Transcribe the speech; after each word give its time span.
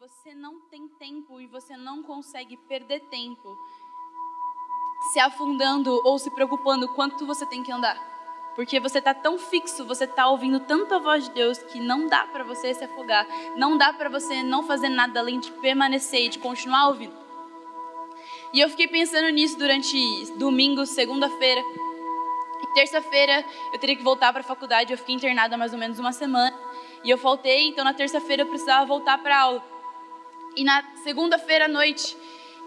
você 0.00 0.34
não 0.34 0.58
tem 0.70 0.88
tempo 0.98 1.38
e 1.42 1.46
você 1.46 1.76
não 1.76 2.02
consegue 2.02 2.56
perder 2.56 3.00
tempo 3.10 3.54
se 5.12 5.20
afundando 5.20 5.92
ou 6.06 6.18
se 6.18 6.30
preocupando 6.30 6.88
quanto 6.94 7.26
você 7.26 7.44
tem 7.44 7.62
que 7.62 7.70
andar. 7.70 7.98
Porque 8.56 8.80
você 8.80 8.96
está 8.96 9.12
tão 9.12 9.38
fixo, 9.38 9.84
você 9.84 10.04
está 10.04 10.26
ouvindo 10.26 10.58
tanto 10.60 10.94
a 10.94 10.98
voz 10.98 11.24
de 11.24 11.32
Deus 11.32 11.58
que 11.58 11.78
não 11.78 12.06
dá 12.06 12.24
para 12.24 12.42
você 12.44 12.72
se 12.72 12.82
afogar, 12.82 13.26
não 13.58 13.76
dá 13.76 13.92
para 13.92 14.08
você 14.08 14.42
não 14.42 14.62
fazer 14.62 14.88
nada 14.88 15.20
além 15.20 15.38
de 15.38 15.52
permanecer 15.52 16.24
e 16.24 16.28
de 16.30 16.38
continuar 16.38 16.88
ouvindo. 16.88 17.14
E 18.54 18.60
eu 18.60 18.70
fiquei 18.70 18.88
pensando 18.88 19.28
nisso 19.28 19.58
durante 19.58 19.98
domingo, 20.38 20.86
segunda-feira. 20.86 21.60
Terça-feira 22.72 23.44
eu 23.70 23.78
teria 23.78 23.96
que 23.96 24.02
voltar 24.02 24.32
para 24.32 24.40
a 24.40 24.44
faculdade, 24.44 24.94
eu 24.94 24.98
fiquei 24.98 25.14
internada 25.14 25.58
mais 25.58 25.74
ou 25.74 25.78
menos 25.78 25.98
uma 25.98 26.12
semana. 26.12 26.58
E 27.04 27.10
eu 27.10 27.18
faltei, 27.18 27.68
então 27.68 27.84
na 27.84 27.92
terça-feira 27.92 28.44
eu 28.44 28.46
precisava 28.46 28.86
voltar 28.86 29.18
para 29.18 29.38
aula. 29.38 29.79
E 30.56 30.64
na 30.64 30.82
segunda-feira 31.04 31.66
à 31.66 31.68
noite 31.68 32.16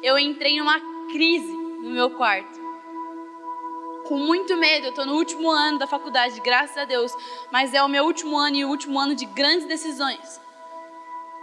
eu 0.02 0.18
entrei 0.18 0.58
numa 0.58 0.80
crise 1.12 1.52
no 1.52 1.92
meu 1.92 2.12
quarto. 2.12 2.62
Com 4.06 4.18
muito 4.18 4.58
medo, 4.58 4.88
eu 4.88 4.90
estou 4.90 5.06
no 5.06 5.16
último 5.16 5.50
ano 5.50 5.80
da 5.80 5.88
faculdade, 5.88 6.40
graças 6.42 6.78
a 6.78 6.86
Deus, 6.86 7.12
mas 7.52 7.74
é 7.74 7.82
o 7.82 7.88
meu 7.88 8.04
último 8.04 8.38
ano 8.38 8.56
e 8.56 8.66
o 8.66 8.70
último 8.70 9.00
ano 9.00 9.16
de 9.16 9.26
grandes 9.26 9.66
decisões. 9.66 10.42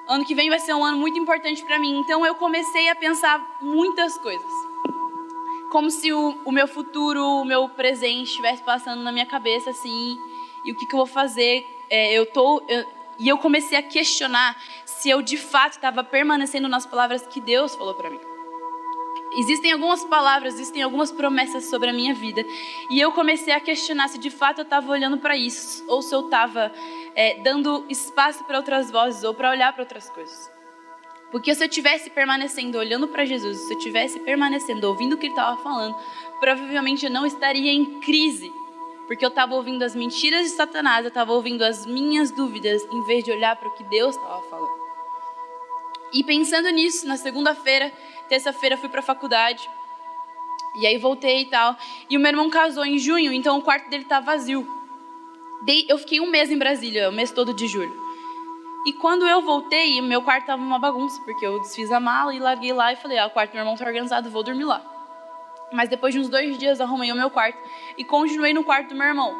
Ano 0.08 0.24
que 0.24 0.34
vem 0.34 0.50
vai 0.50 0.58
ser 0.58 0.74
um 0.74 0.84
ano 0.84 0.98
muito 0.98 1.18
importante 1.18 1.64
para 1.64 1.78
mim, 1.78 2.00
então 2.00 2.24
eu 2.26 2.34
comecei 2.34 2.88
a 2.88 2.94
pensar 2.94 3.58
muitas 3.62 4.18
coisas. 4.18 4.52
Como 5.70 5.90
se 5.90 6.12
o, 6.12 6.38
o 6.44 6.52
meu 6.52 6.66
futuro, 6.66 7.22
o 7.22 7.44
meu 7.44 7.68
presente 7.68 8.28
estivesse 8.30 8.62
passando 8.62 9.02
na 9.02 9.12
minha 9.12 9.26
cabeça 9.26 9.70
assim, 9.70 10.18
e 10.64 10.72
o 10.72 10.76
que, 10.76 10.86
que 10.86 10.94
eu 10.94 10.98
vou 10.98 11.06
fazer? 11.06 11.64
É, 11.88 12.12
eu 12.12 12.26
tô, 12.26 12.62
eu, 12.68 12.84
e 13.20 13.28
eu 13.28 13.36
comecei 13.36 13.76
a 13.76 13.82
questionar 13.82 14.56
se 15.00 15.10
eu 15.10 15.22
de 15.22 15.36
fato 15.36 15.72
estava 15.72 16.04
permanecendo 16.04 16.68
nas 16.68 16.86
palavras 16.86 17.26
que 17.26 17.40
Deus 17.40 17.74
falou 17.74 17.94
para 17.94 18.10
mim 18.10 18.20
existem 19.32 19.72
algumas 19.72 20.04
palavras, 20.04 20.54
existem 20.54 20.82
algumas 20.82 21.12
promessas 21.12 21.64
sobre 21.66 21.90
a 21.90 21.92
minha 21.92 22.14
vida. 22.14 22.44
E 22.90 23.00
eu 23.00 23.12
comecei 23.12 23.52
a 23.52 23.60
questionar 23.60 24.08
se 24.08 24.18
de 24.18 24.30
fato 24.30 24.58
eu 24.58 24.64
estava 24.64 24.90
olhando 24.90 25.18
para 25.18 25.36
isso, 25.36 25.84
ou 25.86 26.02
se 26.02 26.14
eu 26.14 26.24
estava 26.24 26.72
é, 27.14 27.40
dando 27.42 27.84
espaço 27.88 28.44
para 28.44 28.58
outras 28.58 28.90
vozes, 28.90 29.22
ou 29.24 29.34
para 29.34 29.50
olhar 29.50 29.72
para 29.72 29.82
outras 29.82 30.10
coisas. 30.10 30.50
Porque 31.30 31.54
se 31.54 31.64
eu 31.64 31.68
tivesse 31.68 32.10
permanecendo 32.10 32.76
olhando 32.76 33.06
para 33.06 33.24
Jesus, 33.24 33.56
se 33.58 33.74
eu 33.74 33.78
tivesse 33.78 34.18
permanecendo 34.20 34.88
ouvindo 34.88 35.12
o 35.12 35.16
que 35.16 35.26
ele 35.26 35.32
estava 35.32 35.56
falando, 35.62 35.96
provavelmente 36.40 37.06
eu 37.06 37.10
não 37.10 37.24
estaria 37.24 37.72
em 37.72 38.00
crise. 38.00 38.52
Porque 39.06 39.24
eu 39.24 39.28
estava 39.28 39.54
ouvindo 39.54 39.82
as 39.82 39.94
mentiras 39.94 40.42
de 40.42 40.50
Satanás, 40.50 41.04
eu 41.04 41.08
estava 41.08 41.32
ouvindo 41.32 41.62
as 41.62 41.86
minhas 41.86 42.30
dúvidas, 42.30 42.82
em 42.90 43.02
vez 43.04 43.24
de 43.24 43.30
olhar 43.30 43.54
para 43.56 43.68
o 43.68 43.72
que 43.72 43.84
Deus 43.84 44.16
estava 44.16 44.42
falando. 44.42 44.89
E 46.12 46.24
pensando 46.24 46.68
nisso, 46.70 47.06
na 47.06 47.16
segunda-feira, 47.16 47.92
terça-feira 48.28 48.76
fui 48.76 48.88
para 48.88 49.00
a 49.00 49.02
faculdade. 49.02 49.68
E 50.76 50.86
aí 50.86 50.98
voltei 50.98 51.42
e 51.42 51.46
tal. 51.46 51.76
E 52.08 52.16
o 52.16 52.20
meu 52.20 52.30
irmão 52.30 52.50
casou 52.50 52.84
em 52.84 52.98
junho, 52.98 53.32
então 53.32 53.58
o 53.58 53.62
quarto 53.62 53.88
dele 53.88 54.04
tá 54.04 54.20
vazio. 54.20 54.66
Eu 55.88 55.98
fiquei 55.98 56.20
um 56.20 56.30
mês 56.30 56.50
em 56.50 56.58
Brasília, 56.58 57.08
o 57.08 57.12
mês 57.12 57.30
todo 57.30 57.52
de 57.52 57.66
julho. 57.68 57.94
E 58.86 58.94
quando 58.94 59.26
eu 59.26 59.42
voltei, 59.42 60.00
meu 60.00 60.22
quarto 60.22 60.46
tava 60.46 60.62
uma 60.62 60.78
bagunça, 60.78 61.20
porque 61.22 61.46
eu 61.46 61.60
desfiz 61.60 61.92
a 61.92 62.00
mala 62.00 62.34
e 62.34 62.38
larguei 62.38 62.72
lá 62.72 62.92
e 62.92 62.96
falei: 62.96 63.18
ah, 63.18 63.26
o 63.26 63.30
quarto 63.30 63.50
do 63.50 63.54
meu 63.54 63.62
irmão 63.62 63.76
tá 63.76 63.84
organizado, 63.84 64.30
vou 64.30 64.42
dormir 64.42 64.64
lá. 64.64 64.82
Mas 65.72 65.88
depois 65.88 66.14
de 66.14 66.20
uns 66.20 66.28
dois 66.28 66.56
dias 66.58 66.80
arrumei 66.80 67.12
o 67.12 67.14
meu 67.14 67.30
quarto 67.30 67.58
e 67.96 68.04
continuei 68.04 68.54
no 68.54 68.64
quarto 68.64 68.88
do 68.88 68.94
meu 68.94 69.06
irmão. 69.06 69.34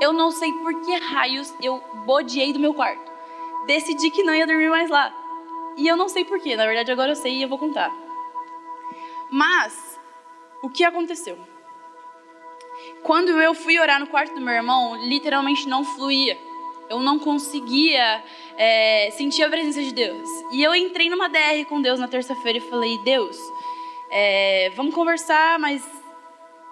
Eu 0.00 0.12
não 0.12 0.30
sei 0.30 0.52
por 0.52 0.80
que 0.80 0.96
raios 0.96 1.52
eu 1.60 1.82
bodeei 2.06 2.52
do 2.52 2.60
meu 2.60 2.72
quarto. 2.72 3.12
Decidi 3.66 4.10
que 4.10 4.22
não 4.22 4.34
ia 4.34 4.46
dormir 4.46 4.70
mais 4.70 4.88
lá. 4.88 5.12
E 5.76 5.86
eu 5.88 5.96
não 5.96 6.08
sei 6.08 6.24
porquê, 6.24 6.56
na 6.56 6.66
verdade 6.66 6.90
agora 6.92 7.12
eu 7.12 7.16
sei 7.16 7.34
e 7.34 7.42
eu 7.42 7.48
vou 7.48 7.58
contar. 7.58 7.92
Mas, 9.30 9.98
o 10.62 10.68
que 10.68 10.84
aconteceu? 10.84 11.36
Quando 13.02 13.30
eu 13.40 13.54
fui 13.54 13.78
orar 13.78 13.98
no 13.98 14.06
quarto 14.06 14.34
do 14.34 14.40
meu 14.40 14.54
irmão, 14.54 14.96
literalmente 14.96 15.68
não 15.68 15.84
fluía. 15.84 16.38
Eu 16.88 17.00
não 17.00 17.18
conseguia 17.18 18.22
é, 18.56 19.10
sentir 19.12 19.42
a 19.42 19.48
presença 19.48 19.82
de 19.82 19.92
Deus. 19.92 20.28
E 20.50 20.62
eu 20.62 20.74
entrei 20.74 21.08
numa 21.08 21.28
DR 21.28 21.64
com 21.68 21.80
Deus 21.80 21.98
na 21.98 22.08
terça-feira 22.08 22.58
e 22.58 22.60
falei: 22.60 22.98
Deus, 22.98 23.36
é, 24.10 24.70
vamos 24.76 24.94
conversar, 24.94 25.58
mas 25.58 25.82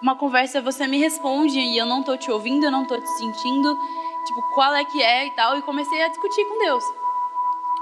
uma 0.01 0.15
conversa 0.15 0.61
você 0.61 0.85
me 0.85 0.97
responde 0.97 1.59
e 1.59 1.77
eu 1.77 1.85
não 1.85 2.01
estou 2.01 2.17
te 2.17 2.31
ouvindo, 2.31 2.65
eu 2.65 2.71
não 2.71 2.83
estou 2.83 2.99
te 3.01 3.09
sentindo. 3.17 3.77
Tipo, 4.25 4.41
qual 4.53 4.73
é 4.75 4.85
que 4.85 5.01
é 5.01 5.27
e 5.27 5.31
tal. 5.31 5.57
E 5.57 5.61
comecei 5.63 6.01
a 6.01 6.07
discutir 6.07 6.45
com 6.45 6.57
Deus. 6.59 6.83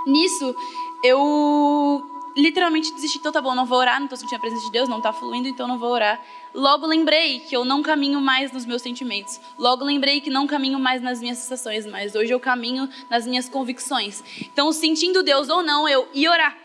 Nisso, 0.07 0.55
eu 1.03 2.11
literalmente 2.35 2.93
desisti, 2.93 3.17
então 3.17 3.31
tá 3.31 3.41
bom, 3.41 3.53
não 3.53 3.65
vou 3.65 3.77
orar, 3.77 3.99
não 3.99 4.05
estou 4.05 4.17
sentindo 4.17 4.37
a 4.37 4.39
presença 4.39 4.65
de 4.65 4.71
Deus, 4.71 4.87
não 4.87 4.97
está 4.97 5.11
fluindo, 5.11 5.47
então 5.47 5.67
não 5.67 5.77
vou 5.77 5.89
orar. 5.89 6.23
Logo 6.53 6.85
lembrei 6.85 7.39
que 7.39 7.55
eu 7.55 7.65
não 7.65 7.81
caminho 7.81 8.21
mais 8.21 8.51
nos 8.51 8.65
meus 8.65 8.81
sentimentos. 8.81 9.39
Logo 9.57 9.83
lembrei 9.83 10.21
que 10.21 10.29
não 10.29 10.47
caminho 10.47 10.79
mais 10.79 11.01
nas 11.01 11.19
minhas 11.19 11.37
sensações, 11.37 11.85
mas 11.85 12.15
hoje 12.15 12.33
eu 12.33 12.39
caminho 12.39 12.89
nas 13.09 13.25
minhas 13.25 13.49
convicções. 13.49 14.23
Então, 14.39 14.71
sentindo 14.71 15.23
Deus 15.23 15.49
ou 15.49 15.61
não, 15.61 15.87
eu 15.87 16.07
ia 16.13 16.31
orar. 16.31 16.57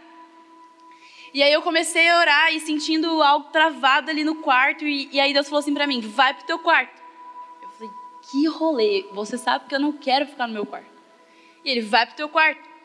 E 1.34 1.42
aí 1.42 1.52
eu 1.52 1.60
comecei 1.62 2.08
a 2.08 2.18
orar 2.18 2.54
e 2.54 2.60
sentindo 2.60 3.22
algo 3.22 3.50
travado 3.50 4.10
ali 4.10 4.24
no 4.24 4.36
quarto, 4.36 4.86
e, 4.86 5.08
e 5.12 5.20
aí 5.20 5.32
Deus 5.32 5.48
falou 5.48 5.60
assim 5.60 5.74
para 5.74 5.86
mim: 5.86 6.00
vai 6.00 6.32
pro 6.32 6.46
teu 6.46 6.58
quarto. 6.58 7.02
Eu 7.62 7.68
falei: 7.70 7.92
que 8.30 8.46
rolê, 8.46 9.06
você 9.12 9.36
sabe 9.36 9.66
que 9.66 9.74
eu 9.74 9.80
não 9.80 9.92
quero 9.92 10.26
ficar 10.26 10.46
no 10.46 10.54
meu 10.54 10.64
quarto. 10.64 10.88
E 11.64 11.70
ele: 11.70 11.82
vai 11.82 12.06
pro 12.06 12.16
teu 12.16 12.28
quarto. 12.28 12.75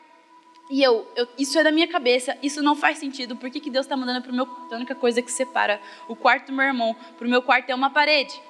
E 0.72 0.82
eu, 0.82 1.06
eu, 1.14 1.28
isso 1.36 1.58
é 1.58 1.62
da 1.62 1.70
minha 1.70 1.86
cabeça, 1.86 2.34
isso 2.42 2.62
não 2.62 2.74
faz 2.74 2.96
sentido. 2.96 3.36
Por 3.36 3.50
que, 3.50 3.60
que 3.60 3.68
Deus 3.68 3.84
está 3.84 3.94
mandando 3.94 4.22
para 4.22 4.32
o 4.32 4.34
meu? 4.34 4.48
A 4.70 4.76
única 4.76 4.94
coisa 4.94 5.20
que 5.20 5.30
separa 5.30 5.78
o 6.08 6.16
quarto 6.16 6.46
do 6.46 6.54
meu 6.54 6.64
irmão 6.64 6.96
para 7.18 7.26
o 7.26 7.30
meu 7.30 7.42
quarto 7.42 7.68
é 7.68 7.74
uma 7.74 7.90
parede. 7.90 8.40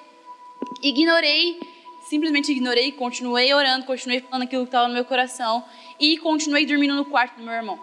Ignorei, 0.81 1.59
simplesmente 2.07 2.49
ignorei, 2.49 2.93
continuei 2.93 3.53
orando, 3.53 3.85
continuei 3.85 4.21
falando 4.21 4.43
aquilo 4.43 4.63
que 4.63 4.69
estava 4.69 4.87
no 4.87 4.93
meu 4.93 5.03
coração 5.03 5.65
e 5.99 6.17
continuei 6.17 6.65
dormindo 6.65 6.95
no 6.95 7.03
quarto 7.03 7.35
do 7.35 7.43
meu 7.43 7.53
irmão. 7.53 7.77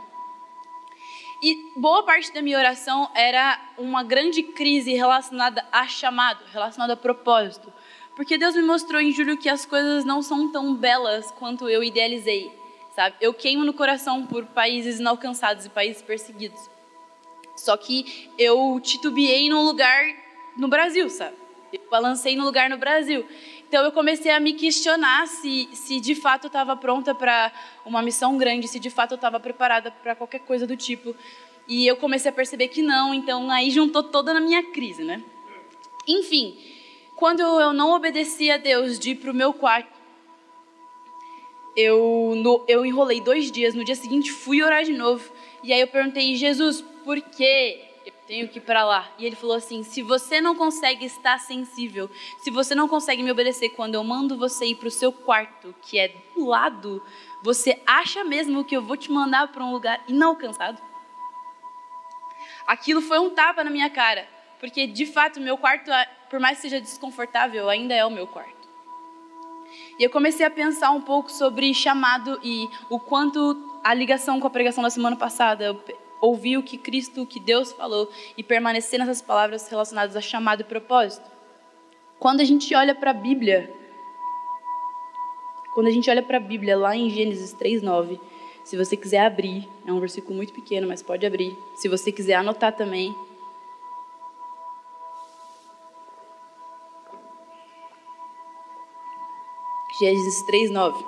E 1.43 1.73
boa 1.77 2.03
parte 2.07 2.33
da 2.33 2.41
minha 2.41 2.57
oração 2.57 3.11
era 3.15 3.61
uma 3.77 4.03
grande 4.03 4.43
crise 4.43 4.95
relacionada 4.95 5.67
a 5.71 5.87
chamado, 5.87 6.43
relacionada 6.51 6.95
a 6.95 6.97
propósito. 6.97 7.71
Porque 8.17 8.39
Deus 8.39 8.57
me 8.57 8.63
mostrou 8.63 9.03
em 9.03 9.13
julho 9.13 9.37
que 9.37 9.51
as 9.51 9.67
coisas 9.67 10.03
não 10.03 10.23
são 10.23 10.51
tão 10.51 10.75
belas 10.75 11.31
quanto 11.33 11.69
eu 11.69 11.85
idealizei 11.85 12.59
sabe? 13.01 13.17
Eu 13.19 13.33
queimo 13.33 13.65
no 13.65 13.73
coração 13.73 14.27
por 14.27 14.45
países 14.45 15.01
inalcançados 15.01 15.65
e 15.65 15.71
países 15.71 16.03
perseguidos. 16.03 16.61
Só 17.57 17.75
que 17.75 18.31
eu 18.37 18.79
titubeei 18.83 19.49
num 19.49 19.63
lugar 19.63 20.05
no 20.55 20.69
Brasil, 20.69 21.09
sabe? 21.09 21.35
Eu 21.73 21.81
balancei 21.91 22.37
no 22.37 22.45
lugar 22.45 22.69
no 22.69 22.77
Brasil. 22.77 23.27
Então 23.67 23.83
eu 23.83 23.91
comecei 23.91 24.31
a 24.31 24.39
me 24.39 24.53
questionar 24.53 25.27
se, 25.29 25.71
se 25.73 25.99
de 25.99 26.15
fato 26.15 26.45
eu 26.45 26.49
estava 26.49 26.77
pronta 26.77 27.15
para 27.15 27.51
uma 27.87 28.03
missão 28.03 28.37
grande, 28.37 28.69
se 28.69 28.79
de 28.79 28.91
fato 28.91 29.13
eu 29.13 29.17
estava 29.17 29.41
preparada 29.41 29.91
para 29.91 30.15
qualquer 30.15 30.41
coisa 30.41 30.67
do 30.67 30.77
tipo. 30.77 31.17
E 31.67 31.87
eu 31.87 31.97
comecei 31.97 32.31
a 32.31 32.35
perceber 32.35 32.69
que 32.69 32.83
não, 32.83 33.15
então 33.15 33.51
aí 33.51 33.71
juntou 33.71 34.03
toda 34.03 34.35
na 34.35 34.41
minha 34.41 34.63
crise, 34.73 35.05
né? 35.05 35.23
Enfim, 36.07 36.55
quando 37.17 37.41
eu 37.41 37.73
não 37.73 37.93
obedeci 37.93 38.51
a 38.51 38.59
Deus 38.59 38.99
de 38.99 39.13
ir 39.13 39.15
para 39.15 39.31
o 39.31 39.35
meu 39.35 39.55
quarto 39.55 40.00
eu, 41.77 42.35
no, 42.37 42.65
eu 42.67 42.85
enrolei 42.85 43.21
dois 43.21 43.51
dias, 43.51 43.75
no 43.75 43.85
dia 43.85 43.95
seguinte 43.95 44.31
fui 44.31 44.63
orar 44.63 44.85
de 44.85 44.93
novo. 44.93 45.31
E 45.63 45.73
aí 45.73 45.81
eu 45.81 45.89
perguntei, 45.89 46.35
Jesus, 46.37 46.83
por 47.05 47.21
que 47.21 47.81
eu 48.05 48.13
tenho 48.27 48.49
que 48.49 48.59
ir 48.59 48.63
para 48.63 48.85
lá? 48.85 49.11
E 49.19 49.27
ele 49.27 49.37
falou 49.37 49.57
assim: 49.57 49.83
se 49.83 50.03
você 50.03 50.41
não 50.41 50.55
consegue 50.55 51.05
estar 51.05 51.39
sensível, 51.39 52.11
se 52.41 52.51
você 52.51 52.75
não 52.75 52.89
consegue 52.89 53.23
me 53.23 53.31
obedecer 53.31 53.71
quando 53.71 53.95
eu 53.95 54.05
mando 54.05 54.37
você 54.37 54.67
ir 54.67 54.75
para 54.77 54.89
o 54.89 54.91
seu 54.91 55.13
quarto, 55.13 55.75
que 55.83 55.99
é 55.99 56.09
do 56.35 56.47
lado, 56.47 57.03
você 57.43 57.81
acha 57.87 58.25
mesmo 58.25 58.65
que 58.65 58.77
eu 58.77 58.83
vou 58.83 58.97
te 58.97 59.11
mandar 59.11 59.49
para 59.49 59.65
um 59.65 59.73
lugar 59.73 60.03
inalcançado? 60.09 60.81
Aquilo 62.67 63.01
foi 63.01 63.19
um 63.19 63.31
tapa 63.31 63.65
na 63.65 63.71
minha 63.71 63.91
cara, 63.91 64.29
porque 64.59 64.87
de 64.87 65.07
fato 65.07 65.41
meu 65.41 65.59
quarto, 65.59 65.91
por 66.29 66.39
mais 66.39 66.59
que 66.59 66.63
seja 66.63 66.81
desconfortável, 66.81 67.69
ainda 67.69 67.95
é 67.95 68.05
o 68.05 68.11
meu 68.11 68.27
quarto. 68.27 68.60
E 70.01 70.03
eu 70.03 70.09
comecei 70.09 70.47
a 70.47 70.51
pensar 70.51 70.93
um 70.93 71.03
pouco 71.03 71.31
sobre 71.31 71.75
chamado 71.75 72.41
e 72.43 72.71
o 72.89 72.99
quanto 72.99 73.55
a 73.85 73.93
ligação 73.93 74.41
com 74.41 74.47
a 74.47 74.51
pregação 74.51 74.83
da 74.83 74.89
semana 74.89 75.15
passada, 75.15 75.79
ouvir 76.23 76.57
o 76.57 76.63
que 76.63 76.79
Cristo, 76.79 77.21
o 77.21 77.27
que 77.27 77.39
Deus 77.39 77.71
falou 77.73 78.11
e 78.35 78.43
permanecer 78.43 78.99
nessas 78.99 79.21
palavras 79.21 79.69
relacionadas 79.69 80.17
a 80.17 80.21
chamado 80.23 80.63
e 80.63 80.65
propósito. 80.65 81.31
Quando 82.19 82.41
a 82.41 82.45
gente 82.45 82.75
olha 82.75 82.95
para 82.95 83.11
a 83.11 83.15
Bíblia, 83.15 83.71
quando 85.75 85.89
a 85.89 85.91
gente 85.91 86.09
olha 86.09 86.23
para 86.23 86.39
a 86.39 86.41
Bíblia 86.41 86.79
lá 86.79 86.97
em 86.97 87.11
Gênesis 87.11 87.53
3:9, 87.53 88.19
se 88.65 88.79
você 88.79 88.97
quiser 88.97 89.27
abrir, 89.27 89.69
é 89.87 89.93
um 89.93 90.01
versículo 90.01 90.35
muito 90.35 90.55
pequeno, 90.55 90.89
mas 90.89 91.03
pode 91.03 91.27
abrir. 91.27 91.55
Se 91.75 91.91
você 91.91 92.11
quiser 92.11 92.37
anotar 92.37 92.75
também, 92.75 93.15
Gênesis 100.01 100.43
3:9. 100.47 101.05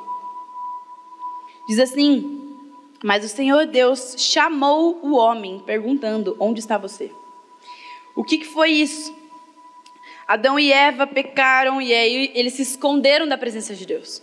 Diz 1.67 1.79
assim: 1.79 2.59
Mas 3.03 3.25
o 3.25 3.29
Senhor 3.29 3.65
Deus 3.67 4.17
chamou 4.19 5.01
o 5.03 5.15
homem, 5.15 5.61
perguntando: 5.61 6.37
Onde 6.39 6.61
está 6.61 6.77
você? 6.77 7.11
O 8.15 8.23
que, 8.23 8.37
que 8.37 8.47
foi 8.47 8.71
isso? 8.71 9.17
Adão 10.29 10.59
e 10.59 10.71
Eva 10.71 11.07
pecaram 11.07 11.81
e 11.81 11.93
aí 11.93 12.31
eles 12.35 12.53
se 12.53 12.63
esconderam 12.63 13.27
da 13.27 13.39
presença 13.39 13.75
de 13.75 13.87
Deus. 13.87 14.23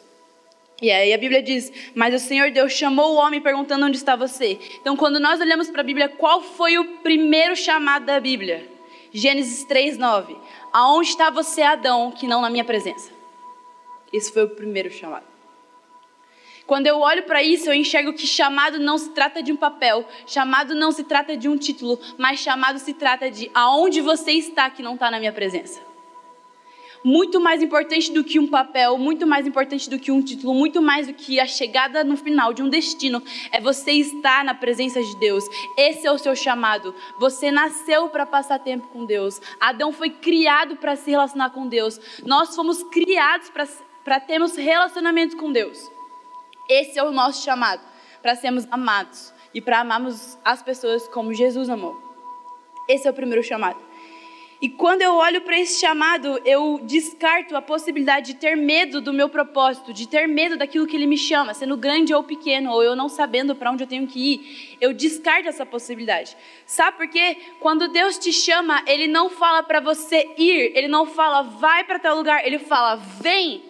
E 0.79 0.91
aí 0.91 1.13
a 1.13 1.17
Bíblia 1.17 1.41
diz: 1.41 1.71
Mas 1.95 2.13
o 2.13 2.19
Senhor 2.19 2.51
Deus 2.51 2.71
chamou 2.71 3.13
o 3.13 3.17
homem 3.17 3.41
perguntando 3.41 3.87
onde 3.87 3.97
está 3.97 4.15
você. 4.15 4.59
Então, 4.79 4.95
quando 4.95 5.19
nós 5.19 5.41
olhamos 5.41 5.69
para 5.69 5.81
a 5.81 5.83
Bíblia, 5.83 6.09
qual 6.09 6.43
foi 6.43 6.77
o 6.77 6.99
primeiro 6.99 7.55
chamado 7.55 8.05
da 8.05 8.19
Bíblia? 8.19 8.69
Gênesis 9.11 9.65
3:9. 9.65 10.37
Aonde 10.71 11.09
está 11.09 11.31
você, 11.31 11.63
Adão, 11.63 12.11
que 12.11 12.27
não 12.27 12.41
na 12.41 12.51
minha 12.51 12.63
presença? 12.63 13.18
Esse 14.11 14.31
foi 14.31 14.43
o 14.43 14.49
primeiro 14.49 14.91
chamado. 14.91 15.25
Quando 16.69 16.85
eu 16.85 16.99
olho 16.99 17.23
para 17.23 17.41
isso, 17.41 17.67
eu 17.67 17.73
enxergo 17.73 18.13
que 18.13 18.27
chamado 18.27 18.77
não 18.77 18.95
se 18.95 19.09
trata 19.09 19.41
de 19.41 19.51
um 19.51 19.55
papel, 19.55 20.07
chamado 20.27 20.75
não 20.75 20.91
se 20.91 21.03
trata 21.03 21.35
de 21.35 21.49
um 21.49 21.57
título, 21.57 21.99
mas 22.15 22.39
chamado 22.39 22.77
se 22.77 22.93
trata 22.93 23.31
de 23.31 23.49
aonde 23.55 24.01
você 24.01 24.33
está 24.33 24.69
que 24.69 24.83
não 24.83 24.93
está 24.93 25.09
na 25.09 25.17
minha 25.17 25.33
presença. 25.33 25.81
Muito 27.03 27.39
mais 27.39 27.63
importante 27.63 28.11
do 28.11 28.23
que 28.23 28.37
um 28.37 28.45
papel, 28.45 28.99
muito 28.99 29.25
mais 29.25 29.47
importante 29.47 29.89
do 29.89 29.97
que 29.97 30.11
um 30.11 30.21
título, 30.21 30.53
muito 30.53 30.79
mais 30.79 31.07
do 31.07 31.13
que 31.13 31.39
a 31.39 31.47
chegada 31.47 32.03
no 32.03 32.15
final 32.15 32.53
de 32.53 32.61
um 32.61 32.69
destino, 32.69 33.23
é 33.51 33.59
você 33.59 33.93
estar 33.93 34.43
na 34.43 34.53
presença 34.53 35.01
de 35.01 35.17
Deus. 35.17 35.45
Esse 35.75 36.05
é 36.05 36.11
o 36.11 36.19
seu 36.19 36.35
chamado. 36.35 36.93
Você 37.17 37.49
nasceu 37.49 38.09
para 38.09 38.27
passar 38.27 38.59
tempo 38.59 38.89
com 38.89 39.05
Deus. 39.05 39.41
Adão 39.59 39.91
foi 39.91 40.11
criado 40.11 40.75
para 40.75 40.95
se 40.95 41.09
relacionar 41.09 41.49
com 41.49 41.67
Deus. 41.67 41.99
Nós 42.25 42.55
fomos 42.55 42.83
criados 42.83 43.49
para 43.49 43.65
termos 44.17 44.55
relacionamento 44.55 45.35
com 45.35 45.51
Deus. 45.51 45.91
Esse 46.69 46.97
é 46.97 47.03
o 47.03 47.11
nosso 47.11 47.43
chamado, 47.43 47.81
para 48.21 48.33
sermos 48.33 48.65
amados 48.71 49.33
e 49.53 49.59
para 49.59 49.81
amarmos 49.81 50.37
as 50.45 50.63
pessoas 50.63 51.05
como 51.09 51.33
Jesus 51.33 51.67
amou. 51.67 51.99
Esse 52.87 53.09
é 53.09 53.11
o 53.11 53.13
primeiro 53.13 53.43
chamado. 53.43 53.89
E 54.61 54.67
quando 54.67 55.01
eu 55.01 55.15
olho 55.15 55.39
para 55.41 55.57
esse 55.57 55.79
chamado, 55.79 56.37
eu 56.43 56.81
descarto 56.83 57.55
a 57.55 57.61
possibilidade 57.61 58.33
de 58.33 58.39
ter 58.39 58.57
medo 58.57 58.99
do 58.99 59.13
meu 59.13 59.29
propósito, 59.29 59.93
de 59.93 60.05
ter 60.05 60.27
medo 60.27 60.57
daquilo 60.57 60.85
que 60.85 60.97
ele 60.97 61.05
me 61.05 61.17
chama, 61.17 61.53
sendo 61.53 61.77
grande 61.77 62.13
ou 62.13 62.23
pequeno, 62.23 62.69
ou 62.69 62.83
eu 62.83 62.93
não 62.93 63.07
sabendo 63.07 63.55
para 63.55 63.71
onde 63.71 63.83
eu 63.83 63.87
tenho 63.87 64.05
que 64.05 64.33
ir. 64.33 64.77
Eu 64.81 64.91
descarto 64.91 65.47
essa 65.47 65.65
possibilidade. 65.65 66.35
Sabe 66.65 66.97
por 66.97 67.07
quê? 67.07 67.37
Quando 67.61 67.87
Deus 67.87 68.17
te 68.17 68.33
chama, 68.33 68.83
ele 68.85 69.07
não 69.07 69.29
fala 69.29 69.63
para 69.63 69.79
você 69.79 70.27
ir, 70.37 70.73
ele 70.75 70.89
não 70.89 71.05
fala 71.05 71.41
vai 71.41 71.85
para 71.85 71.97
tal 71.97 72.17
lugar, 72.17 72.45
ele 72.45 72.59
fala 72.59 72.97
vem. 72.97 73.68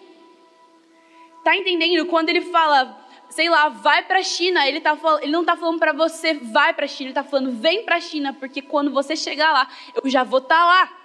Tá 1.42 1.56
entendendo? 1.56 2.06
Quando 2.06 2.28
ele 2.28 2.42
fala, 2.42 3.06
sei 3.28 3.48
lá, 3.48 3.68
vai 3.68 4.02
para 4.04 4.18
a 4.18 4.22
China, 4.22 4.66
ele, 4.66 4.80
tá, 4.80 4.96
ele 5.22 5.32
não 5.32 5.40
está 5.40 5.56
falando 5.56 5.78
para 5.78 5.92
você 5.92 6.34
vai 6.34 6.74
para 6.74 6.84
a 6.84 6.88
China, 6.88 7.10
ele 7.10 7.18
está 7.18 7.24
falando 7.24 7.52
vem 7.52 7.84
para 7.84 7.96
a 7.96 8.00
China, 8.00 8.32
porque 8.34 8.60
quando 8.60 8.90
você 8.90 9.16
chegar 9.16 9.52
lá, 9.52 9.68
eu 10.02 10.10
já 10.10 10.22
vou 10.22 10.40
estar 10.40 10.58
tá 10.58 10.64
lá. 10.64 10.96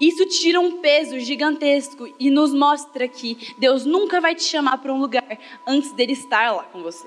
Isso 0.00 0.24
tira 0.26 0.58
um 0.58 0.78
peso 0.78 1.18
gigantesco 1.20 2.08
e 2.18 2.30
nos 2.30 2.54
mostra 2.54 3.06
que 3.06 3.54
Deus 3.58 3.84
nunca 3.84 4.20
vai 4.20 4.34
te 4.34 4.42
chamar 4.42 4.78
para 4.78 4.92
um 4.92 4.98
lugar 4.98 5.38
antes 5.66 5.92
dele 5.92 6.12
estar 6.12 6.50
lá 6.52 6.64
com 6.64 6.82
você. 6.82 7.06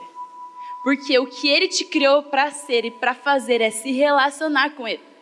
Porque 0.83 1.17
o 1.17 1.25
que 1.25 1.47
ele 1.47 1.67
te 1.67 1.85
criou 1.85 2.21
para 2.21 2.51
ser 2.51 2.85
e 2.85 2.91
para 2.91 3.15
fazer 3.15 3.61
é 3.61 3.71
se 3.71 3.91
relacionar 3.91 4.71
com 4.71 4.87
ele. 4.87 5.12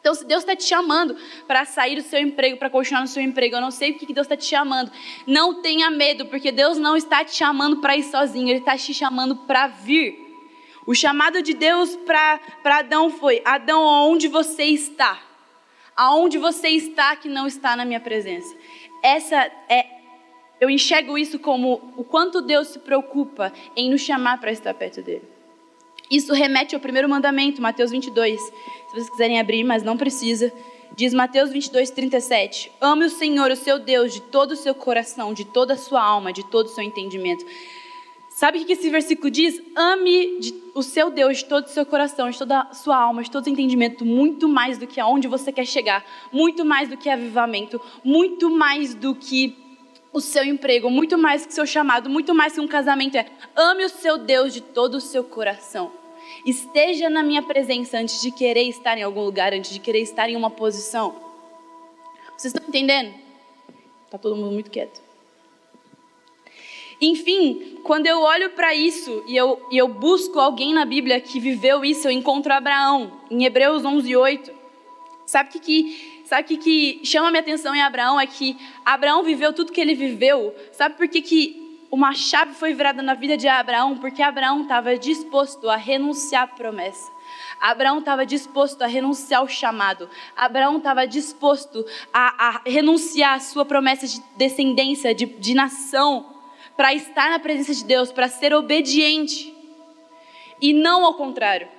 Então, 0.00 0.14
se 0.14 0.24
Deus 0.24 0.42
está 0.42 0.54
te 0.54 0.64
chamando 0.64 1.16
para 1.46 1.64
sair 1.64 1.96
do 1.96 2.02
seu 2.02 2.20
emprego, 2.20 2.56
para 2.56 2.70
continuar 2.70 3.00
no 3.00 3.08
seu 3.08 3.22
emprego, 3.22 3.56
eu 3.56 3.60
não 3.60 3.70
sei 3.70 3.90
o 3.90 3.98
que 3.98 4.12
Deus 4.12 4.26
está 4.26 4.36
te 4.36 4.44
chamando. 4.44 4.90
Não 5.26 5.60
tenha 5.60 5.90
medo, 5.90 6.26
porque 6.26 6.52
Deus 6.52 6.78
não 6.78 6.96
está 6.96 7.24
te 7.24 7.34
chamando 7.34 7.78
para 7.78 7.96
ir 7.96 8.04
sozinho, 8.04 8.48
Ele 8.48 8.60
está 8.60 8.76
te 8.76 8.94
chamando 8.94 9.36
para 9.36 9.66
vir. 9.66 10.26
O 10.86 10.94
chamado 10.94 11.42
de 11.42 11.52
Deus 11.52 11.96
para 11.96 12.40
Adão 12.64 13.10
foi: 13.10 13.42
Adão, 13.44 13.82
onde 13.82 14.28
você 14.28 14.64
está? 14.64 15.20
Aonde 15.96 16.38
você 16.38 16.68
está 16.68 17.16
que 17.16 17.28
não 17.28 17.46
está 17.46 17.74
na 17.74 17.84
minha 17.84 18.00
presença? 18.00 18.56
Essa 19.02 19.50
é 19.68 19.98
eu 20.60 20.68
enxergo 20.68 21.16
isso 21.16 21.38
como 21.38 21.92
o 21.96 22.02
quanto 22.02 22.42
Deus 22.42 22.68
se 22.68 22.78
preocupa 22.80 23.52
em 23.76 23.90
nos 23.90 24.00
chamar 24.00 24.40
para 24.40 24.50
estar 24.50 24.74
perto 24.74 25.02
dele. 25.02 25.37
Isso 26.10 26.32
remete 26.32 26.74
ao 26.74 26.80
primeiro 26.80 27.08
mandamento, 27.08 27.60
Mateus 27.60 27.90
22. 27.90 28.40
Se 28.40 28.52
vocês 28.92 29.10
quiserem 29.10 29.38
abrir, 29.38 29.62
mas 29.62 29.82
não 29.82 29.96
precisa. 29.96 30.52
Diz 30.96 31.12
Mateus 31.12 31.50
22, 31.50 31.90
37. 31.90 32.72
Ame 32.80 33.04
o 33.04 33.10
Senhor, 33.10 33.50
o 33.50 33.56
seu 33.56 33.78
Deus, 33.78 34.14
de 34.14 34.22
todo 34.22 34.52
o 34.52 34.56
seu 34.56 34.74
coração, 34.74 35.34
de 35.34 35.44
toda 35.44 35.74
a 35.74 35.76
sua 35.76 36.02
alma, 36.02 36.32
de 36.32 36.44
todo 36.44 36.66
o 36.66 36.70
seu 36.70 36.82
entendimento. 36.82 37.44
Sabe 38.30 38.58
o 38.58 38.64
que 38.64 38.72
esse 38.72 38.88
versículo 38.88 39.30
diz? 39.30 39.60
Ame 39.76 40.40
o 40.74 40.82
seu 40.82 41.10
Deus 41.10 41.38
de 41.38 41.44
todo 41.44 41.66
o 41.66 41.68
seu 41.68 41.84
coração, 41.84 42.30
de 42.30 42.38
toda 42.38 42.60
a 42.60 42.72
sua 42.72 42.96
alma, 42.96 43.22
de 43.22 43.30
todo 43.30 43.46
o 43.46 43.50
entendimento, 43.50 44.04
muito 44.04 44.48
mais 44.48 44.78
do 44.78 44.86
que 44.86 45.00
aonde 45.00 45.28
você 45.28 45.52
quer 45.52 45.66
chegar, 45.66 46.04
muito 46.32 46.64
mais 46.64 46.88
do 46.88 46.96
que 46.96 47.10
avivamento, 47.10 47.80
muito 48.02 48.48
mais 48.48 48.94
do 48.94 49.14
que 49.14 49.67
o 50.18 50.20
seu 50.20 50.44
emprego, 50.44 50.90
muito 50.90 51.16
mais 51.16 51.46
que 51.46 51.52
o 51.52 51.54
seu 51.54 51.66
chamado, 51.66 52.10
muito 52.10 52.34
mais 52.34 52.52
que 52.52 52.60
um 52.60 52.68
casamento 52.68 53.16
é. 53.16 53.26
Ame 53.56 53.84
o 53.84 53.88
seu 53.88 54.18
Deus 54.18 54.52
de 54.52 54.60
todo 54.60 54.96
o 54.96 55.00
seu 55.00 55.24
coração. 55.24 55.90
Esteja 56.44 57.08
na 57.08 57.22
minha 57.22 57.42
presença 57.42 57.98
antes 57.98 58.20
de 58.20 58.30
querer 58.30 58.64
estar 58.64 58.98
em 58.98 59.02
algum 59.02 59.24
lugar, 59.24 59.52
antes 59.52 59.72
de 59.72 59.80
querer 59.80 60.00
estar 60.00 60.28
em 60.28 60.36
uma 60.36 60.50
posição. 60.50 61.16
Vocês 62.36 62.52
estão 62.52 62.68
entendendo? 62.68 63.14
Está 64.04 64.18
todo 64.18 64.36
mundo 64.36 64.52
muito 64.52 64.70
quieto. 64.70 65.00
Enfim, 67.00 67.78
quando 67.84 68.06
eu 68.06 68.20
olho 68.20 68.50
para 68.50 68.74
isso 68.74 69.22
e 69.26 69.36
eu, 69.36 69.64
e 69.70 69.78
eu 69.78 69.86
busco 69.86 70.38
alguém 70.38 70.74
na 70.74 70.84
Bíblia 70.84 71.20
que 71.20 71.38
viveu 71.38 71.84
isso, 71.84 72.08
eu 72.08 72.10
encontro 72.10 72.52
Abraão, 72.52 73.20
em 73.30 73.44
Hebreus 73.44 73.84
11, 73.84 74.16
8. 74.16 74.52
Sabe 75.24 75.50
o 75.50 75.52
que, 75.52 75.60
que, 75.60 76.17
sabe 76.28 76.44
que, 76.44 76.56
que 76.58 77.06
chama 77.06 77.30
minha 77.30 77.40
atenção 77.40 77.74
em 77.74 77.82
Abraão? 77.82 78.20
É 78.20 78.26
que 78.26 78.56
Abraão 78.84 79.22
viveu 79.22 79.52
tudo 79.52 79.72
que 79.72 79.80
ele 79.80 79.94
viveu. 79.94 80.54
Sabe 80.72 80.94
por 80.96 81.08
que, 81.08 81.22
que 81.22 81.86
uma 81.90 82.14
chave 82.14 82.52
foi 82.52 82.74
virada 82.74 83.02
na 83.02 83.14
vida 83.14 83.34
de 83.36 83.48
Abraão 83.48 83.96
porque 83.96 84.22
Abraão 84.22 84.62
estava 84.62 84.96
disposto 84.98 85.70
a 85.70 85.76
renunciar 85.76 86.42
à 86.42 86.46
promessa. 86.46 87.10
Abraão 87.58 87.98
estava 87.98 88.26
disposto 88.26 88.82
a 88.82 88.86
renunciar 88.86 89.40
ao 89.40 89.48
chamado. 89.48 90.08
Abraão 90.36 90.76
estava 90.76 91.06
disposto 91.06 91.84
a, 92.12 92.48
a, 92.48 92.60
renunciar 92.66 93.34
à 93.34 93.40
sua 93.40 93.64
promessa 93.64 94.06
de 94.06 94.22
descendência, 94.36 95.14
de, 95.14 95.24
de 95.24 95.54
nação, 95.54 96.26
para 96.76 96.92
estar 96.92 97.30
na 97.30 97.38
presença 97.38 97.74
de 97.74 97.84
Deus, 97.84 98.12
para 98.12 98.28
ser 98.28 98.54
obediente. 98.54 99.52
E 100.60 100.74
não 100.74 101.04
ao 101.04 101.14
contrário. 101.14 101.77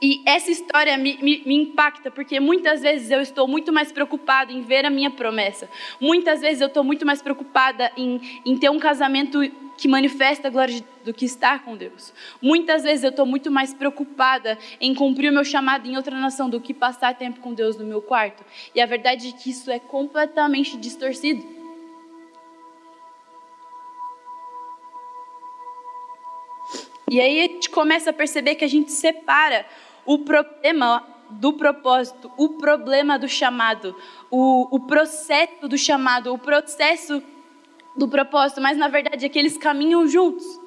E 0.00 0.22
essa 0.26 0.50
história 0.50 0.96
me, 0.98 1.16
me, 1.22 1.42
me, 1.46 1.54
impacta, 1.54 2.10
porque 2.10 2.38
muitas 2.38 2.82
vezes 2.82 3.10
eu 3.10 3.20
estou 3.20 3.48
muito 3.48 3.72
mais 3.72 3.90
preocupada 3.90 4.52
em 4.52 4.60
ver 4.60 4.84
a 4.84 4.90
minha 4.90 5.10
promessa. 5.10 5.68
Muitas 5.98 6.40
vezes 6.40 6.60
eu 6.60 6.68
estou 6.68 6.84
muito 6.84 7.06
mais 7.06 7.22
preocupada 7.22 7.90
em, 7.96 8.20
em 8.44 8.56
ter 8.58 8.68
um 8.70 8.78
casamento 8.78 9.40
que 9.76 9.88
manifesta 9.88 10.48
a 10.48 10.50
glória 10.50 10.82
do 11.04 11.14
que 11.14 11.24
estar 11.24 11.62
com 11.64 11.76
Deus. 11.76 12.12
Muitas 12.42 12.82
vezes 12.82 13.04
eu 13.04 13.10
estou 13.10 13.26
muito 13.26 13.50
mais 13.50 13.72
preocupada 13.72 14.58
em 14.80 14.94
cumprir 14.94 15.30
o 15.30 15.34
meu 15.34 15.44
chamado 15.44 15.88
em 15.88 15.96
outra 15.96 16.18
nação 16.18 16.48
do 16.48 16.60
que 16.60 16.74
passar 16.74 17.14
tempo 17.14 17.40
com 17.40 17.54
Deus 17.54 17.76
no 17.76 17.84
meu 17.84 18.02
quarto. 18.02 18.44
E 18.74 18.80
a 18.80 18.86
verdade 18.86 19.28
é 19.28 19.32
que 19.32 19.50
isso 19.50 19.70
é 19.70 19.78
completamente 19.78 20.76
distorcido. 20.76 21.56
E 27.08 27.20
aí 27.20 27.38
a 27.38 27.42
gente 27.44 27.70
começa 27.70 28.10
a 28.10 28.12
perceber 28.12 28.56
que 28.56 28.64
a 28.64 28.68
gente 28.68 28.90
separa 28.90 29.64
o 30.06 30.18
problema 30.20 31.04
do 31.28 31.52
propósito, 31.54 32.30
o 32.36 32.50
problema 32.50 33.18
do 33.18 33.28
chamado, 33.28 33.94
o, 34.30 34.76
o 34.76 34.80
processo 34.80 35.68
do 35.68 35.76
chamado, 35.76 36.32
o 36.32 36.38
processo 36.38 37.22
do 37.96 38.06
propósito, 38.06 38.60
mas 38.60 38.76
na 38.76 38.88
verdade 38.88 39.26
é 39.26 39.28
que 39.28 39.38
eles 39.38 39.58
caminham 39.58 40.06
juntos. 40.06 40.60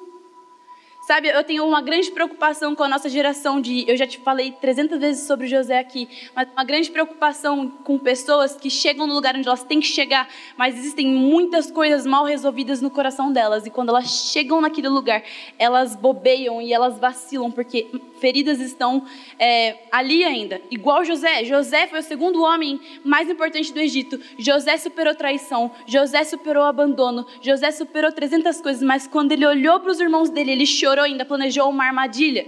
Sabe, 1.10 1.26
eu 1.26 1.42
tenho 1.42 1.66
uma 1.66 1.82
grande 1.82 2.08
preocupação 2.08 2.72
com 2.72 2.84
a 2.84 2.88
nossa 2.88 3.08
geração 3.08 3.60
de. 3.60 3.84
Eu 3.90 3.96
já 3.96 4.06
te 4.06 4.16
falei 4.18 4.52
300 4.52 4.96
vezes 5.00 5.26
sobre 5.26 5.48
José 5.48 5.76
aqui, 5.76 6.08
mas 6.36 6.46
uma 6.52 6.62
grande 6.62 6.88
preocupação 6.88 7.68
com 7.82 7.98
pessoas 7.98 8.54
que 8.54 8.70
chegam 8.70 9.08
no 9.08 9.14
lugar 9.14 9.34
onde 9.34 9.48
elas 9.48 9.64
têm 9.64 9.80
que 9.80 9.88
chegar, 9.88 10.28
mas 10.56 10.78
existem 10.78 11.08
muitas 11.08 11.68
coisas 11.68 12.06
mal 12.06 12.24
resolvidas 12.24 12.80
no 12.80 12.90
coração 12.90 13.32
delas. 13.32 13.66
E 13.66 13.70
quando 13.70 13.88
elas 13.88 14.30
chegam 14.30 14.60
naquele 14.60 14.88
lugar, 14.88 15.24
elas 15.58 15.96
bobeiam 15.96 16.62
e 16.62 16.72
elas 16.72 16.96
vacilam, 16.96 17.50
porque 17.50 17.88
feridas 18.20 18.60
estão 18.60 19.04
é, 19.36 19.78
ali 19.90 20.22
ainda. 20.22 20.60
Igual 20.70 21.04
José. 21.04 21.42
José 21.44 21.88
foi 21.88 21.98
o 21.98 22.02
segundo 22.04 22.40
homem 22.40 22.80
mais 23.02 23.28
importante 23.28 23.72
do 23.72 23.80
Egito. 23.80 24.20
José 24.38 24.76
superou 24.76 25.16
traição, 25.16 25.72
José 25.86 26.22
superou 26.22 26.62
abandono, 26.62 27.26
José 27.42 27.72
superou 27.72 28.12
300 28.12 28.60
coisas, 28.60 28.82
mas 28.82 29.08
quando 29.08 29.32
ele 29.32 29.44
olhou 29.44 29.80
para 29.80 29.90
os 29.90 29.98
irmãos 29.98 30.30
dele, 30.30 30.52
ele 30.52 30.66
chorou 30.66 30.99
ainda, 31.02 31.24
planejou 31.24 31.68
uma 31.68 31.84
armadilha. 31.84 32.46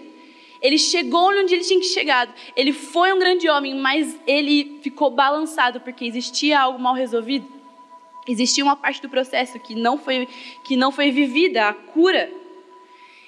Ele 0.61 0.79
chegou 0.79 1.31
onde 1.31 1.55
ele 1.55 1.65
tinha 1.65 1.81
que 1.81 1.87
chegado. 1.87 2.33
Ele 2.55 2.73
foi 2.73 3.13
um 3.13 3.19
grande 3.19 3.49
homem, 3.49 3.75
mas 3.75 4.19
ele 4.27 4.79
ficou 4.81 5.11
balançado 5.11 5.81
porque 5.81 6.05
existia 6.05 6.61
algo 6.61 6.79
mal 6.79 6.95
resolvido. 6.95 7.47
Existia 8.29 8.63
uma 8.63 8.77
parte 8.77 9.03
do 9.03 9.09
processo 9.09 9.59
que 9.59 9.75
não 9.75 9.99
foi 9.99 10.29
que 10.63 10.77
não 10.77 10.93
foi 10.93 11.11
vivida, 11.11 11.69
a 11.69 11.73
cura. 11.73 12.31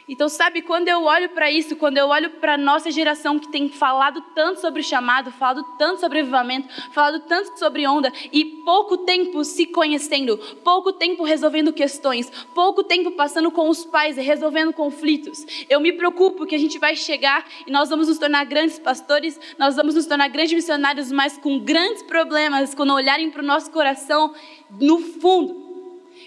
Então, 0.07 0.29
sabe, 0.29 0.61
quando 0.61 0.89
eu 0.89 1.05
olho 1.05 1.31
para 1.31 1.51
isso, 1.51 1.77
quando 1.77 1.97
eu 1.97 2.09
olho 2.09 2.29
para 2.33 2.55
a 2.55 2.59
nossa 2.59 2.91
geração 2.91 3.39
que 3.39 3.49
tem 3.49 3.71
falado 3.71 4.21
tanto 4.35 4.61
sobre 4.61 4.83
chamado, 4.83 5.31
falado 5.33 5.65
tanto 5.79 6.01
sobre 6.01 6.21
avivamento, 6.21 6.69
falado 6.93 7.21
tanto 7.21 7.59
sobre 7.59 7.87
onda, 7.87 8.13
e 8.31 8.45
pouco 8.45 8.99
tempo 8.99 9.43
se 9.45 9.65
conhecendo, 9.65 10.37
pouco 10.63 10.93
tempo 10.93 11.25
resolvendo 11.25 11.73
questões, 11.73 12.31
pouco 12.55 12.85
tempo 12.85 13.13
passando 13.13 13.51
com 13.51 13.71
os 13.71 13.87
pais 13.87 14.19
e 14.19 14.21
resolvendo 14.21 14.75
conflitos, 14.75 15.47
eu 15.71 15.81
me 15.81 15.91
preocupo 15.91 16.45
que 16.45 16.55
a 16.55 16.59
gente 16.59 16.79
vai 16.79 16.95
chegar 16.95 17.47
e 17.67 17.71
nós 17.71 17.89
vamos 17.89 18.07
nos 18.07 18.19
tornar 18.19 18.45
grandes 18.45 18.79
pastores, 18.79 19.41
nós 19.59 19.75
vamos 19.75 19.95
nos 19.95 20.05
tornar 20.05 20.29
grandes 20.29 20.53
missionários, 20.53 21.11
mas 21.11 21.39
com 21.39 21.59
grandes 21.59 22.03
problemas, 22.03 22.75
quando 22.75 22.93
olharem 22.93 23.31
para 23.31 23.43
o 23.43 23.47
nosso 23.47 23.71
coração, 23.71 24.35
no 24.79 24.99
fundo. 24.99 25.65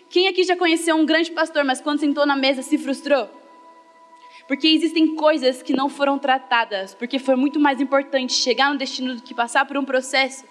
Quem 0.09 0.27
aqui 0.27 0.43
já 0.43 0.55
conheceu 0.55 0.95
um 0.95 1.05
grande 1.05 1.31
pastor, 1.31 1.63
mas 1.63 1.79
quando 1.79 1.99
sentou 1.99 2.25
na 2.25 2.35
mesa 2.35 2.63
se 2.63 2.77
frustrou? 2.77 3.36
Porque 4.47 4.67
existem 4.67 5.13
coisas 5.13 5.61
que 5.61 5.73
não 5.73 5.89
foram 5.89 6.17
tratadas, 6.17 6.93
porque 6.93 7.19
foi 7.19 7.35
muito 7.35 7.59
mais 7.59 7.81
importante 7.81 8.31
chegar 8.31 8.71
no 8.71 8.77
destino 8.77 9.15
do 9.15 9.21
que 9.21 9.33
passar 9.33 9.65
por 9.65 9.77
um 9.77 9.83
processo. 9.83 10.45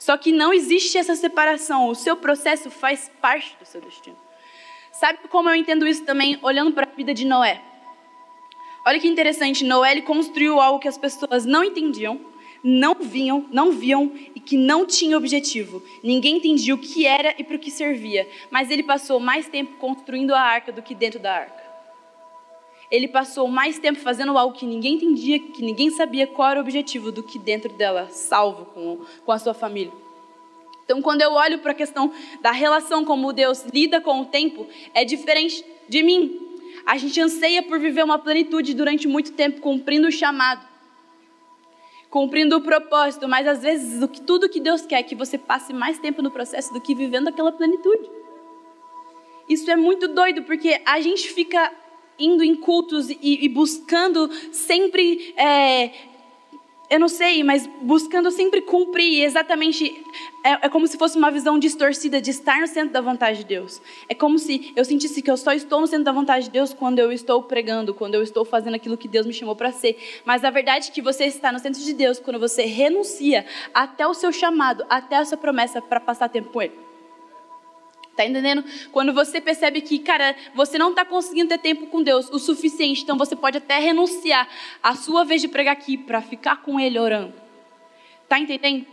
Só 0.00 0.16
que 0.16 0.32
não 0.32 0.52
existe 0.52 0.98
essa 0.98 1.14
separação, 1.14 1.88
o 1.88 1.94
seu 1.94 2.16
processo 2.16 2.70
faz 2.70 3.10
parte 3.20 3.56
do 3.58 3.64
seu 3.64 3.80
destino. 3.80 4.16
Sabe 4.92 5.20
como 5.28 5.48
eu 5.48 5.54
entendo 5.54 5.86
isso 5.86 6.04
também 6.04 6.38
olhando 6.42 6.72
para 6.72 6.88
a 6.90 6.96
vida 6.96 7.14
de 7.14 7.24
Noé? 7.24 7.62
Olha 8.84 8.98
que 8.98 9.08
interessante, 9.08 9.64
Noé 9.64 9.92
ele 9.92 10.02
construiu 10.02 10.60
algo 10.60 10.80
que 10.80 10.88
as 10.88 10.98
pessoas 10.98 11.44
não 11.44 11.62
entendiam, 11.62 12.20
não 12.64 12.94
viam, 12.94 13.46
não 13.52 13.70
viam 13.70 14.12
e 14.34 14.40
que 14.40 14.56
não 14.56 14.84
tinha 14.86 15.16
objetivo. 15.16 15.82
Ninguém 16.02 16.38
entendia 16.38 16.74
o 16.74 16.78
que 16.78 17.06
era 17.06 17.34
e 17.38 17.44
para 17.44 17.56
o 17.56 17.60
que 17.60 17.70
servia, 17.70 18.28
mas 18.50 18.70
ele 18.70 18.82
passou 18.82 19.20
mais 19.20 19.48
tempo 19.48 19.76
construindo 19.76 20.34
a 20.34 20.40
arca 20.40 20.72
do 20.72 20.82
que 20.82 20.94
dentro 20.94 21.20
da 21.20 21.32
arca 21.32 21.65
ele 22.90 23.08
passou 23.08 23.48
mais 23.48 23.78
tempo 23.78 23.98
fazendo 23.98 24.36
algo 24.36 24.56
que 24.56 24.66
ninguém 24.66 24.94
entendia, 24.94 25.38
que 25.38 25.62
ninguém 25.62 25.90
sabia 25.90 26.26
qual 26.26 26.50
era 26.50 26.60
o 26.60 26.62
objetivo 26.62 27.10
do 27.10 27.22
que 27.22 27.38
dentro 27.38 27.72
dela, 27.72 28.08
salvo 28.10 28.66
com, 28.66 29.00
com 29.24 29.32
a 29.32 29.38
sua 29.38 29.54
família. 29.54 29.92
Então, 30.84 31.02
quando 31.02 31.20
eu 31.20 31.32
olho 31.32 31.58
para 31.58 31.72
a 31.72 31.74
questão 31.74 32.12
da 32.40 32.52
relação 32.52 33.04
como 33.04 33.32
Deus 33.32 33.64
lida 33.72 34.00
com 34.00 34.20
o 34.20 34.24
tempo, 34.24 34.66
é 34.94 35.04
diferente 35.04 35.64
de 35.88 36.02
mim. 36.02 36.40
A 36.86 36.96
gente 36.96 37.20
anseia 37.20 37.60
por 37.62 37.80
viver 37.80 38.04
uma 38.04 38.20
plenitude 38.20 38.72
durante 38.72 39.08
muito 39.08 39.32
tempo, 39.32 39.60
cumprindo 39.60 40.06
o 40.06 40.12
chamado, 40.12 40.64
cumprindo 42.08 42.56
o 42.56 42.60
propósito, 42.60 43.26
mas 43.28 43.48
às 43.48 43.62
vezes 43.62 44.00
o 44.00 44.06
que, 44.06 44.20
tudo 44.20 44.48
que 44.48 44.60
Deus 44.60 44.82
quer 44.82 45.00
é 45.00 45.02
que 45.02 45.16
você 45.16 45.36
passe 45.36 45.72
mais 45.72 45.98
tempo 45.98 46.22
no 46.22 46.30
processo 46.30 46.72
do 46.72 46.80
que 46.80 46.94
vivendo 46.94 47.26
aquela 47.26 47.50
plenitude. 47.50 48.08
Isso 49.48 49.68
é 49.68 49.74
muito 49.74 50.06
doido, 50.06 50.44
porque 50.44 50.80
a 50.84 51.00
gente 51.00 51.28
fica 51.28 51.72
indo 52.18 52.42
em 52.42 52.54
cultos 52.54 53.10
e, 53.10 53.44
e 53.44 53.48
buscando 53.48 54.30
sempre, 54.52 55.34
é, 55.36 55.90
eu 56.88 57.00
não 57.00 57.08
sei, 57.08 57.42
mas 57.42 57.68
buscando 57.82 58.30
sempre 58.30 58.60
cumprir 58.60 59.24
exatamente. 59.24 60.04
É, 60.44 60.66
é, 60.66 60.68
como 60.68 60.86
se 60.86 60.96
fosse 60.96 61.18
uma 61.18 61.30
visão 61.30 61.58
distorcida 61.58 62.20
de 62.20 62.30
estar 62.30 62.60
no 62.60 62.68
centro 62.68 62.92
da 62.92 63.00
vontade 63.00 63.38
de 63.38 63.44
Deus. 63.44 63.82
É 64.08 64.14
como 64.14 64.38
se 64.38 64.72
eu 64.76 64.84
sentisse 64.84 65.20
que 65.20 65.30
eu 65.30 65.36
só 65.36 65.52
estou 65.52 65.80
no 65.80 65.86
centro 65.88 66.04
da 66.04 66.12
vontade 66.12 66.44
de 66.44 66.50
Deus 66.50 66.72
quando 66.72 67.00
eu 67.00 67.10
estou 67.10 67.42
pregando, 67.42 67.92
quando 67.92 68.14
eu 68.14 68.22
estou 68.22 68.44
fazendo 68.44 68.74
aquilo 68.74 68.96
que 68.96 69.08
Deus 69.08 69.26
me 69.26 69.32
chamou 69.32 69.56
para 69.56 69.72
ser. 69.72 69.98
Mas 70.24 70.44
a 70.44 70.50
verdade 70.50 70.88
é 70.88 70.92
que 70.92 71.02
você 71.02 71.24
está 71.24 71.50
no 71.50 71.58
centro 71.58 71.82
de 71.82 71.92
Deus 71.92 72.20
quando 72.20 72.38
você 72.38 72.64
renuncia 72.64 73.44
até 73.74 74.06
o 74.06 74.14
seu 74.14 74.32
chamado, 74.32 74.86
até 74.88 75.16
a 75.16 75.24
sua 75.24 75.36
promessa 75.36 75.82
para 75.82 75.98
passar 75.98 76.28
tempo 76.28 76.50
com 76.50 76.62
Ele. 76.62 76.86
Tá 78.16 78.24
entendendo? 78.24 78.64
Quando 78.90 79.12
você 79.12 79.40
percebe 79.40 79.82
que, 79.82 79.98
cara, 79.98 80.34
você 80.54 80.78
não 80.78 80.90
está 80.90 81.04
conseguindo 81.04 81.50
ter 81.50 81.58
tempo 81.58 81.86
com 81.88 82.02
Deus 82.02 82.30
o 82.30 82.38
suficiente, 82.38 83.02
então 83.02 83.18
você 83.18 83.36
pode 83.36 83.58
até 83.58 83.78
renunciar 83.78 84.48
à 84.82 84.94
sua 84.94 85.22
vez 85.22 85.42
de 85.42 85.48
pregar 85.48 85.74
aqui 85.74 85.98
para 85.98 86.22
ficar 86.22 86.62
com 86.62 86.80
Ele 86.80 86.98
orando. 86.98 87.34
Tá 88.26 88.38
entendendo? 88.38 88.86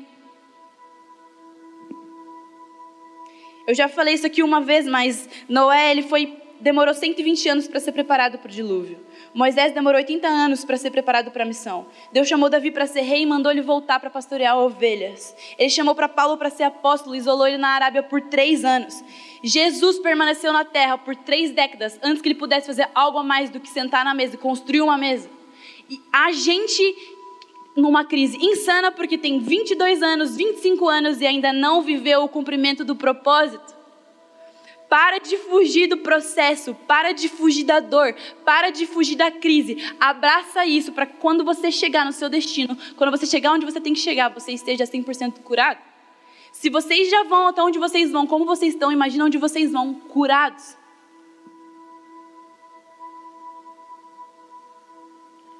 Eu 3.65 3.73
já 3.73 3.87
falei 3.87 4.13
isso 4.13 4.27
aqui 4.27 4.43
uma 4.43 4.59
vez, 4.59 4.85
mas 4.85 5.29
Noé 5.47 5.89
ele 5.91 6.03
foi 6.03 6.37
demorou 6.59 6.93
120 6.93 7.49
anos 7.49 7.67
para 7.67 7.79
ser 7.79 7.91
preparado 7.91 8.37
para 8.37 8.47
o 8.47 8.51
dilúvio. 8.51 8.99
Moisés 9.33 9.73
demorou 9.73 9.97
80 9.97 10.27
anos 10.27 10.63
para 10.63 10.77
ser 10.77 10.91
preparado 10.91 11.31
para 11.31 11.43
a 11.43 11.45
missão. 11.45 11.87
Deus 12.11 12.27
chamou 12.27 12.49
Davi 12.49 12.69
para 12.69 12.85
ser 12.85 13.01
rei 13.01 13.23
e 13.23 13.25
mandou 13.25 13.51
ele 13.51 13.61
voltar 13.61 13.99
para 13.99 14.09
pastorear 14.09 14.57
ovelhas. 14.57 15.35
Ele 15.57 15.69
chamou 15.69 15.95
para 15.95 16.07
Paulo 16.07 16.37
para 16.37 16.51
ser 16.51 16.63
apóstolo 16.63 17.15
e 17.15 17.17
isolou 17.17 17.47
ele 17.47 17.57
na 17.57 17.69
Arábia 17.69 18.03
por 18.03 18.21
três 18.21 18.63
anos. 18.63 19.03
Jesus 19.43 19.97
permaneceu 19.97 20.53
na 20.53 20.63
terra 20.63 20.99
por 20.99 21.15
três 21.15 21.51
décadas 21.51 21.99
antes 22.03 22.21
que 22.21 22.27
ele 22.27 22.35
pudesse 22.35 22.67
fazer 22.67 22.87
algo 22.93 23.17
a 23.17 23.23
mais 23.23 23.49
do 23.49 23.59
que 23.59 23.69
sentar 23.69 24.05
na 24.05 24.13
mesa 24.13 24.35
e 24.35 24.37
construir 24.37 24.81
uma 24.81 24.97
mesa. 24.97 25.27
E 25.89 25.99
a 26.11 26.31
gente 26.31 26.81
numa 27.75 28.05
crise 28.05 28.37
insana 28.39 28.91
porque 28.91 29.17
tem 29.17 29.39
22 29.39 30.03
anos, 30.03 30.35
25 30.35 30.87
anos 30.87 31.21
e 31.21 31.25
ainda 31.25 31.51
não 31.51 31.81
viveu 31.81 32.23
o 32.23 32.29
cumprimento 32.29 32.85
do 32.85 32.95
propósito. 32.95 33.72
Para 34.93 35.17
de 35.17 35.37
fugir 35.37 35.87
do 35.87 35.97
processo, 35.97 36.75
para 36.87 37.13
de 37.13 37.27
fugir 37.27 37.63
da 37.63 37.79
dor, 37.79 38.15
para 38.45 38.69
de 38.69 38.85
fugir 38.85 39.15
da 39.15 39.31
crise. 39.31 39.75
Abraça 39.99 40.67
isso 40.67 40.91
para 40.91 41.07
quando 41.07 41.43
você 41.43 41.71
chegar 41.71 42.05
no 42.05 42.11
seu 42.11 42.29
destino, 42.29 42.77
quando 42.95 43.09
você 43.09 43.25
chegar 43.25 43.53
onde 43.53 43.65
você 43.65 43.81
tem 43.81 43.95
que 43.95 43.99
chegar, 43.99 44.29
você 44.29 44.51
esteja 44.51 44.83
100% 44.83 45.39
curado. 45.39 45.79
Se 46.51 46.69
vocês 46.69 47.09
já 47.09 47.23
vão 47.23 47.47
até 47.47 47.63
onde 47.63 47.79
vocês 47.79 48.11
vão, 48.11 48.27
como 48.27 48.45
vocês 48.45 48.75
estão, 48.75 48.91
imagina 48.91 49.25
onde 49.25 49.39
vocês 49.39 49.71
vão, 49.71 49.95
curados. 49.95 50.77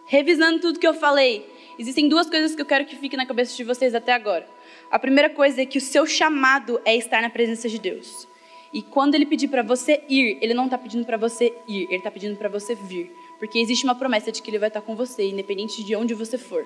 Revisando 0.06 0.60
tudo 0.60 0.78
que 0.78 0.86
eu 0.86 0.94
falei, 0.94 1.52
existem 1.80 2.08
duas 2.08 2.30
coisas 2.30 2.54
que 2.54 2.62
eu 2.62 2.68
quero 2.68 2.86
que 2.86 2.96
fiquem 2.96 3.18
na 3.18 3.26
cabeça 3.26 3.58
de 3.58 3.64
vocês 3.64 3.96
até 3.96 4.14
agora. 4.14 4.48
A 4.92 5.00
primeira 5.00 5.32
coisa 5.32 5.64
é 5.64 5.66
que 5.66 5.80
o 5.80 5.82
seu 5.82 6.06
chamado 6.06 6.80
é 6.86 6.96
estar 6.96 7.20
na 7.20 7.32
presença 7.32 7.68
de 7.68 7.80
Deus. 7.80 8.32
E 8.74 8.82
quando 8.82 9.14
ele 9.14 9.26
pedir 9.26 9.50
para 9.50 9.62
você 9.62 10.04
ir, 10.10 10.40
ele 10.42 10.54
não 10.54 10.66
está 10.66 10.78
pedindo 10.80 11.06
para 11.06 11.16
você 11.16 11.54
ir, 11.68 11.84
ele 11.84 11.98
está 11.98 12.10
pedindo 12.10 12.36
para 12.36 12.50
você 12.50 12.74
vir. 12.74 13.16
Porque 13.38 13.60
existe 13.60 13.84
uma 13.84 13.94
promessa 13.94 14.32
de 14.32 14.42
que 14.42 14.50
ele 14.50 14.58
vai 14.58 14.70
estar 14.70 14.82
tá 14.82 14.86
com 14.86 14.96
você, 14.96 15.30
independente 15.30 15.84
de 15.84 15.96
onde 15.96 16.16
você 16.16 16.38
for. 16.38 16.66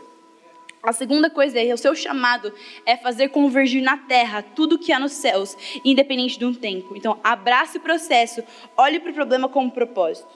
A 0.81 0.93
segunda 0.93 1.29
coisa 1.29 1.59
é, 1.59 1.73
o 1.73 1.77
seu 1.77 1.93
chamado 1.93 2.53
é 2.85 2.95
fazer 2.95 3.27
convergir 3.27 3.83
na 3.83 3.97
terra 3.97 4.41
tudo 4.41 4.79
que 4.79 4.93
há 4.93 4.99
nos 4.99 5.11
céus, 5.11 5.57
independente 5.83 6.39
de 6.39 6.45
um 6.45 6.53
tempo. 6.53 6.95
Então, 6.95 7.19
abrace 7.21 7.77
o 7.77 7.81
processo, 7.81 8.41
olhe 8.77 8.99
para 8.99 9.11
o 9.11 9.13
problema 9.13 9.49
como 9.49 9.69
propósito. 9.69 10.29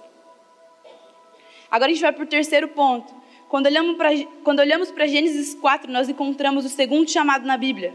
Agora 1.69 1.89
a 1.89 1.93
gente 1.93 2.01
vai 2.01 2.11
para 2.11 2.23
o 2.23 2.27
terceiro 2.27 2.67
ponto. 2.67 3.13
Quando 3.47 3.67
olhamos 3.67 4.91
para, 4.91 5.07
Gênesis 5.07 5.55
4, 5.55 5.89
nós 5.89 6.09
encontramos 6.09 6.65
o 6.65 6.69
segundo 6.69 7.09
chamado 7.09 7.45
na 7.45 7.55
Bíblia. 7.55 7.93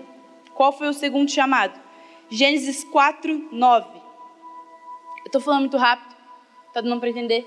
Qual 0.55 0.73
foi 0.73 0.89
o 0.89 0.95
segundo 0.95 1.31
chamado? 1.31 1.86
Gênesis 2.29 2.83
4, 2.85 3.49
9. 3.53 3.89
Eu 3.99 5.27
estou 5.27 5.41
falando 5.41 5.61
muito 5.61 5.77
rápido, 5.77 6.15
está 6.69 6.81
dando 6.81 6.99
para 6.99 7.09
entender? 7.09 7.47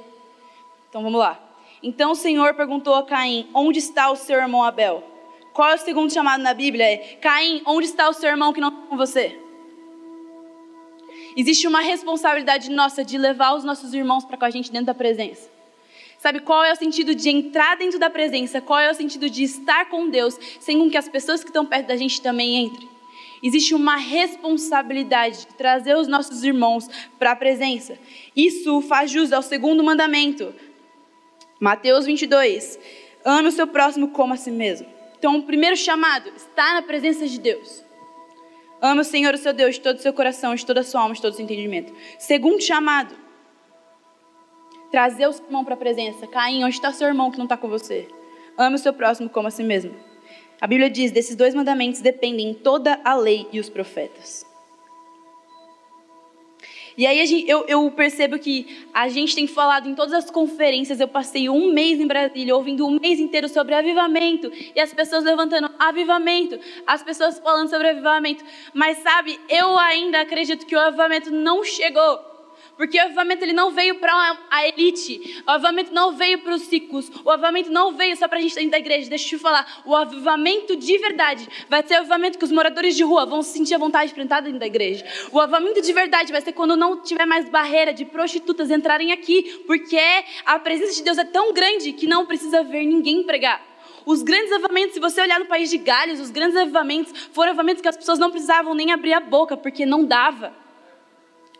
Então 0.90 1.04
vamos 1.04 1.20
lá. 1.20 1.40
Então 1.84 2.12
o 2.12 2.16
Senhor 2.16 2.54
perguntou 2.54 2.96
a 2.96 3.06
Caim: 3.06 3.50
Onde 3.54 3.80
está 3.80 4.10
o 4.10 4.16
seu 4.16 4.40
irmão 4.40 4.64
Abel? 4.64 5.04
Qual 5.54 5.70
é 5.70 5.76
o 5.76 5.78
segundo 5.78 6.12
chamado 6.12 6.42
na 6.42 6.54
Bíblia? 6.54 6.94
É: 6.94 6.98
Caim, 7.22 7.62
onde 7.66 7.88
está 7.88 8.10
o 8.10 8.14
seu 8.14 8.30
irmão 8.30 8.54
que 8.54 8.62
não 8.62 8.70
está 8.70 8.82
com 8.88 8.98
você? 8.98 9.38
Existe 11.36 11.68
uma 11.68 11.82
responsabilidade 11.82 12.72
nossa 12.72 13.04
de 13.04 13.18
levar 13.18 13.56
os 13.56 13.64
nossos 13.64 13.94
irmãos 13.94 14.26
para 14.26 14.38
com 14.38 14.46
a 14.46 14.50
gente 14.50 14.72
dentro 14.72 14.88
da 14.88 14.94
presença. 14.94 15.50
Sabe 16.18 16.42
qual 16.42 16.64
é 16.64 16.74
o 16.74 16.76
sentido 16.76 17.16
de 17.16 17.30
entrar 17.30 17.78
dentro 17.78 18.00
da 18.00 18.10
presença? 18.10 18.60
Qual 18.60 18.80
é 18.80 18.90
o 18.92 18.94
sentido 18.94 19.30
de 19.30 19.44
estar 19.44 19.90
com 19.90 20.10
Deus, 20.10 20.38
sem 20.60 20.90
que 20.90 20.98
as 20.98 21.08
pessoas 21.08 21.42
que 21.42 21.50
estão 21.50 21.66
perto 21.66 21.88
da 21.88 21.96
gente 21.96 22.22
também 22.22 22.66
entrem? 22.66 22.99
Existe 23.42 23.74
uma 23.74 23.96
responsabilidade 23.96 25.40
de 25.40 25.56
trazer 25.56 25.96
os 25.96 26.08
nossos 26.08 26.44
irmãos 26.44 26.88
para 27.18 27.32
a 27.32 27.36
presença. 27.36 27.98
Isso 28.36 28.82
faz 28.82 29.12
jus 29.12 29.32
ao 29.32 29.42
segundo 29.42 29.84
mandamento. 29.84 30.54
Mateus 31.60 32.06
22. 32.06 32.80
Ame 33.26 33.50
o 33.50 33.52
seu 33.52 33.68
próximo 33.68 34.10
como 34.10 34.34
a 34.34 34.38
si 34.38 34.52
mesmo. 34.52 34.88
Então, 35.18 35.38
o 35.38 35.44
primeiro 35.44 35.76
chamado 35.76 36.32
está 36.36 36.76
na 36.76 36.82
presença 36.82 37.28
de 37.28 37.40
Deus. 37.40 37.84
Ame 38.82 39.02
o 39.02 39.04
Senhor, 39.04 39.34
o 39.34 39.38
seu 39.38 39.52
Deus, 39.52 39.76
de 39.76 39.82
todo 39.82 39.98
o 39.98 40.02
seu 40.02 40.14
coração, 40.14 40.56
de 40.56 40.66
toda 40.66 40.80
a 40.80 40.84
sua 40.84 41.02
alma, 41.02 41.14
de 41.14 41.22
todo 41.22 41.34
o 41.34 41.36
seu 41.36 41.44
entendimento. 41.44 41.94
Segundo 42.18 42.62
chamado, 42.62 43.14
trazer 44.90 45.28
o 45.28 45.34
seu 45.34 45.46
irmão 45.46 45.66
para 45.66 45.74
a 45.74 45.78
presença. 45.78 46.26
Caim, 46.28 46.64
onde 46.64 46.76
está 46.76 46.94
seu 46.94 47.08
irmão 47.08 47.30
que 47.30 47.38
não 47.38 47.46
está 47.46 47.58
com 47.58 47.68
você? 47.68 48.08
Ame 48.58 48.76
o 48.76 48.80
seu 48.80 48.94
próximo 48.94 49.30
como 49.30 49.50
a 49.50 49.52
si 49.52 49.64
mesmo. 49.64 49.94
A 50.62 50.68
Bíblia 50.68 50.90
diz: 50.90 51.12
desses 51.12 51.36
dois 51.36 51.56
mandamentos 51.56 52.02
dependem 52.02 52.54
toda 52.54 53.00
a 53.04 53.16
lei 53.16 53.48
e 53.52 53.60
os 53.60 53.70
profetas. 53.70 54.50
E 56.98 57.08
aí 57.08 57.26
gente, 57.26 57.50
eu, 57.50 57.64
eu, 57.66 57.90
percebo 57.92 58.38
que 58.38 58.86
a 58.94 59.08
gente 59.08 59.34
tem 59.34 59.48
falado 59.48 59.88
em 59.88 59.96
todas 59.96 60.14
as 60.14 60.30
conferências. 60.30 61.00
Eu 61.00 61.08
passei 61.08 61.50
um 61.50 61.72
mês 61.72 61.98
em 61.98 62.06
Brasília, 62.06 62.54
ouvindo 62.54 62.86
um 62.86 63.00
mês 63.00 63.22
inteiro 63.22 63.48
sobre 63.48 63.74
avivamento, 63.74 64.52
e 64.76 64.82
as 64.82 64.94
pessoas 64.94 65.24
levantando 65.24 65.72
avivamento, 65.80 66.60
as 66.86 67.02
pessoas 67.02 67.40
falando 67.40 67.70
sobre 67.70 67.88
avivamento. 67.88 68.44
Mas 68.74 68.98
sabe, 68.98 69.40
eu 69.48 69.80
ainda 69.80 70.20
acredito 70.20 70.66
que 70.66 70.76
o 70.76 70.80
avivamento 70.80 71.32
não 71.32 71.64
chegou. 71.64 72.29
Porque 72.80 72.98
o 72.98 73.04
avivamento 73.04 73.44
ele 73.44 73.52
não 73.52 73.72
veio 73.72 73.96
para 73.96 74.40
a 74.50 74.66
elite, 74.66 75.44
o 75.46 75.52
avivamento 75.52 75.94
não 75.94 76.14
veio 76.14 76.40
para 76.40 76.54
os 76.54 76.72
ricos, 76.72 77.12
o 77.26 77.30
avivamento 77.30 77.70
não 77.70 77.92
veio 77.92 78.16
só 78.16 78.26
para 78.26 78.38
a 78.38 78.42
gente 78.42 78.56
dentro 78.56 78.72
da 78.72 78.80
igreja. 78.80 79.10
Deixa 79.10 79.26
eu 79.26 79.38
te 79.38 79.44
falar, 79.44 79.82
o 79.84 79.94
avivamento 79.94 80.78
de 80.78 80.98
verdade 80.98 81.46
vai 81.68 81.86
ser 81.86 81.96
o 81.96 81.98
avivamento 81.98 82.38
que 82.38 82.46
os 82.46 82.54
moradores 82.54 82.96
de 82.96 83.04
rua 83.04 83.26
vão 83.26 83.42
se 83.42 83.52
sentir 83.52 83.76
à 83.76 83.78
vontade 83.78 84.14
de 84.14 84.22
entrar 84.22 84.40
dentro 84.40 84.60
da 84.60 84.66
igreja. 84.66 85.06
O 85.30 85.42
avivamento 85.42 85.82
de 85.82 85.92
verdade 85.92 86.32
vai 86.32 86.40
ser 86.40 86.54
quando 86.54 86.78
não 86.78 87.02
tiver 87.02 87.26
mais 87.26 87.50
barreira 87.50 87.94
de 87.94 88.06
prostitutas 88.06 88.72
entrarem 88.72 89.12
aqui, 89.12 89.62
porque 89.68 90.00
a 90.46 90.58
presença 90.58 90.94
de 90.94 91.04
Deus 91.04 91.18
é 91.18 91.26
tão 91.26 91.52
grande 91.52 91.92
que 91.92 92.08
não 92.08 92.26
precisa 92.26 92.64
ver 92.64 92.86
ninguém 92.86 93.24
pregar. 93.24 93.62
Os 94.06 94.24
grandes 94.24 94.54
avivamentos, 94.54 94.94
se 94.94 95.02
você 95.02 95.20
olhar 95.20 95.38
no 95.38 95.48
país 95.48 95.70
de 95.70 95.78
Gales, 95.78 96.22
os 96.22 96.30
grandes 96.30 96.56
avivamentos 96.56 97.12
foram 97.34 97.50
avivamentos 97.50 97.82
que 97.82 97.90
as 97.90 97.98
pessoas 97.98 98.20
não 98.20 98.32
precisavam 98.32 98.74
nem 98.74 98.94
abrir 98.94 99.12
a 99.12 99.20
boca, 99.20 99.58
porque 99.58 99.86
não 99.86 100.06
dava. 100.06 100.69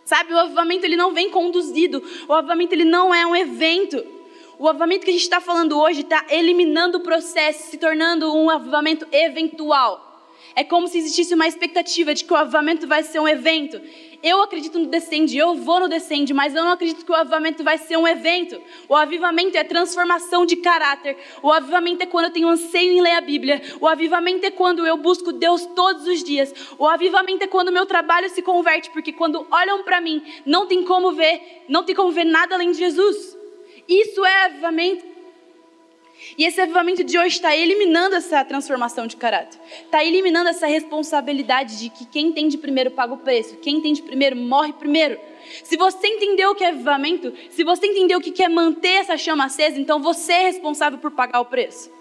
Sabe, 0.10 0.34
o 0.34 0.40
avivamento 0.40 0.88
ele 0.88 0.96
não 0.96 1.14
vem 1.14 1.30
conduzido, 1.30 2.04
o 2.28 2.34
avivamento 2.34 2.74
ele 2.74 2.84
não 2.84 3.14
é 3.14 3.28
um 3.28 3.36
evento. 3.36 4.04
O 4.58 4.68
avivamento 4.68 5.04
que 5.04 5.12
a 5.12 5.14
gente 5.14 5.22
está 5.22 5.40
falando 5.40 5.80
hoje 5.80 6.02
está 6.02 6.26
eliminando 6.32 6.98
o 6.98 7.02
processo, 7.02 7.70
se 7.70 7.78
tornando 7.78 8.36
um 8.36 8.50
avivamento 8.50 9.06
eventual. 9.12 10.09
É 10.56 10.64
como 10.64 10.88
se 10.88 10.98
existisse 10.98 11.34
uma 11.34 11.48
expectativa 11.48 12.14
de 12.14 12.26
que 12.26 12.34
o 12.34 12.36
avivamento 12.36 12.88
vai 12.88 13.04
ser 13.04 13.20
um 13.20 13.28
evento. 13.28 13.80
Eu 14.22 14.42
acredito 14.42 14.78
no 14.78 14.88
descende, 14.88 15.38
eu 15.38 15.56
vou 15.56 15.80
no 15.80 15.88
descende, 15.88 16.34
mas 16.34 16.54
eu 16.54 16.64
não 16.64 16.74
acredito 16.74 17.06
que 17.06 17.12
o 17.12 17.16
avivamento 17.16 17.64
vai 17.64 17.78
ser 17.78 17.98
um 17.98 18.06
evento. 18.06 18.62
O 18.90 18.96
avivamento 18.96 19.58
é 19.58 19.64
transformação 19.64 20.46
de 20.46 20.58
caráter. 20.58 21.18
O 21.42 21.52
avivamento 21.52 22.04
é 22.04 22.06
quando 22.06 22.26
eu 22.26 22.32
tenho 22.32 22.50
anseio 22.50 22.92
em 22.92 23.02
ler 23.02 23.14
a 23.14 23.22
Bíblia. 23.22 23.62
O 23.80 23.88
avivamento 23.88 24.46
é 24.46 24.52
quando 24.52 24.86
eu 24.86 24.98
busco 24.98 25.32
Deus 25.32 25.66
todos 25.68 26.06
os 26.06 26.22
dias. 26.22 26.54
O 26.78 26.86
avivamento 26.86 27.46
é 27.46 27.48
quando 27.48 27.72
meu 27.72 27.86
trabalho 27.86 28.30
se 28.30 28.42
converte, 28.42 28.90
porque 28.90 29.14
quando 29.14 29.48
olham 29.50 29.84
para 29.84 30.02
mim, 30.02 30.22
não 30.46 30.66
tem 30.66 30.84
como 30.84 31.14
ver, 31.14 31.64
não 31.70 31.84
tem 31.84 31.96
como 31.96 32.12
ver 32.12 32.26
nada 32.26 32.56
além 32.56 32.72
de 32.72 32.78
Jesus. 32.78 33.38
Isso 33.88 34.26
é 34.26 34.46
avivamento. 34.46 35.09
E 36.38 36.46
esse 36.46 36.60
avivamento 36.60 37.04
de 37.04 37.18
hoje 37.18 37.36
está 37.36 37.56
eliminando 37.56 38.16
essa 38.16 38.44
transformação 38.44 39.08
de 39.08 39.16
caráter. 39.16 39.60
Está 39.84 40.04
eliminando 40.04 40.50
essa 40.50 40.68
responsabilidade 40.68 41.80
de 41.80 41.90
que 41.90 42.06
quem 42.06 42.28
entende 42.28 42.58
primeiro 42.58 42.92
paga 42.92 43.14
o 43.14 43.18
preço. 43.18 43.58
Quem 43.58 43.78
entende 43.78 44.02
primeiro 44.02 44.36
morre 44.36 44.74
primeiro. 44.74 45.20
Se 45.64 45.78
você 45.78 46.08
entendeu 46.08 46.52
o 46.52 46.56
que 46.56 46.64
é 46.64 46.70
avivamento, 46.70 47.34
se 47.50 47.64
você 47.64 47.88
entendeu 47.88 48.20
o 48.20 48.22
que 48.22 48.44
é 48.44 48.50
manter 48.50 48.96
essa 48.96 49.18
chama 49.18 49.46
acesa, 49.46 49.80
então 49.80 50.02
você 50.02 50.34
é 50.34 50.44
responsável 50.44 51.00
por 51.00 51.12
pagar 51.12 51.40
o 51.40 51.46
preço. 51.46 51.99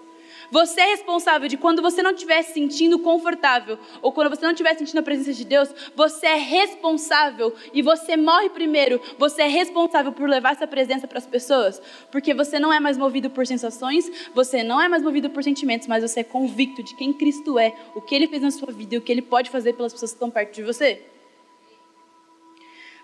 Você 0.51 0.81
é 0.81 0.85
responsável 0.87 1.47
de 1.47 1.57
quando 1.57 1.81
você 1.81 2.01
não 2.01 2.11
estiver 2.11 2.41
se 2.41 2.53
sentindo 2.53 2.97
confortável 2.99 3.77
ou 4.01 4.11
quando 4.11 4.29
você 4.29 4.41
não 4.41 4.51
estiver 4.51 4.75
sentindo 4.75 4.99
a 4.99 5.03
presença 5.03 5.33
de 5.33 5.45
Deus, 5.45 5.69
você 5.95 6.25
é 6.25 6.35
responsável 6.35 7.53
e 7.73 7.81
você 7.81 8.17
morre 8.17 8.49
primeiro. 8.49 8.99
Você 9.17 9.43
é 9.43 9.47
responsável 9.47 10.11
por 10.11 10.27
levar 10.27 10.53
essa 10.53 10.65
presença 10.65 11.07
para 11.07 11.19
as 11.19 11.27
pessoas, 11.27 11.81
porque 12.11 12.33
você 12.33 12.59
não 12.59 12.73
é 12.73 12.79
mais 12.79 12.97
movido 12.97 13.29
por 13.29 13.45
sensações, 13.45 14.09
você 14.33 14.63
não 14.63 14.81
é 14.81 14.87
mais 14.87 15.03
movido 15.03 15.29
por 15.29 15.43
sentimentos, 15.43 15.87
mas 15.87 16.03
você 16.03 16.21
é 16.21 16.23
convicto 16.23 16.81
de 16.81 16.95
quem 16.95 17.13
Cristo 17.13 17.59
é, 17.59 17.73
o 17.93 18.01
que 18.01 18.15
ele 18.15 18.27
fez 18.27 18.41
na 18.41 18.51
sua 18.51 18.71
vida 18.71 18.95
e 18.95 18.97
o 18.97 19.01
que 19.01 19.11
ele 19.11 19.21
pode 19.21 19.49
fazer 19.49 19.73
pelas 19.73 19.93
pessoas 19.93 20.11
que 20.11 20.15
estão 20.15 20.31
perto 20.31 20.55
de 20.55 20.63
você. 20.63 21.05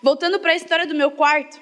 Voltando 0.02 0.40
para 0.40 0.52
a 0.52 0.56
história 0.56 0.86
do 0.86 0.96
meu 0.96 1.12
quarto, 1.12 1.60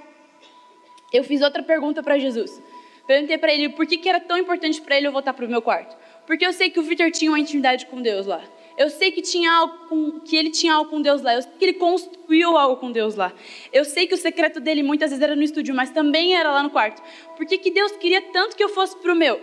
eu 1.12 1.24
fiz 1.24 1.42
outra 1.42 1.62
pergunta 1.62 2.02
para 2.02 2.18
Jesus. 2.18 2.62
Perguntei 3.06 3.38
para 3.38 3.54
ele 3.54 3.70
por 3.70 3.86
que, 3.86 3.98
que 3.98 4.08
era 4.08 4.20
tão 4.20 4.38
importante 4.38 4.82
para 4.82 4.98
ele 4.98 5.08
eu 5.08 5.12
voltar 5.12 5.34
para 5.34 5.46
o 5.46 5.50
meu 5.50 5.62
quarto. 5.62 5.96
Porque 6.26 6.46
eu 6.46 6.54
sei 6.54 6.70
que 6.70 6.80
o 6.80 6.84
Victor 6.84 7.12
tinha 7.12 7.30
uma 7.30 7.40
intimidade 7.40 7.86
com 7.88 8.02
Deus 8.02 8.26
lá. 8.26 8.42
Eu 8.78 8.90
sei 8.90 9.12
que, 9.12 9.22
tinha 9.22 9.52
algo 9.52 9.88
com, 9.88 10.20
que 10.22 10.36
ele 10.36 10.50
tinha 10.50 10.74
algo 10.74 10.90
com 10.90 11.02
Deus 11.02 11.22
lá. 11.22 11.36
Eu 11.36 11.42
sei 11.42 11.52
que 11.60 11.66
ele 11.66 11.74
construiu 11.74 12.58
algo 12.58 12.78
com 12.78 12.92
Deus 12.92 13.16
lá. 13.16 13.32
Eu 13.72 13.86
sei 13.86 14.08
que 14.08 14.16
o 14.16 14.18
secreto 14.18 14.60
dele 14.60 14.82
muitas 14.82 15.12
vezes 15.12 15.22
era 15.22 15.36
no 15.36 15.44
estúdio, 15.44 15.76
mas 15.76 15.92
também 15.92 16.36
era 16.36 16.52
lá 16.52 16.64
no 16.64 16.70
quarto. 16.70 17.02
Por 17.36 17.46
que, 17.46 17.58
que 17.58 17.70
Deus 17.70 17.92
queria 17.94 18.22
tanto 18.22 18.56
que 18.56 18.64
eu 18.64 18.70
fosse 18.70 18.96
para 18.98 19.14
o 19.14 19.16
meu? 19.16 19.40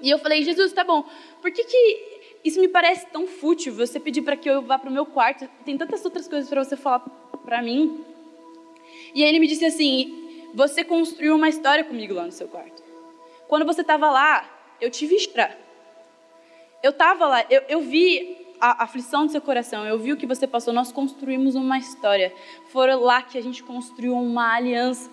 E 0.00 0.10
eu 0.10 0.18
falei, 0.18 0.42
Jesus, 0.42 0.72
tá 0.72 0.84
bom. 0.84 1.04
Por 1.40 1.50
que, 1.50 1.64
que 1.64 2.20
isso 2.44 2.60
me 2.60 2.68
parece 2.68 3.06
tão 3.06 3.26
fútil? 3.26 3.74
Você 3.74 3.98
pedir 3.98 4.22
para 4.22 4.36
que 4.36 4.48
eu 4.48 4.62
vá 4.62 4.78
para 4.78 4.90
o 4.90 4.92
meu 4.92 5.06
quarto? 5.06 5.48
Tem 5.64 5.76
tantas 5.76 6.04
outras 6.04 6.28
coisas 6.28 6.48
para 6.48 6.62
você 6.62 6.76
falar 6.76 7.00
para 7.44 7.60
mim. 7.62 8.04
E 9.14 9.24
aí 9.24 9.28
ele 9.28 9.40
me 9.40 9.46
disse 9.46 9.64
assim: 9.64 10.25
você 10.56 10.82
construiu 10.82 11.36
uma 11.36 11.50
história 11.50 11.84
comigo 11.84 12.14
lá 12.14 12.24
no 12.24 12.32
seu 12.32 12.48
quarto. 12.48 12.82
Quando 13.46 13.66
você 13.66 13.82
estava 13.82 14.10
lá, 14.10 14.48
eu 14.80 14.90
te 14.90 15.06
vi 15.06 15.20
chorar. 15.20 15.54
Eu 16.82 16.92
estava 16.92 17.26
lá, 17.26 17.44
eu, 17.50 17.62
eu 17.68 17.80
vi 17.82 18.54
a 18.58 18.84
aflição 18.84 19.26
do 19.26 19.32
seu 19.32 19.42
coração, 19.42 19.86
eu 19.86 19.98
vi 19.98 20.14
o 20.14 20.16
que 20.16 20.26
você 20.26 20.46
passou, 20.46 20.72
nós 20.72 20.90
construímos 20.90 21.54
uma 21.54 21.76
história. 21.76 22.32
Foi 22.68 22.94
lá 22.94 23.20
que 23.20 23.36
a 23.36 23.42
gente 23.42 23.62
construiu 23.62 24.14
uma 24.14 24.54
aliança. 24.54 25.10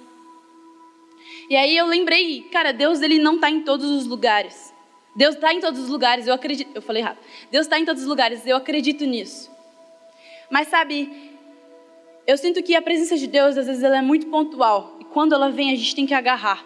E 1.49 1.58
aí 1.58 1.75
eu 1.75 1.88
lembrei, 1.88 2.43
cara, 2.43 2.71
Deus 2.71 3.01
ele 3.01 3.19
não 3.19 3.36
está 3.36 3.49
em 3.49 3.63
todos 3.63 3.91
os 3.91 4.08
lugares. 4.08 4.73
Deus 5.13 5.36
está 5.36 5.53
em 5.53 5.60
todos 5.60 5.77
os 5.82 5.89
lugares, 5.89 6.25
eu 6.25 6.34
acredito. 6.34 6.71
Eu 6.73 6.82
falei 6.82 7.01
errado. 7.01 7.17
Deus 7.51 7.65
está 7.65 7.77
em 7.77 7.84
todos 7.84 8.01
os 8.01 8.08
lugares, 8.08 8.47
eu 8.47 8.56
acredito 8.56 9.03
nisso. 9.03 9.51
Mas 10.49 10.69
sabe, 10.69 11.34
eu 12.25 12.38
sinto 12.38 12.63
que 12.63 12.73
a 12.77 12.82
presença 12.82 13.17
de 13.17 13.27
Deus 13.27 13.58
às 13.58 13.67
vezes 13.67 13.84
ela 13.84 13.97
é 13.97 14.01
muito 14.01 14.27
pontual 14.27 15.02
quando 15.13 15.34
ela 15.34 15.49
vem, 15.49 15.71
a 15.71 15.76
gente 15.76 15.95
tem 15.95 16.06
que 16.06 16.13
agarrar. 16.13 16.65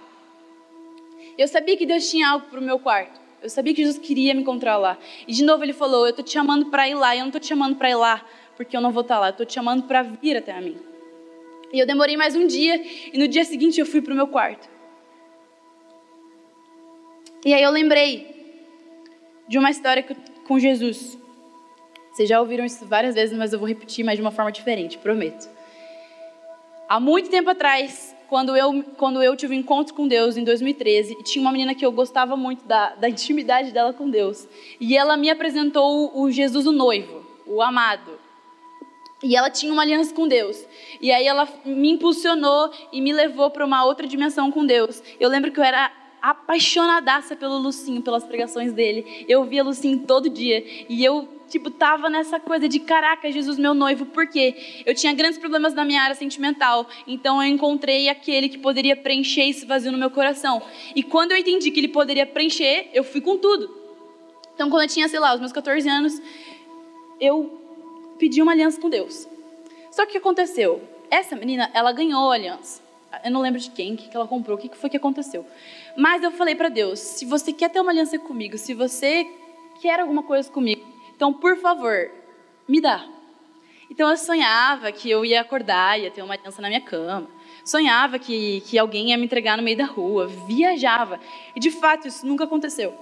Eu 1.37 1.47
sabia 1.47 1.77
que 1.77 1.85
Deus 1.85 2.09
tinha 2.09 2.29
algo 2.29 2.47
para 2.47 2.59
o 2.59 2.63
meu 2.63 2.79
quarto. 2.79 3.19
Eu 3.43 3.49
sabia 3.49 3.73
que 3.73 3.83
Jesus 3.83 3.99
queria 3.99 4.33
me 4.33 4.41
encontrar 4.41 4.77
lá. 4.77 4.97
E 5.27 5.33
de 5.33 5.43
novo 5.43 5.63
ele 5.63 5.73
falou: 5.73 6.05
Eu 6.05 6.09
estou 6.09 6.25
te 6.25 6.31
chamando 6.31 6.67
para 6.67 6.87
ir 6.89 6.95
lá. 6.95 7.15
Eu 7.15 7.19
não 7.19 7.27
estou 7.27 7.41
te 7.41 7.47
chamando 7.47 7.75
para 7.75 7.89
ir 7.89 7.95
lá 7.95 8.25
porque 8.55 8.75
eu 8.75 8.81
não 8.81 8.91
vou 8.91 9.01
estar 9.01 9.15
tá 9.15 9.21
lá. 9.21 9.27
Eu 9.27 9.31
estou 9.31 9.45
te 9.45 9.53
chamando 9.53 9.83
para 9.83 10.01
vir 10.01 10.35
até 10.35 10.51
a 10.51 10.59
mim. 10.59 10.77
E 11.71 11.77
eu 11.79 11.85
demorei 11.85 12.17
mais 12.17 12.35
um 12.35 12.47
dia. 12.47 12.81
E 13.13 13.17
no 13.17 13.27
dia 13.27 13.45
seguinte 13.45 13.79
eu 13.79 13.85
fui 13.85 14.01
para 14.01 14.13
o 14.13 14.15
meu 14.15 14.27
quarto. 14.27 14.67
E 17.45 17.53
aí 17.53 17.61
eu 17.61 17.69
lembrei 17.69 18.35
de 19.47 19.59
uma 19.59 19.69
história 19.69 20.03
com 20.47 20.57
Jesus. 20.57 21.17
Vocês 22.11 22.27
já 22.27 22.41
ouviram 22.41 22.65
isso 22.65 22.83
várias 22.87 23.13
vezes, 23.13 23.37
mas 23.37 23.53
eu 23.53 23.59
vou 23.59 23.67
repetir, 23.67 24.03
mas 24.03 24.15
de 24.15 24.21
uma 24.21 24.31
forma 24.31 24.51
diferente, 24.51 24.97
prometo. 24.97 25.47
Há 26.89 26.99
muito 26.99 27.29
tempo 27.29 27.49
atrás, 27.49 28.15
quando 28.29 28.55
eu, 28.55 28.83
quando 28.97 29.21
eu 29.21 29.35
tive 29.35 29.55
um 29.55 29.59
encontro 29.59 29.93
com 29.93 30.07
Deus 30.07 30.37
em 30.37 30.43
2013, 30.43 31.17
e 31.19 31.23
tinha 31.23 31.41
uma 31.41 31.51
menina 31.51 31.73
que 31.73 31.85
eu 31.85 31.91
gostava 31.91 32.35
muito 32.35 32.65
da, 32.65 32.95
da 32.95 33.09
intimidade 33.09 33.71
dela 33.71 33.93
com 33.93 34.09
Deus. 34.09 34.47
E 34.79 34.97
ela 34.97 35.15
me 35.17 35.29
apresentou 35.29 36.11
o 36.19 36.31
Jesus, 36.31 36.65
o 36.65 36.71
noivo, 36.71 37.25
o 37.45 37.61
amado. 37.61 38.19
E 39.23 39.35
ela 39.35 39.49
tinha 39.49 39.73
uma 39.73 39.81
aliança 39.81 40.13
com 40.13 40.27
Deus. 40.27 40.63
E 41.01 41.11
aí 41.11 41.25
ela 41.25 41.47
me 41.65 41.91
impulsionou 41.91 42.71
e 42.91 43.01
me 43.01 43.11
levou 43.11 43.49
para 43.49 43.65
uma 43.65 43.83
outra 43.83 44.05
dimensão 44.05 44.51
com 44.51 44.65
Deus. 44.65 45.01
Eu 45.19 45.29
lembro 45.29 45.51
que 45.51 45.59
eu 45.59 45.63
era 45.63 45.91
apaixonadaça 46.21 47.35
pelo 47.35 47.57
Lucinho, 47.57 48.01
pelas 48.01 48.23
pregações 48.23 48.73
dele. 48.73 49.25
Eu 49.27 49.43
via 49.45 49.63
Lucinho 49.63 49.99
todo 49.99 50.29
dia. 50.29 50.63
E 50.89 51.03
eu 51.03 51.27
tipo, 51.47 51.71
tava 51.71 52.09
nessa 52.09 52.39
coisa 52.39 52.67
de 52.67 52.79
caraca, 52.79 53.31
Jesus, 53.31 53.57
meu 53.57 53.73
noivo, 53.73 54.05
porque 54.07 54.83
eu 54.85 54.93
tinha 54.93 55.13
grandes 55.13 55.39
problemas 55.39 55.73
na 55.73 55.85
minha 55.85 56.01
área 56.01 56.15
sentimental, 56.15 56.87
então 57.07 57.41
eu 57.41 57.47
encontrei 57.47 58.09
aquele 58.09 58.49
que 58.49 58.57
poderia 58.57 58.95
preencher 58.95 59.47
esse 59.47 59.65
vazio 59.65 59.91
no 59.91 59.97
meu 59.97 60.11
coração. 60.11 60.61
E 60.95 61.01
quando 61.01 61.31
eu 61.31 61.37
entendi 61.37 61.71
que 61.71 61.79
ele 61.79 61.87
poderia 61.87 62.25
preencher, 62.25 62.89
eu 62.93 63.03
fui 63.03 63.21
com 63.21 63.37
tudo. 63.37 63.73
Então, 64.53 64.69
quando 64.69 64.83
eu 64.83 64.87
tinha, 64.89 65.07
sei 65.07 65.19
lá, 65.19 65.33
os 65.33 65.39
meus 65.39 65.51
14 65.51 65.87
anos, 65.87 66.21
eu 67.19 67.61
pedi 68.17 68.41
uma 68.41 68.51
aliança 68.51 68.81
com 68.81 68.89
Deus. 68.89 69.27
Só 69.91 70.03
que 70.03 70.09
o 70.09 70.11
que 70.13 70.17
aconteceu? 70.17 70.81
Essa 71.09 71.35
menina, 71.35 71.69
ela 71.73 71.91
ganhou 71.91 72.31
a 72.31 72.35
aliança. 72.35 72.86
Eu 73.23 73.31
não 73.31 73.41
lembro 73.41 73.59
de 73.59 73.69
quem, 73.69 73.95
que 73.95 74.15
ela 74.15 74.27
comprou, 74.27 74.57
o 74.57 74.59
que 74.59 74.75
foi 74.75 74.89
que 74.89 74.97
aconteceu. 74.97 75.45
Mas 75.95 76.23
eu 76.23 76.31
falei 76.31 76.55
para 76.55 76.69
Deus: 76.69 76.99
se 76.99 77.25
você 77.25 77.53
quer 77.53 77.69
ter 77.69 77.79
uma 77.79 77.91
aliança 77.91 78.17
comigo, 78.19 78.57
se 78.57 78.73
você 78.73 79.25
quer 79.81 79.99
alguma 79.99 80.23
coisa 80.23 80.51
comigo, 80.51 80.85
então, 81.17 81.33
por 81.33 81.57
favor, 81.57 82.11
me 82.67 82.79
dá. 82.79 83.03
Então, 83.89 84.09
eu 84.09 84.17
sonhava 84.17 84.91
que 84.91 85.09
eu 85.09 85.25
ia 85.25 85.41
acordar, 85.41 85.99
ia 85.99 86.11
ter 86.11 86.21
uma 86.21 86.35
aliança 86.35 86.61
na 86.61 86.67
minha 86.67 86.81
cama. 86.81 87.27
Sonhava 87.65 88.19
que, 88.19 88.61
que 88.61 88.77
alguém 88.77 89.09
ia 89.09 89.17
me 89.17 89.25
entregar 89.25 89.57
no 89.57 89.63
meio 89.63 89.77
da 89.77 89.85
rua. 89.85 90.27
Viajava. 90.47 91.19
E, 91.55 91.59
de 91.59 91.71
fato, 91.71 92.07
isso 92.07 92.25
nunca 92.25 92.43
aconteceu. 92.43 92.93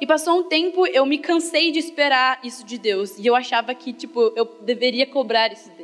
E 0.00 0.06
passou 0.06 0.38
um 0.38 0.42
tempo, 0.44 0.86
eu 0.86 1.04
me 1.04 1.18
cansei 1.18 1.72
de 1.72 1.80
esperar 1.80 2.38
isso 2.44 2.64
de 2.64 2.78
Deus. 2.78 3.18
E 3.18 3.26
eu 3.26 3.34
achava 3.34 3.74
que, 3.74 3.92
tipo, 3.92 4.32
eu 4.36 4.44
deveria 4.60 5.06
cobrar 5.06 5.52
isso 5.52 5.68
dele? 5.70 5.83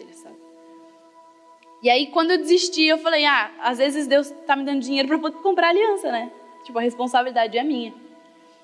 E 1.82 1.88
aí, 1.88 2.08
quando 2.08 2.32
eu 2.32 2.38
desisti, 2.38 2.84
eu 2.84 2.98
falei, 2.98 3.24
ah, 3.24 3.50
às 3.60 3.78
vezes 3.78 4.06
Deus 4.06 4.30
está 4.30 4.54
me 4.54 4.64
dando 4.64 4.80
dinheiro 4.80 5.08
para 5.08 5.30
comprar 5.32 5.68
aliança, 5.68 6.12
né? 6.12 6.30
Tipo, 6.64 6.78
a 6.78 6.82
responsabilidade 6.82 7.56
é 7.56 7.64
minha. 7.64 7.94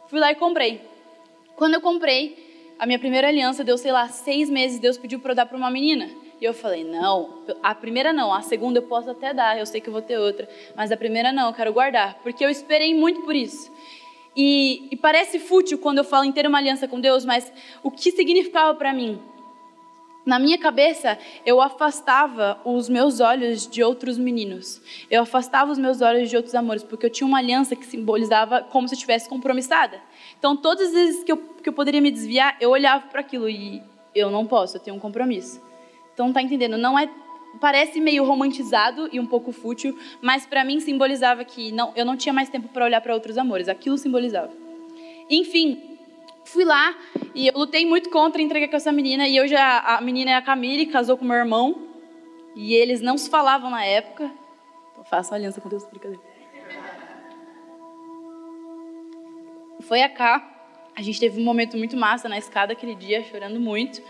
Fui 0.08 0.20
lá 0.20 0.30
e 0.30 0.34
comprei. 0.34 0.82
Quando 1.56 1.74
eu 1.74 1.80
comprei 1.80 2.74
a 2.78 2.84
minha 2.84 2.98
primeira 2.98 3.28
aliança, 3.28 3.64
deu, 3.64 3.78
sei 3.78 3.90
lá, 3.90 4.08
seis 4.08 4.50
meses, 4.50 4.78
Deus 4.78 4.98
pediu 4.98 5.18
para 5.18 5.32
eu 5.32 5.36
dar 5.36 5.46
para 5.46 5.56
uma 5.56 5.70
menina. 5.70 6.10
E 6.38 6.44
eu 6.44 6.52
falei, 6.52 6.84
não, 6.84 7.42
a 7.62 7.74
primeira 7.74 8.12
não, 8.12 8.32
a 8.32 8.42
segunda 8.42 8.78
eu 8.78 8.82
posso 8.82 9.10
até 9.10 9.32
dar, 9.32 9.58
eu 9.58 9.64
sei 9.64 9.80
que 9.80 9.88
eu 9.88 9.92
vou 9.92 10.02
ter 10.02 10.18
outra, 10.18 10.46
mas 10.74 10.92
a 10.92 10.96
primeira 10.96 11.32
não, 11.32 11.48
eu 11.48 11.54
quero 11.54 11.72
guardar, 11.72 12.18
porque 12.22 12.44
eu 12.44 12.50
esperei 12.50 12.94
muito 12.94 13.22
por 13.22 13.34
isso. 13.34 13.72
E, 14.36 14.86
e 14.90 14.96
parece 14.96 15.38
fútil 15.38 15.78
quando 15.78 15.98
eu 15.98 16.04
falo 16.04 16.24
em 16.24 16.32
ter 16.32 16.46
uma 16.46 16.58
aliança 16.58 16.86
com 16.86 17.00
Deus, 17.00 17.24
mas 17.24 17.50
o 17.82 17.90
que 17.90 18.12
significava 18.12 18.74
para 18.74 18.92
mim? 18.92 19.18
Na 20.26 20.40
minha 20.40 20.58
cabeça, 20.58 21.16
eu 21.46 21.60
afastava 21.60 22.60
os 22.64 22.88
meus 22.88 23.20
olhos 23.20 23.64
de 23.68 23.80
outros 23.84 24.18
meninos. 24.18 24.82
Eu 25.08 25.22
afastava 25.22 25.70
os 25.70 25.78
meus 25.78 26.02
olhos 26.02 26.28
de 26.28 26.36
outros 26.36 26.52
amores, 26.56 26.82
porque 26.82 27.06
eu 27.06 27.10
tinha 27.10 27.26
uma 27.26 27.38
aliança 27.38 27.76
que 27.76 27.86
simbolizava 27.86 28.60
como 28.62 28.88
se 28.88 28.94
eu 28.94 28.96
estivesse 28.96 29.28
compromissada. 29.28 30.00
Então, 30.36 30.56
todas 30.56 30.88
as 30.88 30.92
vezes 30.92 31.22
que 31.22 31.30
eu, 31.30 31.36
que 31.36 31.68
eu 31.68 31.72
poderia 31.72 32.00
me 32.00 32.10
desviar, 32.10 32.56
eu 32.60 32.70
olhava 32.70 33.06
para 33.06 33.20
aquilo 33.20 33.48
e 33.48 33.80
eu 34.12 34.28
não 34.28 34.44
posso, 34.44 34.76
eu 34.76 34.80
tenho 34.80 34.96
um 34.96 35.00
compromisso. 35.00 35.62
Então, 36.12 36.32
tá 36.32 36.42
entendendo? 36.42 36.76
Não 36.76 36.98
é 36.98 37.08
parece 37.60 38.00
meio 38.00 38.24
romantizado 38.24 39.08
e 39.12 39.20
um 39.20 39.26
pouco 39.26 39.52
fútil, 39.52 39.96
mas 40.20 40.44
para 40.44 40.64
mim 40.64 40.80
simbolizava 40.80 41.44
que 41.44 41.72
não, 41.72 41.92
eu 41.96 42.04
não 42.04 42.16
tinha 42.16 42.32
mais 42.32 42.50
tempo 42.50 42.68
para 42.68 42.84
olhar 42.84 43.00
para 43.00 43.14
outros 43.14 43.38
amores. 43.38 43.68
Aquilo 43.68 43.96
simbolizava. 43.96 44.52
Enfim, 45.30 45.95
fui 46.46 46.64
lá 46.64 46.96
e 47.34 47.48
eu 47.48 47.52
lutei 47.54 47.84
muito 47.84 48.08
contra 48.08 48.40
entregar 48.40 48.68
com 48.68 48.76
essa 48.76 48.92
menina. 48.92 49.28
E 49.28 49.40
hoje 49.40 49.54
a, 49.54 49.96
a 49.96 50.00
menina 50.00 50.30
é 50.30 50.34
a 50.34 50.42
Camille, 50.42 50.86
casou 50.86 51.16
com 51.16 51.24
meu 51.24 51.36
irmão. 51.36 51.82
E 52.54 52.74
eles 52.74 53.00
não 53.02 53.18
se 53.18 53.28
falavam 53.28 53.70
na 53.70 53.84
época. 53.84 54.30
Então 54.92 55.04
uma 55.20 55.36
aliança 55.36 55.60
com 55.60 55.68
Deus, 55.68 55.84
brincadeira. 55.84 56.22
Foi 59.80 60.02
a 60.02 60.08
cá. 60.08 60.52
A 60.96 61.02
gente 61.02 61.20
teve 61.20 61.38
um 61.38 61.44
momento 61.44 61.76
muito 61.76 61.96
massa 61.96 62.28
na 62.28 62.38
escada 62.38 62.72
aquele 62.72 62.94
dia, 62.94 63.22
chorando 63.24 63.60
muito. 63.60 64.00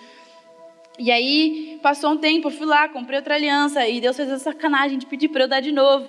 E 0.98 1.10
aí, 1.10 1.78
passou 1.82 2.12
um 2.12 2.16
tempo, 2.16 2.46
eu 2.46 2.52
fui 2.52 2.66
lá, 2.66 2.88
comprei 2.88 3.18
outra 3.18 3.34
aliança. 3.34 3.86
E 3.86 4.00
Deus 4.00 4.16
fez 4.16 4.30
a 4.30 4.38
sacanagem 4.38 4.96
de 4.96 5.06
pedir 5.06 5.28
para 5.28 5.44
eu 5.44 5.48
dar 5.48 5.60
de 5.60 5.72
novo. 5.72 6.08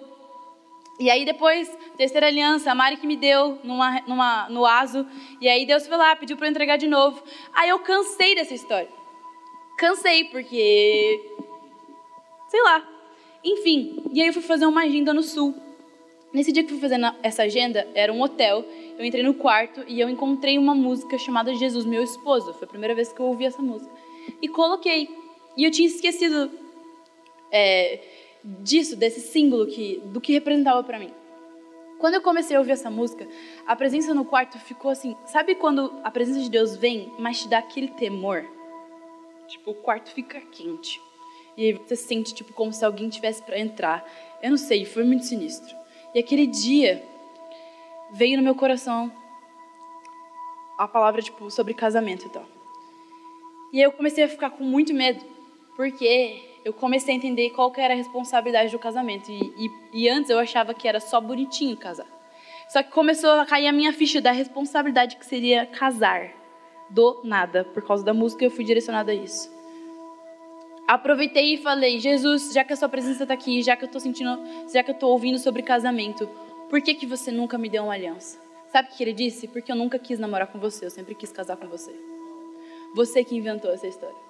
E 1.00 1.10
aí 1.12 1.26
depois, 1.26 1.70
terceira 1.96 2.28
aliança, 2.28 2.72
a 2.72 2.76
Mari 2.76 2.98
que 2.98 3.06
me 3.06 3.16
deu 3.16 3.60
numa, 3.64 4.02
numa, 4.02 4.50
no 4.50 4.66
aso. 4.66 5.06
E 5.40 5.48
aí 5.48 5.66
Deus 5.66 5.88
foi 5.88 5.96
lá, 5.96 6.16
pediu 6.16 6.36
para 6.36 6.48
eu 6.48 6.52
entregar 6.52 6.78
de 6.78 6.88
novo. 6.88 7.24
Aí 7.54 7.70
eu 7.70 7.80
cansei 7.80 8.34
dessa 8.34 8.54
história. 8.54 8.90
Cansei, 9.78 10.24
porque. 10.26 11.22
Sei 12.50 12.62
lá. 12.64 12.88
Enfim, 13.44 14.04
e 14.12 14.22
aí 14.22 14.28
eu 14.28 14.34
fui 14.34 14.42
fazer 14.42 14.66
uma 14.66 14.82
agenda 14.82 15.14
no 15.14 15.22
sul. 15.22 15.54
Nesse 16.34 16.52
dia 16.52 16.64
que 16.64 16.70
fui 16.70 16.80
fazendo 16.80 17.14
essa 17.22 17.44
agenda, 17.44 17.88
era 17.94 18.12
um 18.12 18.22
hotel. 18.22 18.66
Eu 18.98 19.06
entrei 19.06 19.24
no 19.24 19.36
quarto 19.36 19.84
e 19.88 20.00
eu 20.00 20.10
encontrei 20.10 20.58
uma 20.58 20.74
música 20.74 21.18
chamada 21.18 21.54
Jesus, 21.54 21.86
meu 21.86 22.04
esposo. 22.04 22.54
Foi 22.54 22.66
a 22.66 22.70
primeira 22.70 22.96
vez 22.96 23.14
que 23.14 23.20
eu 23.20 23.28
ouvi 23.28 23.46
essa 23.46 23.62
música. 23.62 23.94
E 24.42 24.48
coloquei. 24.48 25.10
E 25.56 25.64
eu 25.64 25.72
tinha 25.72 25.88
esquecido. 25.88 26.52
É, 27.52 28.00
disso, 28.44 28.96
desse 28.96 29.22
símbolo 29.22 29.68
que, 29.68 30.02
do 30.06 30.22
que 30.22 30.34
representava 30.34 30.84
para 30.84 31.00
mim. 31.00 31.12
Quando 32.00 32.14
eu 32.14 32.22
comecei 32.22 32.56
a 32.56 32.60
ouvir 32.60 32.74
essa 32.74 32.92
música, 32.92 33.28
a 33.66 33.76
presença 33.76 34.14
no 34.14 34.24
quarto 34.24 34.60
ficou 34.60 34.92
assim, 34.92 35.16
sabe 35.26 35.56
quando 35.56 36.00
a 36.04 36.12
presença 36.12 36.42
de 36.42 36.50
Deus 36.50 36.76
vem, 36.76 37.12
mas 37.18 37.42
te 37.42 37.50
dá 37.50 37.58
aquele 37.58 37.88
temor? 37.88 38.46
Tipo, 39.48 39.72
o 39.72 39.76
quarto 39.76 40.12
fica 40.12 40.40
quente. 40.40 41.02
E 41.56 41.66
aí 41.66 41.74
você 41.74 41.96
sente 41.96 42.36
tipo 42.36 42.54
como 42.54 42.72
se 42.72 42.86
alguém 42.86 43.10
tivesse 43.10 43.42
para 43.42 43.58
entrar. 43.58 44.08
Eu 44.44 44.52
não 44.52 44.58
sei, 44.58 44.86
foi 44.86 45.04
muito 45.04 45.26
sinistro. 45.26 45.76
E 46.14 46.20
aquele 46.20 46.46
dia 46.46 47.04
veio 48.12 48.38
no 48.38 48.44
meu 48.44 48.54
coração 48.54 49.12
a 50.78 50.88
palavra 50.88 51.22
tipo 51.22 51.50
sobre 51.50 51.74
casamento 51.74 52.28
e 52.28 52.30
tal. 52.30 52.46
E 53.74 53.82
eu 53.82 53.92
comecei 53.92 54.24
a 54.24 54.30
ficar 54.30 54.52
com 54.52 54.64
muito 54.64 54.94
medo, 54.94 55.26
porque 55.76 56.47
eu 56.68 56.74
comecei 56.74 57.14
a 57.14 57.18
entender 57.18 57.52
qual 57.52 57.72
que 57.72 57.80
era 57.80 57.94
a 57.94 57.98
responsabilidade 57.98 58.74
do 58.74 58.78
casamento. 58.78 59.32
E, 59.32 59.40
e, 59.40 59.72
e, 59.94 60.10
antes 60.10 60.30
eu 60.30 60.38
achava 60.38 60.74
que 60.74 60.86
era 60.86 61.00
só 61.00 61.22
bonitinho 61.22 61.78
casar. 61.78 62.06
Só 62.68 62.84
que 62.84 62.92
começou 62.92 63.30
a 63.30 63.46
cair 63.46 63.68
a 63.68 63.72
minha 63.72 63.94
ficha 63.94 64.20
da 64.20 64.32
responsabilidade 64.32 65.16
que 65.16 65.26
seria 65.26 65.66
casar. 65.66 66.30
Do 66.90 67.22
nada. 67.24 67.64
Por 67.64 67.88
causa 67.88 68.04
da 68.04 68.14
música 68.14 68.44
eu 68.44 68.52
fui 68.52 68.66
direcionada 68.66 69.14
a 69.14 69.16
isso. 69.16 69.50
Aproveitei 70.86 71.54
e 71.54 71.58
falei, 71.58 72.00
Jesus, 72.00 72.52
já 72.52 72.66
que 72.66 72.74
a 72.74 72.76
sua 72.76 72.90
presença 72.90 73.24
está 73.24 73.34
aqui, 73.34 73.62
já 73.62 73.78
que 73.78 73.86
eu 73.86 73.88
estou 73.88 74.02
sentindo, 74.02 74.38
já 74.72 74.84
que 74.84 74.92
eu 74.92 74.96
estou 74.96 75.12
ouvindo 75.12 75.40
sobre 75.40 75.62
casamento, 75.62 76.30
por 76.70 76.82
que, 76.82 76.94
que 76.94 77.06
você 77.06 77.32
nunca 77.32 77.58
me 77.58 77.70
deu 77.70 77.84
uma 77.84 77.94
aliança? 77.94 78.38
Sabe 78.74 78.90
o 78.90 78.92
que 78.92 79.04
ele 79.04 79.14
disse? 79.14 79.48
Porque 79.48 79.72
eu 79.72 79.76
nunca 79.76 79.98
quis 79.98 80.20
namorar 80.20 80.48
com 80.48 80.60
você, 80.60 80.86
eu 80.86 80.90
sempre 80.90 81.16
quis 81.16 81.32
casar 81.32 81.56
com 81.56 81.68
você. 81.68 81.96
Você 82.94 83.24
que 83.24 83.38
inventou 83.38 83.72
essa 83.72 83.88
história. 83.88 84.27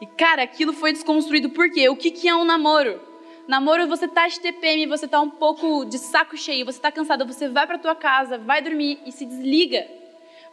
E, 0.00 0.06
cara, 0.06 0.42
aquilo 0.42 0.72
foi 0.72 0.92
desconstruído 0.92 1.50
por 1.50 1.70
quê? 1.70 1.88
O 1.88 1.96
que, 1.96 2.10
que 2.10 2.28
é 2.28 2.34
um 2.34 2.44
namoro? 2.44 3.00
Namoro, 3.46 3.86
você 3.86 4.08
tá 4.08 4.26
de 4.26 4.40
TPM, 4.40 4.86
você 4.86 5.06
tá 5.06 5.20
um 5.20 5.30
pouco 5.30 5.84
de 5.84 5.98
saco 5.98 6.36
cheio, 6.36 6.64
você 6.64 6.80
tá 6.80 6.90
cansado, 6.90 7.26
você 7.26 7.48
vai 7.48 7.66
para 7.66 7.78
tua 7.78 7.94
casa, 7.94 8.38
vai 8.38 8.62
dormir 8.62 9.00
e 9.04 9.12
se 9.12 9.24
desliga. 9.24 9.86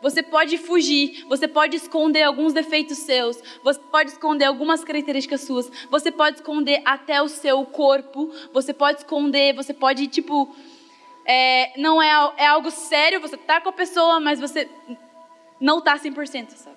Você 0.01 0.23
pode 0.23 0.57
fugir, 0.57 1.25
você 1.29 1.47
pode 1.47 1.77
esconder 1.77 2.23
alguns 2.23 2.53
defeitos 2.53 2.97
seus, 2.97 3.41
você 3.63 3.79
pode 3.79 4.09
esconder 4.09 4.45
algumas 4.45 4.83
características 4.83 5.41
suas, 5.41 5.71
você 5.89 6.11
pode 6.11 6.37
esconder 6.37 6.81
até 6.83 7.21
o 7.21 7.27
seu 7.27 7.63
corpo, 7.65 8.29
você 8.51 8.73
pode 8.73 8.99
esconder, 8.99 9.53
você 9.53 9.73
pode, 9.73 10.07
tipo, 10.07 10.53
é, 11.23 11.79
não 11.79 12.01
é, 12.01 12.33
é 12.37 12.47
algo 12.47 12.71
sério, 12.71 13.21
você 13.21 13.37
tá 13.37 13.61
com 13.61 13.69
a 13.69 13.73
pessoa, 13.73 14.19
mas 14.19 14.39
você 14.39 14.67
não 15.59 15.79
tá 15.79 15.97
100%, 15.97 16.49
sabe? 16.55 16.75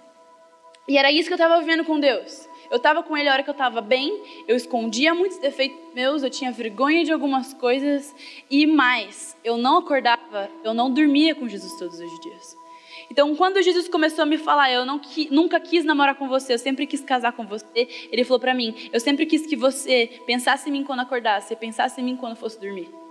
E 0.86 0.98
era 0.98 1.10
isso 1.10 1.28
que 1.28 1.32
eu 1.32 1.36
estava 1.36 1.58
vivendo 1.60 1.82
com 1.82 1.98
Deus. 1.98 2.46
Eu 2.70 2.76
estava 2.76 3.02
com 3.02 3.16
ele 3.16 3.28
a 3.28 3.32
hora 3.32 3.42
que 3.42 3.50
eu 3.50 3.52
estava 3.52 3.80
bem, 3.80 4.22
eu 4.46 4.56
escondia 4.56 5.14
muitos 5.14 5.38
defeitos 5.38 5.78
meus, 5.94 6.22
eu 6.22 6.30
tinha 6.30 6.50
vergonha 6.50 7.04
de 7.04 7.12
algumas 7.12 7.54
coisas 7.54 8.14
e 8.50 8.66
mais, 8.66 9.36
eu 9.44 9.56
não 9.56 9.78
acordava, 9.78 10.50
eu 10.62 10.74
não 10.74 10.90
dormia 10.90 11.34
com 11.34 11.48
Jesus 11.48 11.78
todos 11.78 11.98
os 11.98 12.20
dias. 12.20 12.56
Então, 13.10 13.34
quando 13.36 13.62
Jesus 13.62 13.88
começou 13.88 14.22
a 14.22 14.26
me 14.26 14.38
falar, 14.38 14.72
eu 14.72 14.84
não, 14.84 15.00
nunca 15.30 15.60
quis 15.60 15.84
namorar 15.84 16.14
com 16.14 16.26
você, 16.26 16.54
eu 16.54 16.58
sempre 16.58 16.86
quis 16.86 17.00
casar 17.00 17.32
com 17.32 17.46
você, 17.46 17.86
ele 18.10 18.24
falou 18.24 18.40
para 18.40 18.54
mim, 18.54 18.74
eu 18.92 19.00
sempre 19.00 19.26
quis 19.26 19.46
que 19.46 19.56
você 19.56 20.20
pensasse 20.26 20.68
em 20.68 20.72
mim 20.72 20.84
quando 20.84 21.00
acordasse, 21.00 21.54
pensasse 21.56 22.00
em 22.00 22.04
mim 22.04 22.16
quando 22.16 22.36
fosse 22.36 22.58
dormir. 22.58 23.03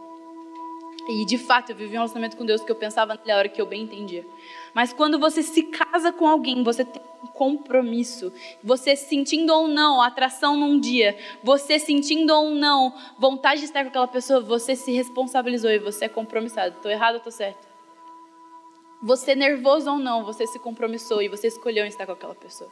E 1.08 1.26
de 1.26 1.38
fato, 1.38 1.72
eu 1.72 1.76
vivi 1.76 1.92
um 1.92 2.00
relacionamento 2.00 2.38
com 2.38 2.46
Deus 2.46 2.64
que 2.64 2.72
eu 2.72 2.76
pensava 2.76 3.20
na 3.26 3.36
hora 3.36 3.50
que 3.50 3.62
eu 3.62 3.66
bem 3.66 3.84
entendia. 3.84 4.26
Mas 4.74 4.94
quando 4.94 5.20
você 5.20 5.44
se 5.44 5.64
casa 5.64 6.12
com 6.14 6.28
alguém, 6.28 6.64
você 6.64 6.86
tem 6.86 7.02
um 7.22 7.28
compromisso. 7.28 8.32
Você 8.64 8.96
sentindo 8.96 9.54
ou 9.54 9.68
não 9.68 10.02
atração 10.02 10.56
num 10.56 10.80
dia, 10.80 11.18
você 11.44 11.78
sentindo 11.78 12.34
ou 12.34 12.52
não 12.52 12.94
vontade 13.20 13.60
de 13.60 13.66
estar 13.66 13.84
com 13.84 13.90
aquela 13.90 14.08
pessoa, 14.08 14.40
você 14.40 14.76
se 14.76 14.92
responsabilizou 14.92 15.72
e 15.72 15.80
você 15.80 16.06
é 16.06 16.10
compromissado. 16.10 16.76
Estou 16.76 16.92
errado 16.92 17.16
ou 17.16 17.18
estou 17.18 17.32
certo? 17.32 17.68
Você 19.02 19.36
nervoso 19.36 19.92
ou 19.92 20.00
não, 20.00 20.24
você 20.24 20.48
se 20.48 20.58
compromissou 20.58 21.22
e 21.22 21.28
você 21.28 21.48
escolheu 21.48 21.86
estar 21.86 22.06
com 22.06 22.14
aquela 22.14 22.36
pessoa. 22.36 22.72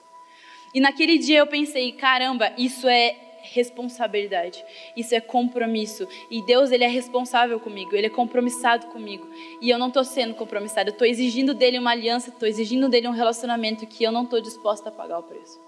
E 0.74 0.80
naquele 0.80 1.18
dia 1.18 1.40
eu 1.40 1.48
pensei, 1.48 1.92
caramba, 1.92 2.54
isso 2.58 2.88
é 2.88 3.31
responsabilidade. 3.42 4.64
Isso 4.96 5.16
é 5.16 5.22
compromisso. 5.22 6.08
E 6.30 6.42
Deus, 6.46 6.72
ele 6.72 6.84
é 6.84 6.88
responsável 6.88 7.60
comigo, 7.60 7.96
ele 7.96 8.08
é 8.08 8.10
compromissado 8.10 8.88
comigo. 8.88 9.28
E 9.62 9.70
eu 9.70 9.78
não 9.78 9.88
estou 9.88 10.04
sendo 10.04 10.34
compromissada, 10.34 10.90
eu 10.90 10.94
estou 10.94 11.08
exigindo 11.08 11.54
dele 11.54 11.80
uma 11.80 11.92
aliança, 11.92 12.30
estou 12.30 12.48
exigindo 12.48 12.90
dele 12.90 13.08
um 13.08 13.12
relacionamento 13.12 13.86
que 13.88 14.04
eu 14.04 14.12
não 14.12 14.24
estou 14.24 14.42
disposta 14.42 14.90
a 14.90 14.92
pagar 14.92 15.20
o 15.20 15.24
preço. 15.24 15.60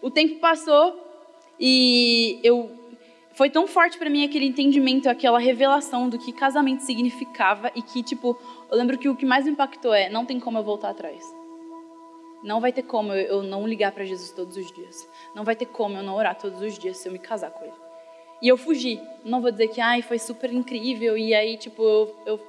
O 0.00 0.10
tempo 0.10 0.40
passou 0.40 0.98
e 1.58 2.40
eu 2.42 2.76
foi 3.34 3.48
tão 3.48 3.66
forte 3.66 3.98
para 3.98 4.10
mim 4.10 4.24
aquele 4.24 4.44
entendimento, 4.46 5.08
aquela 5.08 5.38
revelação 5.38 6.08
do 6.08 6.18
que 6.18 6.32
casamento 6.32 6.82
significava 6.82 7.70
e 7.74 7.80
que 7.80 8.02
tipo, 8.02 8.38
eu 8.70 8.76
lembro 8.76 8.98
que 8.98 9.08
o 9.08 9.16
que 9.16 9.24
mais 9.24 9.44
me 9.44 9.52
impactou 9.52 9.94
é 9.94 10.10
não 10.10 10.26
tem 10.26 10.38
como 10.38 10.58
eu 10.58 10.62
voltar 10.62 10.90
atrás. 10.90 11.22
Não 12.42 12.60
vai 12.60 12.72
ter 12.72 12.82
como 12.82 13.12
eu 13.12 13.42
não 13.42 13.66
ligar 13.66 13.92
para 13.92 14.04
Jesus 14.04 14.32
todos 14.32 14.56
os 14.56 14.70
dias. 14.72 15.08
Não 15.34 15.44
vai 15.44 15.56
ter 15.56 15.66
como 15.66 15.96
eu 15.96 16.02
não 16.02 16.14
orar 16.14 16.38
todos 16.38 16.60
os 16.60 16.78
dias 16.78 16.98
se 16.98 17.08
eu 17.08 17.12
me 17.12 17.18
casar 17.18 17.50
com 17.50 17.64
ele. 17.64 17.74
E 18.40 18.48
eu 18.48 18.56
fugi. 18.56 19.00
Não 19.24 19.40
vou 19.40 19.50
dizer 19.50 19.68
que 19.68 19.80
ai, 19.80 20.02
foi 20.02 20.18
super 20.18 20.52
incrível 20.52 21.16
e 21.16 21.34
aí 21.34 21.56
tipo 21.56 21.82
eu, 21.82 22.16
eu 22.26 22.40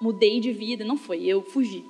mudei 0.00 0.40
de 0.40 0.52
vida. 0.52 0.84
Não 0.84 0.96
foi. 0.96 1.24
Eu 1.24 1.42
fugi. 1.42 1.84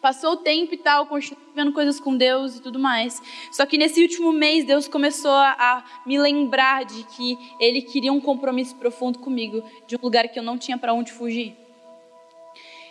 Passou 0.00 0.34
o 0.34 0.36
tempo 0.36 0.72
e 0.72 0.76
tal, 0.76 1.08
vendo 1.54 1.72
coisas 1.72 1.98
com 1.98 2.16
Deus 2.16 2.56
e 2.56 2.62
tudo 2.62 2.78
mais. 2.78 3.20
Só 3.50 3.66
que 3.66 3.76
nesse 3.76 4.00
último 4.00 4.30
mês, 4.30 4.64
Deus 4.64 4.86
começou 4.86 5.32
a, 5.32 5.84
me 6.06 6.16
lembrar 6.18 6.84
de 6.84 7.02
que 7.02 7.36
Ele 7.58 7.82
queria 7.82 8.12
um 8.12 8.20
compromisso 8.20 8.76
profundo 8.76 9.18
comigo, 9.18 9.62
de 9.88 9.96
um 9.96 9.98
lugar 10.00 10.28
que 10.28 10.38
eu 10.38 10.42
não 10.42 10.56
tinha 10.56 10.78
para 10.78 10.94
onde 10.94 11.10
fugir. 11.10 11.56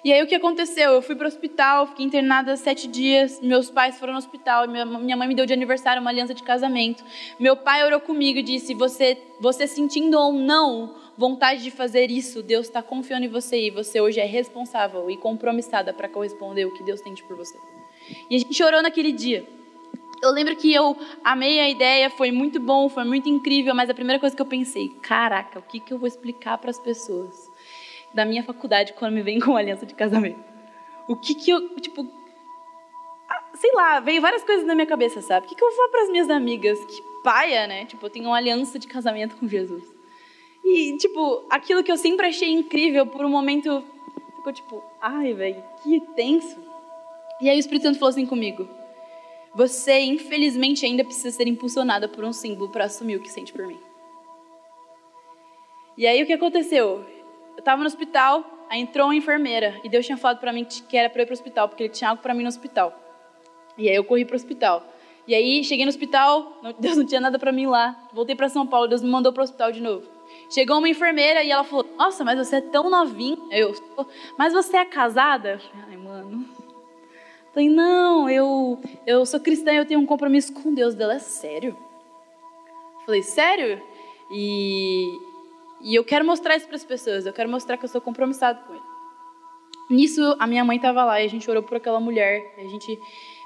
E 0.07 0.13
aí 0.13 0.23
o 0.23 0.25
que 0.25 0.35
aconteceu? 0.35 0.91
Eu 0.91 1.01
fui 1.01 1.17
para 1.17 1.25
o 1.25 1.27
hospital, 1.27 1.85
fiquei 1.85 2.05
internada 2.05 2.55
sete 2.55 2.87
dias. 2.87 3.41
Meus 3.41 3.69
pais 3.69 3.99
foram 3.99 4.13
no 4.13 4.19
hospital. 4.19 4.65
Minha, 4.65 5.17
mãe 5.17 5.27
me 5.27 5.35
deu 5.35 5.45
de 5.45 5.51
aniversário 5.51 6.01
uma 6.01 6.09
aliança 6.09 6.33
de 6.33 6.43
casamento. 6.43 7.03
Meu 7.37 7.57
pai 7.57 7.85
orou 7.85 7.99
comigo 7.99 8.39
e 8.39 8.41
disse: 8.41 8.73
Você, 8.73 9.17
você 9.37 9.67
sentindo 9.67 10.17
ou 10.17 10.31
não 10.31 10.95
vontade 11.17 11.61
de 11.61 11.69
fazer 11.69 12.09
isso, 12.09 12.41
Deus 12.41 12.67
está 12.67 12.81
confiando 12.81 13.25
em 13.25 13.27
você 13.27 13.67
e 13.67 13.69
você 13.69 13.99
hoje 13.99 14.21
é 14.21 14.25
responsável 14.25 15.11
e 15.11 15.17
compromissada 15.17 15.91
para 15.91 16.07
corresponder 16.07 16.63
o 16.63 16.73
que 16.73 16.83
Deus 16.83 17.01
tem 17.01 17.13
por 17.15 17.35
você. 17.35 17.57
E 18.29 18.37
a 18.37 18.39
gente 18.39 18.63
orou 18.63 18.81
naquele 18.81 19.11
dia. 19.11 19.45
Eu 20.23 20.31
lembro 20.31 20.55
que 20.55 20.73
eu 20.73 20.95
amei 21.21 21.59
a 21.59 21.69
ideia, 21.69 22.09
foi 22.09 22.31
muito 22.31 22.61
bom, 22.61 22.87
foi 22.87 23.03
muito 23.03 23.27
incrível, 23.27 23.75
mas 23.75 23.89
a 23.89 23.93
primeira 23.93 24.21
coisa 24.21 24.33
que 24.33 24.41
eu 24.41 24.45
pensei, 24.45 24.87
caraca, 25.01 25.59
o 25.59 25.63
que, 25.63 25.81
que 25.81 25.93
eu 25.93 25.97
vou 25.97 26.07
explicar 26.07 26.57
para 26.59 26.69
as 26.69 26.79
pessoas? 26.79 27.46
Da 28.17 28.25
minha 28.25 28.43
faculdade 28.43 28.93
quando 28.93 29.13
me 29.13 29.21
vem 29.21 29.39
com 29.39 29.55
aliança 29.55 29.85
de 29.85 29.93
casamento. 29.93 30.43
O 31.07 31.15
que 31.15 31.35
que 31.35 31.51
eu, 31.51 31.79
tipo, 31.79 32.03
sei 33.53 33.71
lá, 33.73 33.99
veio 33.99 34.19
várias 34.19 34.43
coisas 34.43 34.65
na 34.65 34.73
minha 34.73 34.87
cabeça, 34.87 35.21
sabe? 35.21 35.45
O 35.45 35.49
que, 35.49 35.55
que 35.55 35.63
eu 35.63 35.75
vou 35.75 35.89
para 35.89 36.03
as 36.03 36.09
minhas 36.09 36.27
amigas? 36.27 36.83
Que 36.85 37.01
paia, 37.23 37.67
né? 37.67 37.85
Tipo, 37.85 38.07
eu 38.07 38.09
tenho 38.09 38.25
uma 38.25 38.37
aliança 38.37 38.79
de 38.79 38.87
casamento 38.87 39.37
com 39.37 39.47
Jesus. 39.47 39.83
E, 40.65 40.97
tipo, 40.97 41.45
aquilo 41.47 41.83
que 41.83 41.91
eu 41.91 41.95
sempre 41.95 42.25
achei 42.25 42.51
incrível, 42.51 43.05
por 43.05 43.23
um 43.23 43.29
momento 43.29 43.83
ficou 44.35 44.51
tipo, 44.51 44.83
ai, 44.99 45.33
velho, 45.33 45.63
que 45.83 46.01
tenso. 46.15 46.59
E 47.39 47.49
aí 47.49 47.55
o 47.55 47.59
Espírito 47.59 47.83
Santo 47.83 47.99
falou 47.99 48.09
assim 48.09 48.25
comigo: 48.25 48.67
Você, 49.55 49.99
infelizmente, 49.99 50.87
ainda 50.87 51.05
precisa 51.05 51.29
ser 51.29 51.47
impulsionada 51.47 52.09
por 52.09 52.23
um 52.25 52.33
símbolo 52.33 52.71
para 52.71 52.85
assumir 52.85 53.17
o 53.17 53.21
que 53.21 53.29
sente 53.29 53.53
por 53.53 53.67
mim. 53.67 53.79
E 55.95 56.07
aí 56.07 56.21
o 56.21 56.25
que 56.25 56.33
aconteceu? 56.33 57.16
Eu 57.57 57.59
estava 57.59 57.81
no 57.81 57.87
hospital, 57.87 58.45
aí 58.69 58.79
entrou 58.79 59.07
uma 59.07 59.15
enfermeira 59.15 59.75
e 59.83 59.89
Deus 59.89 60.05
tinha 60.05 60.17
falado 60.17 60.39
para 60.39 60.53
mim 60.53 60.63
que 60.63 60.95
era 60.95 61.09
para 61.09 61.23
ir 61.23 61.25
para 61.25 61.33
o 61.33 61.35
hospital, 61.35 61.67
porque 61.67 61.83
ele 61.83 61.89
tinha 61.89 62.11
algo 62.11 62.21
para 62.21 62.33
mim 62.33 62.43
no 62.43 62.47
hospital. 62.47 62.97
E 63.77 63.89
aí 63.89 63.95
eu 63.95 64.03
corri 64.05 64.23
para 64.23 64.33
o 64.33 64.37
hospital. 64.37 64.85
E 65.27 65.35
aí 65.35 65.63
cheguei 65.63 65.83
no 65.83 65.89
hospital, 65.89 66.61
Deus 66.79 66.95
não 66.95 67.05
tinha 67.05 67.19
nada 67.19 67.37
para 67.37 67.51
mim 67.51 67.65
lá. 67.65 68.07
Voltei 68.13 68.35
para 68.35 68.47
São 68.47 68.65
Paulo, 68.65 68.87
Deus 68.87 69.01
me 69.01 69.09
mandou 69.09 69.33
para 69.33 69.41
o 69.41 69.43
hospital 69.43 69.71
de 69.71 69.81
novo. 69.81 70.07
Chegou 70.49 70.77
uma 70.77 70.87
enfermeira 70.87 71.43
e 71.43 71.51
ela 71.51 71.63
falou: 71.63 71.85
Nossa, 71.97 72.23
mas 72.23 72.37
você 72.37 72.57
é 72.57 72.61
tão 72.61 72.89
novinha. 72.89 73.37
Eu, 73.49 73.73
mas 74.37 74.53
você 74.53 74.77
é 74.77 74.85
casada? 74.85 75.59
Ai, 75.89 75.97
mano. 75.97 76.45
Falei, 77.57 77.69
não, 77.69 78.29
eu, 78.29 78.79
eu 79.03 79.25
sou 79.25 79.39
cristã 79.39 79.73
eu 79.73 79.83
tenho 79.83 79.99
um 79.99 80.05
compromisso 80.05 80.53
com 80.53 80.71
Deus 80.75 80.93
dela. 80.93 81.15
É 81.15 81.19
sério? 81.19 81.75
Falei, 83.03 83.23
sério? 83.23 83.81
E, 84.29 85.07
e 85.81 85.95
eu 85.95 86.03
quero 86.03 86.25
mostrar 86.25 86.55
isso 86.55 86.67
para 86.67 86.75
as 86.75 86.83
pessoas, 86.83 87.25
eu 87.25 87.33
quero 87.33 87.49
mostrar 87.49 87.77
que 87.77 87.85
eu 87.85 87.89
sou 87.89 88.01
compromissado 88.01 88.59
com 88.65 88.73
ele. 88.73 88.97
Nisso, 89.89 90.35
a 90.37 90.45
minha 90.45 90.65
mãe 90.65 90.75
estava 90.75 91.05
lá 91.05 91.21
e 91.21 91.25
a 91.25 91.29
gente 91.29 91.49
orou 91.49 91.63
por 91.63 91.77
aquela 91.77 91.99
mulher. 91.99 92.53
A 92.57 92.67
gente 92.67 92.99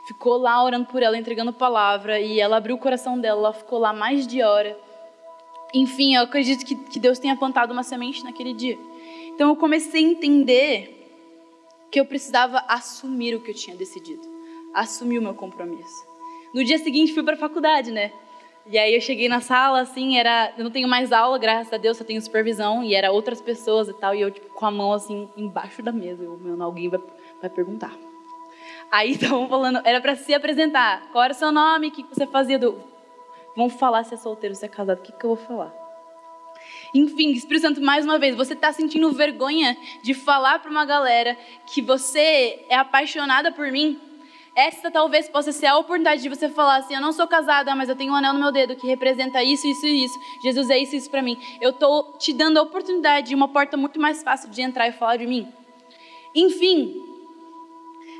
ficou 0.08 0.38
lá 0.38 0.64
orando 0.64 0.88
por 0.88 1.04
ela, 1.04 1.18
entregando 1.18 1.54
palavra. 1.54 2.20
E 2.20 2.40
ela 2.40 2.58
abriu 2.58 2.76
o 2.76 2.80
coração 2.80 3.20
dela, 3.20 3.40
ela 3.40 3.54
ficou 3.54 3.78
lá 3.78 3.94
mais 3.94 4.26
de 4.26 4.42
hora. 4.42 4.78
Enfim, 5.74 6.16
eu 6.16 6.24
acredito 6.24 6.66
que, 6.66 6.76
que 6.76 7.00
Deus 7.00 7.20
tenha 7.20 7.36
plantado 7.36 7.72
uma 7.72 7.84
semente 7.84 8.24
naquele 8.24 8.54
dia. 8.54 8.78
Então 9.28 9.50
eu 9.50 9.56
comecei 9.56 10.04
a 10.04 10.10
entender 10.10 10.98
que 11.92 12.00
eu 12.00 12.06
precisava 12.06 12.64
assumir 12.68 13.36
o 13.36 13.42
que 13.42 13.52
eu 13.52 13.56
tinha 13.56 13.76
decidido, 13.76 14.22
assumir 14.74 15.20
o 15.20 15.22
meu 15.22 15.34
compromisso. 15.34 16.06
No 16.54 16.64
dia 16.64 16.78
seguinte 16.78 17.14
fui 17.14 17.24
para 17.24 17.36
a 17.36 17.38
faculdade, 17.38 17.92
né? 17.92 18.12
E 18.66 18.78
aí 18.78 18.94
eu 18.94 19.02
cheguei 19.02 19.28
na 19.28 19.42
sala, 19.42 19.82
assim, 19.82 20.18
era, 20.18 20.54
eu 20.58 20.64
não 20.64 20.72
tenho 20.72 20.88
mais 20.88 21.12
aula, 21.12 21.38
graças 21.38 21.74
a 21.74 21.78
Deus, 21.78 21.98
só 21.98 22.04
tenho 22.04 22.22
supervisão, 22.22 22.84
e 22.84 22.94
era 22.94 23.12
outras 23.12 23.42
pessoas 23.42 23.90
e 23.90 23.94
tal, 23.94 24.14
e 24.14 24.22
eu 24.22 24.30
tipo, 24.30 24.50
com 24.54 24.66
a 24.66 24.72
mão 24.72 24.94
assim 24.94 25.28
embaixo 25.36 25.82
da 25.82 25.92
mesa, 25.92 26.24
eu, 26.24 26.38
meu, 26.38 26.62
alguém 26.62 26.88
vai, 26.88 27.00
vai 27.42 27.50
perguntar. 27.50 27.94
Aí 28.92 29.12
estavam 29.14 29.48
falando, 29.50 29.82
era 29.84 30.00
para 30.00 30.16
se 30.16 30.34
apresentar. 30.34 31.10
Qual 31.12 31.24
era 31.24 31.34
o 31.34 31.36
seu 31.36 31.52
nome? 31.52 31.88
O 31.88 31.92
que 31.92 32.04
você 32.04 32.28
fazia 32.28 32.60
do 32.60 32.92
Vamos 33.56 33.74
falar 33.74 34.04
se 34.04 34.14
é 34.14 34.18
solteiro, 34.18 34.56
se 34.56 34.66
é 34.66 34.70
casado, 34.70 35.00
o 35.00 35.02
que, 35.02 35.12
que 35.12 35.26
eu 35.26 35.36
vou 35.36 35.46
falar? 35.46 35.74
Enfim, 36.94 37.32
Espírito 37.32 37.64
Santo, 37.64 37.82
mais 37.82 38.06
uma 38.06 38.18
vez, 38.18 38.36
você 38.36 38.54
está 38.54 38.72
sentindo 38.72 39.12
vergonha 39.12 39.76
de 40.04 40.14
falar 40.14 40.60
para 40.60 40.72
uma 40.72 40.86
galera 40.86 41.38
que 41.66 41.82
você 41.82 42.66
é 42.70 42.76
apaixonada 42.76 43.52
por 43.52 43.70
mim? 43.72 44.00
Essa 44.56 44.92
talvez 44.92 45.30
possa 45.30 45.52
ser 45.54 45.68
a 45.68 45.78
oportunidade 45.78 46.22
de 46.22 46.30
você 46.30 46.50
falar 46.50 46.78
assim: 46.78 46.94
eu 46.94 47.02
não 47.02 47.14
sou 47.14 47.28
casada, 47.28 47.74
mas 47.74 47.88
eu 47.88 47.96
tenho 47.96 48.12
um 48.12 48.16
anel 48.16 48.34
no 48.34 48.40
meu 48.40 48.52
dedo 48.52 48.76
que 48.76 48.86
representa 48.86 49.42
isso, 49.42 49.66
isso 49.66 49.86
e 49.86 50.04
isso. 50.04 50.20
Jesus 50.44 50.70
é 50.70 50.78
isso 50.78 50.94
e 50.94 50.98
isso 50.98 51.10
para 51.10 51.22
mim. 51.22 51.38
Eu 51.62 51.70
estou 51.70 52.18
te 52.18 52.34
dando 52.34 52.58
a 52.58 52.62
oportunidade 52.62 53.30
de 53.30 53.36
uma 53.36 53.48
porta 53.48 53.78
muito 53.78 54.00
mais 54.00 54.22
fácil 54.22 54.50
de 54.50 54.62
entrar 54.62 54.88
e 54.90 54.92
falar 54.92 55.18
de 55.18 55.26
mim. 55.26 55.48
Enfim, 56.36 56.94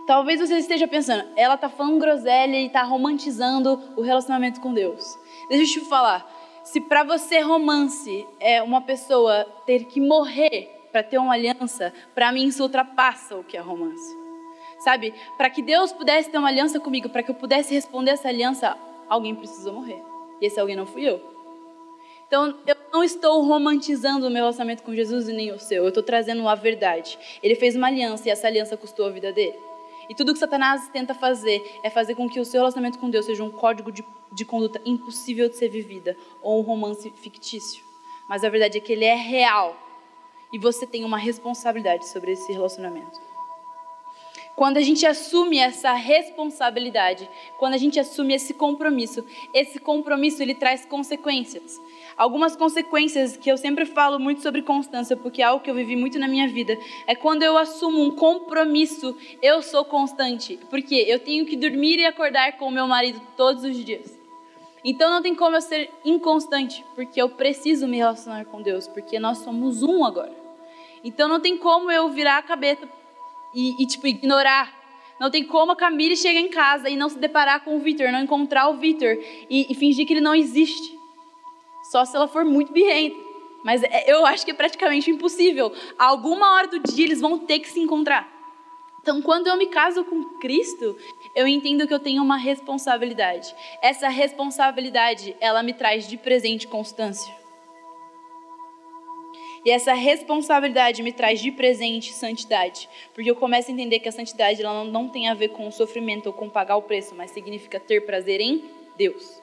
talvez 0.08 0.40
você 0.40 0.58
esteja 0.58 0.88
pensando: 0.88 1.28
ela 1.36 1.56
está 1.56 1.68
falando 1.68 2.00
groselha 2.00 2.56
e 2.56 2.68
está 2.68 2.82
romantizando 2.84 3.82
o 3.98 4.02
relacionamento 4.02 4.62
com 4.62 4.74
Deus. 4.74 5.04
Deixa 5.50 5.80
eu 5.80 5.84
te 5.84 5.90
falar. 5.90 6.26
Se 6.64 6.80
para 6.80 7.04
você 7.04 7.42
romance 7.42 8.26
é 8.40 8.62
uma 8.62 8.82
pessoa 8.82 9.44
ter 9.66 9.86
que 9.86 10.00
morrer 10.00 10.70
para 10.92 11.04
ter 11.04 11.18
uma 11.18 11.34
aliança, 11.34 11.92
para 12.14 12.32
mim 12.32 12.46
isso 12.46 12.64
ultrapassa 12.64 13.36
o 13.36 13.44
que 13.44 13.58
é 13.58 13.60
romance. 13.60 14.21
Sabe? 14.82 15.14
Para 15.38 15.50
que 15.50 15.62
Deus 15.62 15.94
pudesse 15.94 16.30
ter 16.32 16.40
uma 16.40 16.48
aliança 16.48 16.80
comigo, 16.80 17.08
para 17.08 17.22
que 17.22 17.30
eu 17.30 17.36
pudesse 17.36 17.74
responder 17.74 18.12
essa 18.12 18.28
aliança, 18.28 18.76
alguém 19.08 19.36
precisou 19.36 19.74
morrer. 19.74 20.04
E 20.42 20.48
esse 20.48 20.60
alguém 20.60 20.76
não 20.76 20.88
fui 20.88 21.08
eu. 21.08 21.22
Então, 22.26 22.58
eu 22.66 22.76
não 22.92 23.04
estou 23.04 23.44
romantizando 23.44 24.26
o 24.26 24.30
meu 24.30 24.44
relacionamento 24.44 24.82
com 24.82 24.96
Jesus 24.96 25.30
e 25.30 25.34
nem 25.34 25.52
o 25.52 25.60
seu. 25.60 25.84
Eu 25.84 25.90
estou 25.90 26.02
trazendo 26.02 26.48
a 26.48 26.56
verdade. 26.56 27.20
Ele 27.44 27.54
fez 27.54 27.76
uma 27.76 27.88
aliança 27.88 28.28
e 28.28 28.32
essa 28.32 28.48
aliança 28.48 28.76
custou 28.76 29.06
a 29.06 29.10
vida 29.12 29.32
dele. 29.32 29.60
E 30.10 30.16
tudo 30.16 30.34
que 30.34 30.40
Satanás 30.40 30.90
tenta 30.90 31.14
fazer 31.14 31.62
é 31.84 31.90
fazer 31.90 32.16
com 32.16 32.28
que 32.28 32.40
o 32.40 32.46
seu 32.46 32.62
relacionamento 32.62 32.98
com 32.98 33.10
Deus 33.10 33.26
seja 33.26 33.44
um 33.44 33.52
código 33.52 33.92
de, 33.92 34.04
de 34.32 34.44
conduta 34.44 34.82
impossível 34.84 35.48
de 35.48 35.58
ser 35.58 35.70
vivida 35.70 36.18
ou 36.42 36.60
um 36.60 36.64
romance 36.64 37.08
fictício. 37.12 37.84
Mas 38.28 38.44
a 38.44 38.50
verdade 38.50 38.80
é 38.80 38.82
que 38.82 38.94
ele 38.94 39.06
é 39.06 39.16
real 39.16 39.78
e 40.52 40.58
você 40.58 40.88
tem 40.88 41.04
uma 41.04 41.18
responsabilidade 41.18 42.08
sobre 42.08 42.32
esse 42.32 42.52
relacionamento. 42.52 43.31
Quando 44.56 44.78
a 44.78 44.82
gente 44.82 45.06
assume 45.06 45.58
essa 45.58 45.94
responsabilidade, 45.94 47.30
quando 47.58 47.74
a 47.74 47.78
gente 47.78 48.00
assume 48.00 48.34
esse 48.34 48.54
compromisso, 48.54 49.26
esse 49.54 49.80
compromisso 49.80 50.42
ele 50.42 50.54
traz 50.54 50.86
consequências. 50.86 51.82
Algumas 52.18 52.56
consequências 52.56 53.38
que 53.38 53.50
eu 53.52 53.58
sempre 53.58 53.86
falo 53.86 54.20
muito 54.20 54.42
sobre 54.42 54.62
constância, 54.62 55.16
porque 55.16 55.42
é 55.42 55.46
algo 55.46 55.64
que 55.64 55.72
eu 55.72 55.76
vivi 55.76 55.96
muito 55.96 56.20
na 56.20 56.28
minha 56.28 56.48
vida, 56.48 56.78
é 57.08 57.16
quando 57.16 57.44
eu 57.44 57.58
assumo 57.58 58.04
um 58.04 58.12
compromisso, 58.12 59.16
eu 59.42 59.62
sou 59.62 59.86
constante, 59.86 60.60
porque 60.70 60.96
eu 60.96 61.20
tenho 61.20 61.46
que 61.46 61.56
dormir 61.56 62.00
e 62.00 62.06
acordar 62.06 62.58
com 62.58 62.66
o 62.66 62.72
meu 62.72 62.88
marido 62.88 63.22
todos 63.38 63.64
os 63.64 63.84
dias. 63.84 64.20
Então 64.84 65.10
não 65.10 65.22
tem 65.22 65.34
como 65.34 65.56
eu 65.56 65.62
ser 65.62 65.90
inconstante, 66.04 66.84
porque 66.96 67.22
eu 67.22 67.30
preciso 67.30 67.88
me 67.88 67.98
relacionar 67.98 68.46
com 68.46 68.62
Deus, 68.62 68.88
porque 68.88 69.20
nós 69.20 69.40
somos 69.40 69.82
um 69.82 70.04
agora. 70.04 70.36
Então 71.04 71.28
não 71.28 71.40
tem 71.40 71.58
como 71.58 71.92
eu 71.92 72.10
virar 72.10 72.38
a 72.38 72.44
cabeça 72.44 72.88
e, 73.54 73.82
e 73.82 73.86
tipo, 73.86 74.08
ignorar. 74.08 74.80
Não 75.20 75.30
tem 75.30 75.44
como 75.44 75.72
a 75.72 75.76
Camille 75.76 76.18
chegar 76.18 76.40
em 76.40 76.50
casa 76.50 76.90
e 76.90 76.96
não 76.96 77.08
se 77.08 77.20
deparar 77.20 77.64
com 77.64 77.76
o 77.76 77.80
Victor, 77.80 78.12
não 78.12 78.24
encontrar 78.24 78.70
o 78.70 78.78
Victor 78.78 79.18
e, 79.50 79.72
e 79.72 79.76
fingir 79.76 80.08
que 80.08 80.14
ele 80.14 80.22
não 80.22 80.34
existe. 80.34 80.98
Só 81.92 82.04
se 82.06 82.16
ela 82.16 82.28
for 82.28 82.44
muito 82.44 82.74
birrenta. 82.74 83.16
Mas 83.64 83.84
é, 83.84 84.12
eu 84.12 84.26
acho 84.26 84.44
que 84.44 84.52
é 84.52 84.54
praticamente 84.54 85.12
impossível. 85.12 85.72
alguma 85.98 86.54
hora 86.54 86.68
do 86.68 86.80
dia 86.80 87.06
eles 87.06 87.22
vão 87.22 87.38
ter 87.38 87.60
que 87.60 87.70
se 87.70 87.80
encontrar. 87.80 88.28
Então, 89.02 89.22
quando 89.22 89.48
eu 89.48 89.58
me 89.58 89.66
caso 89.66 90.04
com 90.04 90.24
Cristo, 90.40 90.96
eu 91.36 91.48
entendo 91.48 91.88
que 91.88 91.94
eu 91.94 92.00
tenho 92.00 92.22
uma 92.22 92.38
responsabilidade. 92.38 93.54
Essa 93.82 94.10
responsabilidade, 94.10 95.36
ela 95.40 95.64
me 95.64 95.74
traz 95.74 96.08
de 96.08 96.18
presente 96.18 96.68
constância. 96.68 97.41
E 99.64 99.70
essa 99.70 99.94
responsabilidade 99.94 101.04
me 101.04 101.12
traz 101.12 101.40
de 101.40 101.52
presente 101.52 102.14
santidade, 102.14 102.90
porque 103.14 103.30
eu 103.30 103.36
começo 103.36 103.70
a 103.70 103.74
entender 103.74 104.00
que 104.00 104.10
a 104.10 104.12
santidade 104.12 104.62
ela 104.62 104.84
não, 104.84 104.86
não 104.86 105.10
tem 105.10 105.30
a 105.30 105.34
ver 105.36 105.50
com 105.50 105.68
o 105.68 105.72
sofrimento 105.72 106.28
ou 106.28 106.34
com 106.34 106.50
pagar 106.50 106.78
o 106.78 106.82
preço, 106.82 107.14
mas 107.14 107.32
significa 107.32 107.80
ter 107.80 108.02
prazer 108.02 108.42
em 108.42 108.64
Deus. 108.98 109.42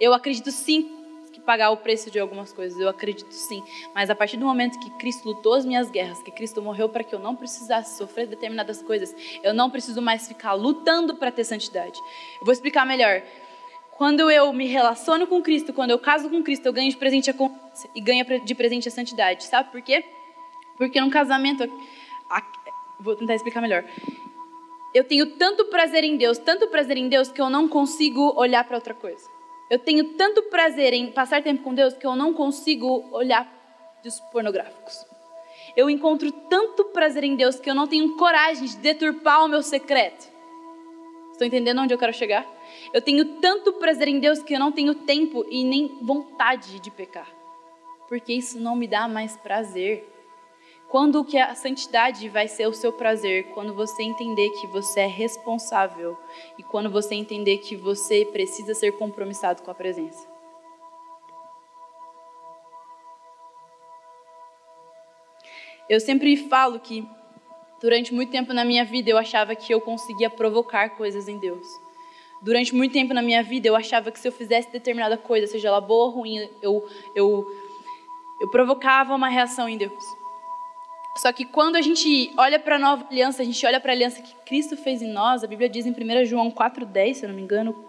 Eu 0.00 0.14
acredito 0.14 0.50
sim 0.50 0.94
que 1.30 1.40
pagar 1.40 1.70
o 1.70 1.76
preço 1.76 2.10
de 2.10 2.18
algumas 2.18 2.54
coisas, 2.54 2.80
eu 2.80 2.88
acredito 2.88 3.30
sim, 3.30 3.62
mas 3.94 4.08
a 4.08 4.14
partir 4.14 4.38
do 4.38 4.46
momento 4.46 4.80
que 4.80 4.90
Cristo 4.92 5.28
lutou 5.28 5.52
as 5.52 5.64
minhas 5.64 5.90
guerras, 5.90 6.22
que 6.22 6.30
Cristo 6.30 6.62
morreu 6.62 6.88
para 6.88 7.04
que 7.04 7.14
eu 7.14 7.18
não 7.18 7.36
precisasse 7.36 7.98
sofrer 7.98 8.26
determinadas 8.26 8.80
coisas, 8.80 9.14
eu 9.42 9.52
não 9.52 9.68
preciso 9.68 10.00
mais 10.00 10.26
ficar 10.26 10.54
lutando 10.54 11.16
para 11.16 11.30
ter 11.30 11.44
santidade. 11.44 11.98
Eu 12.40 12.46
vou 12.46 12.52
explicar 12.52 12.86
melhor. 12.86 13.22
Quando 13.98 14.30
eu 14.30 14.52
me 14.52 14.68
relaciono 14.68 15.26
com 15.26 15.42
Cristo, 15.42 15.72
quando 15.72 15.90
eu 15.90 15.98
caso 15.98 16.30
com 16.30 16.40
Cristo, 16.40 16.64
eu 16.66 16.72
ganho 16.72 16.88
de 16.88 16.96
presente 16.96 17.30
a 17.30 17.34
consciência 17.34 17.90
e 17.96 18.00
ganho 18.00 18.24
de 18.44 18.54
presente 18.54 18.86
a 18.86 18.92
santidade. 18.92 19.42
Sabe 19.42 19.72
por 19.72 19.82
quê? 19.82 20.04
Porque 20.76 21.00
num 21.00 21.10
casamento, 21.10 21.68
vou 23.00 23.16
tentar 23.16 23.34
explicar 23.34 23.60
melhor. 23.60 23.84
Eu 24.94 25.02
tenho 25.02 25.34
tanto 25.36 25.64
prazer 25.64 26.04
em 26.04 26.16
Deus, 26.16 26.38
tanto 26.38 26.68
prazer 26.68 26.96
em 26.96 27.08
Deus 27.08 27.28
que 27.28 27.40
eu 27.40 27.50
não 27.50 27.66
consigo 27.66 28.32
olhar 28.36 28.62
para 28.62 28.76
outra 28.76 28.94
coisa. 28.94 29.28
Eu 29.68 29.80
tenho 29.80 30.14
tanto 30.14 30.44
prazer 30.44 30.94
em 30.94 31.10
passar 31.10 31.42
tempo 31.42 31.64
com 31.64 31.74
Deus 31.74 31.94
que 31.94 32.06
eu 32.06 32.14
não 32.14 32.32
consigo 32.32 33.04
olhar 33.10 33.52
dos 34.04 34.20
pornográficos. 34.32 35.04
Eu 35.76 35.90
encontro 35.90 36.30
tanto 36.30 36.84
prazer 36.84 37.24
em 37.24 37.34
Deus 37.34 37.58
que 37.58 37.68
eu 37.68 37.74
não 37.74 37.88
tenho 37.88 38.16
coragem 38.16 38.64
de 38.64 38.76
deturpar 38.76 39.44
o 39.44 39.48
meu 39.48 39.60
secreto. 39.60 40.37
Estão 41.38 41.46
entendendo 41.46 41.80
onde 41.80 41.94
eu 41.94 41.98
quero 41.98 42.12
chegar? 42.12 42.44
Eu 42.92 43.00
tenho 43.00 43.24
tanto 43.36 43.74
prazer 43.74 44.08
em 44.08 44.18
Deus 44.18 44.42
que 44.42 44.54
eu 44.54 44.58
não 44.58 44.72
tenho 44.72 44.92
tempo 44.92 45.46
e 45.48 45.62
nem 45.62 45.86
vontade 46.02 46.80
de 46.80 46.90
pecar. 46.90 47.32
Porque 48.08 48.32
isso 48.32 48.58
não 48.58 48.74
me 48.74 48.88
dá 48.88 49.06
mais 49.06 49.36
prazer. 49.36 50.04
Quando 50.88 51.24
que 51.24 51.38
a 51.38 51.54
santidade 51.54 52.28
vai 52.28 52.48
ser 52.48 52.66
o 52.66 52.72
seu 52.72 52.92
prazer? 52.92 53.52
Quando 53.54 53.72
você 53.72 54.02
entender 54.02 54.50
que 54.50 54.66
você 54.66 55.02
é 55.02 55.06
responsável 55.06 56.18
e 56.58 56.64
quando 56.64 56.90
você 56.90 57.14
entender 57.14 57.58
que 57.58 57.76
você 57.76 58.24
precisa 58.24 58.74
ser 58.74 58.90
compromissado 58.98 59.62
com 59.62 59.70
a 59.70 59.74
presença. 59.74 60.26
Eu 65.88 66.00
sempre 66.00 66.36
falo 66.36 66.80
que 66.80 67.08
Durante 67.80 68.12
muito 68.12 68.30
tempo 68.30 68.52
na 68.52 68.64
minha 68.64 68.84
vida 68.84 69.08
eu 69.10 69.16
achava 69.16 69.54
que 69.54 69.72
eu 69.72 69.80
conseguia 69.80 70.28
provocar 70.28 70.90
coisas 70.90 71.28
em 71.28 71.38
Deus. 71.38 71.80
Durante 72.40 72.74
muito 72.74 72.92
tempo 72.92 73.14
na 73.14 73.22
minha 73.22 73.42
vida 73.42 73.68
eu 73.68 73.76
achava 73.76 74.10
que 74.10 74.18
se 74.18 74.26
eu 74.26 74.32
fizesse 74.32 74.70
determinada 74.70 75.16
coisa, 75.16 75.46
seja 75.46 75.68
ela 75.68 75.80
boa 75.80 76.06
ou 76.06 76.10
ruim, 76.10 76.48
eu, 76.62 76.88
eu, 77.14 77.46
eu 78.40 78.48
provocava 78.50 79.14
uma 79.14 79.28
reação 79.28 79.68
em 79.68 79.76
Deus. 79.76 80.04
Só 81.16 81.32
que 81.32 81.44
quando 81.44 81.76
a 81.76 81.82
gente 81.82 82.32
olha 82.36 82.60
para 82.60 82.76
a 82.76 82.78
nova 82.78 83.06
aliança, 83.10 83.42
a 83.42 83.44
gente 83.44 83.64
olha 83.66 83.80
para 83.80 83.90
a 83.90 83.94
aliança 83.94 84.22
que 84.22 84.34
Cristo 84.46 84.76
fez 84.76 85.02
em 85.02 85.10
nós, 85.12 85.42
a 85.42 85.48
Bíblia 85.48 85.68
diz 85.68 85.84
em 85.84 85.90
1 85.90 86.24
João 86.26 86.50
4,10, 86.50 87.14
se 87.14 87.24
eu 87.24 87.28
não 87.28 87.36
me 87.36 87.42
engano, 87.42 87.87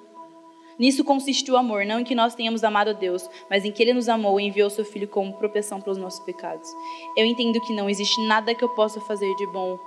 Nisso 0.80 1.04
consiste 1.04 1.52
o 1.52 1.58
amor, 1.58 1.86
não 1.86 2.00
em 2.00 2.06
que 2.06 2.15
nós 2.15 2.34
tenhamos 2.34 2.63
amado 2.63 2.92
a 2.92 2.94
Deus, 2.94 3.30
mas 3.50 3.65
em 3.65 3.72
que 3.72 3.84
Ele 3.84 3.94
nos 3.94 4.08
amou 4.08 4.39
e 4.39 4.46
enviou 4.46 4.70
seu 4.70 4.86
Filho 4.86 5.10
como 5.10 5.34
proteção 5.34 5.82
pelos 5.82 5.98
nossos 5.98 6.22
pecados. 6.22 6.70
Eu 7.18 7.26
entendo 7.26 7.60
que 7.60 7.76
não 7.76 7.89
existe 7.89 8.26
nada 8.26 8.56
que 8.56 8.63
eu 8.63 8.70
possa 8.70 9.02
fazer 9.02 9.36
de 9.36 9.46
bom 9.48 9.78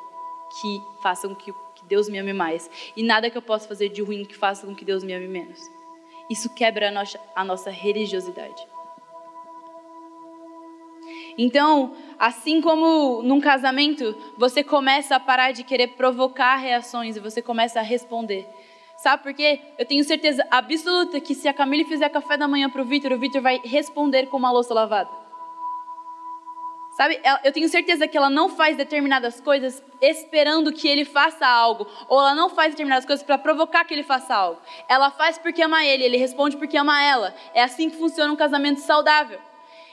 que 0.60 0.82
faça 1.02 1.26
com 1.26 1.34
que 1.34 1.52
Deus 1.88 2.10
me 2.10 2.18
ame 2.18 2.34
mais, 2.34 2.70
e 2.94 3.02
nada 3.02 3.30
que 3.30 3.38
eu 3.38 3.42
possa 3.42 3.66
fazer 3.66 3.88
de 3.88 4.02
ruim 4.02 4.24
que 4.24 4.36
faça 4.36 4.66
com 4.66 4.74
que 4.74 4.84
Deus 4.84 5.02
me 5.02 5.14
ame 5.14 5.26
menos. 5.26 5.58
Isso 6.30 6.54
quebra 6.54 6.88
a 6.88 6.92
nossa, 6.92 7.20
a 7.34 7.42
nossa 7.42 7.70
religiosidade. 7.70 8.62
Então, 11.36 11.94
assim 12.18 12.60
como 12.60 13.22
num 13.22 13.40
casamento, 13.40 14.14
você 14.36 14.62
começa 14.62 15.16
a 15.16 15.20
parar 15.20 15.52
de 15.52 15.64
querer 15.64 15.88
provocar 15.88 16.56
reações 16.56 17.16
e 17.16 17.20
você 17.20 17.40
começa 17.40 17.80
a 17.80 17.82
responder. 17.82 18.46
Sabe 19.02 19.20
por 19.20 19.34
quê? 19.34 19.58
Eu 19.76 19.84
tenho 19.84 20.04
certeza 20.04 20.46
absoluta 20.48 21.18
que 21.18 21.34
se 21.34 21.48
a 21.48 21.52
Camille 21.52 21.84
fizer 21.84 22.08
café 22.08 22.36
da 22.36 22.46
manhã 22.46 22.70
para 22.70 22.80
o 22.80 22.84
Vitor, 22.84 23.10
o 23.10 23.18
Vitor 23.18 23.42
vai 23.42 23.60
responder 23.64 24.26
com 24.26 24.36
uma 24.36 24.52
louça 24.52 24.72
lavada. 24.72 25.10
Sabe? 26.92 27.20
Eu 27.42 27.50
tenho 27.52 27.68
certeza 27.68 28.06
que 28.06 28.16
ela 28.16 28.30
não 28.30 28.48
faz 28.48 28.76
determinadas 28.76 29.40
coisas 29.40 29.82
esperando 30.00 30.72
que 30.72 30.86
ele 30.86 31.04
faça 31.04 31.44
algo, 31.44 31.84
ou 32.08 32.20
ela 32.20 32.32
não 32.36 32.48
faz 32.48 32.74
determinadas 32.74 33.04
coisas 33.04 33.24
para 33.24 33.36
provocar 33.38 33.84
que 33.84 33.92
ele 33.92 34.04
faça 34.04 34.36
algo. 34.36 34.60
Ela 34.88 35.10
faz 35.10 35.36
porque 35.36 35.62
ama 35.62 35.84
ele, 35.84 36.04
ele 36.04 36.16
responde 36.16 36.56
porque 36.56 36.76
ama 36.76 37.02
ela. 37.02 37.34
É 37.54 37.64
assim 37.64 37.90
que 37.90 37.96
funciona 37.96 38.32
um 38.32 38.36
casamento 38.36 38.78
saudável. 38.78 39.40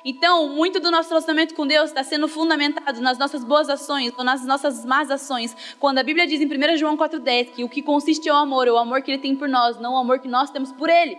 Então, 0.04 0.50
muito 0.50 0.80
do 0.80 0.90
nosso 0.90 1.10
relacionamento 1.10 1.54
com 1.54 1.68
Deus 1.68 1.90
está 1.90 2.04
sendo 2.04 2.28
fundamentado 2.28 3.02
nas 3.02 3.18
nossas 3.18 3.44
boas 3.44 3.70
ações 3.70 4.14
ou 4.18 4.24
nas 4.24 4.46
nossas 4.46 4.86
más 4.86 5.12
ações. 5.12 5.56
Quando 5.80 6.00
a 6.00 6.04
Bíblia 6.04 6.26
diz 6.26 6.40
em 6.40 6.46
1 6.46 6.78
João 6.78 6.98
4,10 6.98 7.52
que 7.52 7.64
o 7.64 7.70
que 7.70 7.82
consiste 7.82 8.30
é 8.30 8.34
o 8.34 8.38
amor, 8.38 8.68
é 8.68 8.72
o 8.72 8.78
amor 8.78 9.02
que 9.02 9.12
Ele 9.12 9.22
tem 9.22 9.36
por 9.36 9.50
nós, 9.50 9.80
não 9.80 9.96
o 9.96 9.98
amor 9.98 10.20
que 10.20 10.28
nós 10.28 10.50
temos 10.50 10.72
por 10.72 10.90
Ele. 10.90 11.18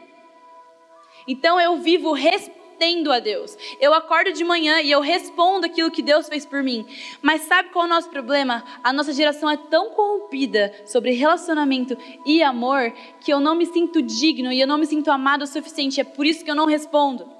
Então, 1.28 1.60
eu 1.60 1.76
vivo 1.76 2.12
respondendo 2.12 3.12
a 3.12 3.20
Deus. 3.20 3.58
Eu 3.78 3.92
acordo 3.92 4.32
de 4.32 4.42
manhã 4.42 4.80
e 4.80 4.90
eu 4.90 5.02
respondo 5.02 5.66
aquilo 5.66 5.90
que 5.90 6.00
Deus 6.00 6.28
fez 6.28 6.46
por 6.46 6.62
mim. 6.62 6.86
Mas 7.20 7.42
sabe 7.42 7.68
qual 7.68 7.84
é 7.84 7.86
o 7.86 7.90
nosso 7.90 8.08
problema? 8.08 8.64
A 8.82 8.90
nossa 8.90 9.12
geração 9.12 9.50
é 9.50 9.56
tão 9.58 9.90
corrompida 9.90 10.72
sobre 10.86 11.10
relacionamento 11.10 11.94
e 12.24 12.42
amor 12.42 12.90
que 13.20 13.30
eu 13.30 13.38
não 13.38 13.54
me 13.54 13.66
sinto 13.66 14.00
digno 14.00 14.50
e 14.50 14.58
eu 14.58 14.66
não 14.66 14.78
me 14.78 14.86
sinto 14.86 15.10
amado 15.10 15.42
o 15.42 15.46
suficiente. 15.46 16.00
É 16.00 16.04
por 16.04 16.24
isso 16.24 16.42
que 16.42 16.50
eu 16.50 16.54
não 16.54 16.64
respondo 16.64 17.39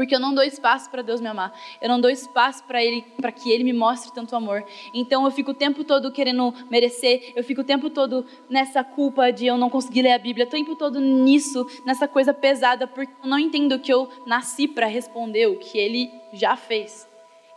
porque 0.00 0.14
eu 0.14 0.18
não 0.18 0.32
dou 0.32 0.42
espaço 0.42 0.90
para 0.90 1.02
Deus 1.02 1.20
me 1.20 1.28
amar. 1.28 1.52
Eu 1.78 1.86
não 1.86 2.00
dou 2.00 2.10
espaço 2.10 2.64
para 2.64 2.82
ele, 2.82 3.04
para 3.20 3.30
que 3.30 3.50
ele 3.50 3.62
me 3.62 3.72
mostre 3.74 4.10
tanto 4.10 4.34
amor. 4.34 4.64
Então 4.94 5.26
eu 5.26 5.30
fico 5.30 5.50
o 5.50 5.54
tempo 5.54 5.84
todo 5.84 6.10
querendo 6.10 6.54
merecer, 6.70 7.34
eu 7.36 7.44
fico 7.44 7.60
o 7.60 7.64
tempo 7.64 7.90
todo 7.90 8.24
nessa 8.48 8.82
culpa 8.82 9.30
de 9.30 9.44
eu 9.44 9.58
não 9.58 9.68
conseguir 9.68 10.00
ler 10.00 10.12
a 10.12 10.18
Bíblia, 10.18 10.46
o 10.46 10.48
tempo 10.48 10.74
todo 10.74 10.98
nisso, 10.98 11.66
nessa 11.84 12.08
coisa 12.08 12.32
pesada, 12.32 12.86
porque 12.86 13.12
eu 13.22 13.28
não 13.28 13.38
entendo 13.38 13.78
que 13.78 13.92
eu 13.92 14.08
nasci 14.24 14.66
para 14.66 14.86
responder 14.86 15.48
o 15.48 15.58
que 15.58 15.76
ele 15.76 16.10
já 16.32 16.56
fez. 16.56 17.06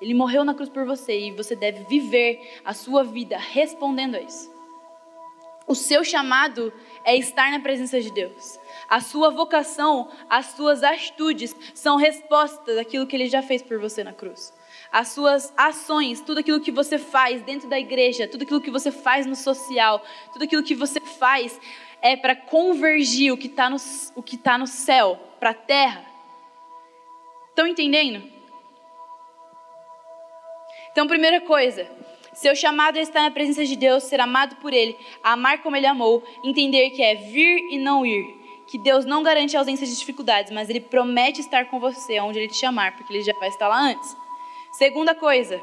Ele 0.01 0.13
morreu 0.13 0.43
na 0.43 0.53
cruz 0.53 0.67
por 0.67 0.85
você 0.85 1.27
e 1.27 1.31
você 1.31 1.55
deve 1.55 1.85
viver 1.85 2.59
a 2.65 2.73
sua 2.73 3.05
vida 3.05 3.37
respondendo 3.37 4.15
a 4.15 4.21
isso. 4.21 4.52
O 5.65 5.75
seu 5.75 6.03
chamado 6.03 6.73
é 7.05 7.15
estar 7.15 7.49
na 7.51 7.59
presença 7.59 7.99
de 8.01 8.11
Deus. 8.11 8.59
A 8.89 8.99
sua 8.99 9.29
vocação, 9.29 10.09
as 10.29 10.47
suas 10.47 10.83
atitudes 10.83 11.55
são 11.73 11.95
respostas 11.95 12.75
daquilo 12.75 13.07
que 13.07 13.15
ele 13.15 13.27
já 13.27 13.41
fez 13.41 13.61
por 13.61 13.79
você 13.79 14.03
na 14.03 14.13
cruz. 14.13 14.53
As 14.91 15.07
suas 15.09 15.53
ações, 15.55 16.21
tudo 16.21 16.39
aquilo 16.39 16.59
que 16.59 16.71
você 16.71 16.97
faz 16.97 17.41
dentro 17.41 17.69
da 17.69 17.79
igreja, 17.79 18.27
tudo 18.27 18.43
aquilo 18.43 18.61
que 18.61 18.69
você 18.69 18.91
faz 18.91 19.25
no 19.25 19.35
social, 19.35 20.03
tudo 20.31 20.43
aquilo 20.43 20.63
que 20.63 20.75
você 20.75 20.99
faz 20.99 21.59
é 22.01 22.17
para 22.17 22.35
convergir 22.35 23.31
o 23.31 23.37
que 23.37 23.47
está 23.47 23.69
no, 23.69 23.77
o 24.15 24.21
que 24.21 24.37
tá 24.37 24.57
no 24.57 24.67
céu 24.67 25.17
para 25.39 25.51
a 25.51 25.53
terra. 25.53 26.05
Estão 27.49 27.65
entendendo? 27.65 28.31
Então, 30.91 31.07
primeira 31.07 31.41
coisa, 31.41 31.89
seu 32.33 32.55
chamado 32.55 32.97
é 32.97 33.01
estar 33.01 33.21
na 33.21 33.31
presença 33.31 33.65
de 33.65 33.75
Deus, 33.75 34.03
ser 34.03 34.19
amado 34.19 34.55
por 34.57 34.73
Ele, 34.73 34.97
amar 35.23 35.61
como 35.61 35.75
Ele 35.75 35.85
amou, 35.85 36.23
entender 36.43 36.89
que 36.91 37.01
é 37.01 37.15
vir 37.15 37.71
e 37.71 37.77
não 37.77 38.05
ir, 38.05 38.25
que 38.67 38.77
Deus 38.77 39.05
não 39.05 39.23
garante 39.23 39.55
a 39.55 39.59
ausência 39.59 39.85
de 39.85 39.97
dificuldades, 39.97 40.51
mas 40.51 40.69
Ele 40.69 40.79
promete 40.79 41.41
estar 41.41 41.65
com 41.65 41.79
você 41.79 42.19
onde 42.19 42.39
Ele 42.39 42.47
te 42.47 42.57
chamar, 42.57 42.95
porque 42.95 43.13
Ele 43.13 43.23
já 43.23 43.33
vai 43.39 43.49
estar 43.49 43.67
lá 43.67 43.79
antes. 43.79 44.15
Segunda 44.73 45.13
coisa, 45.13 45.61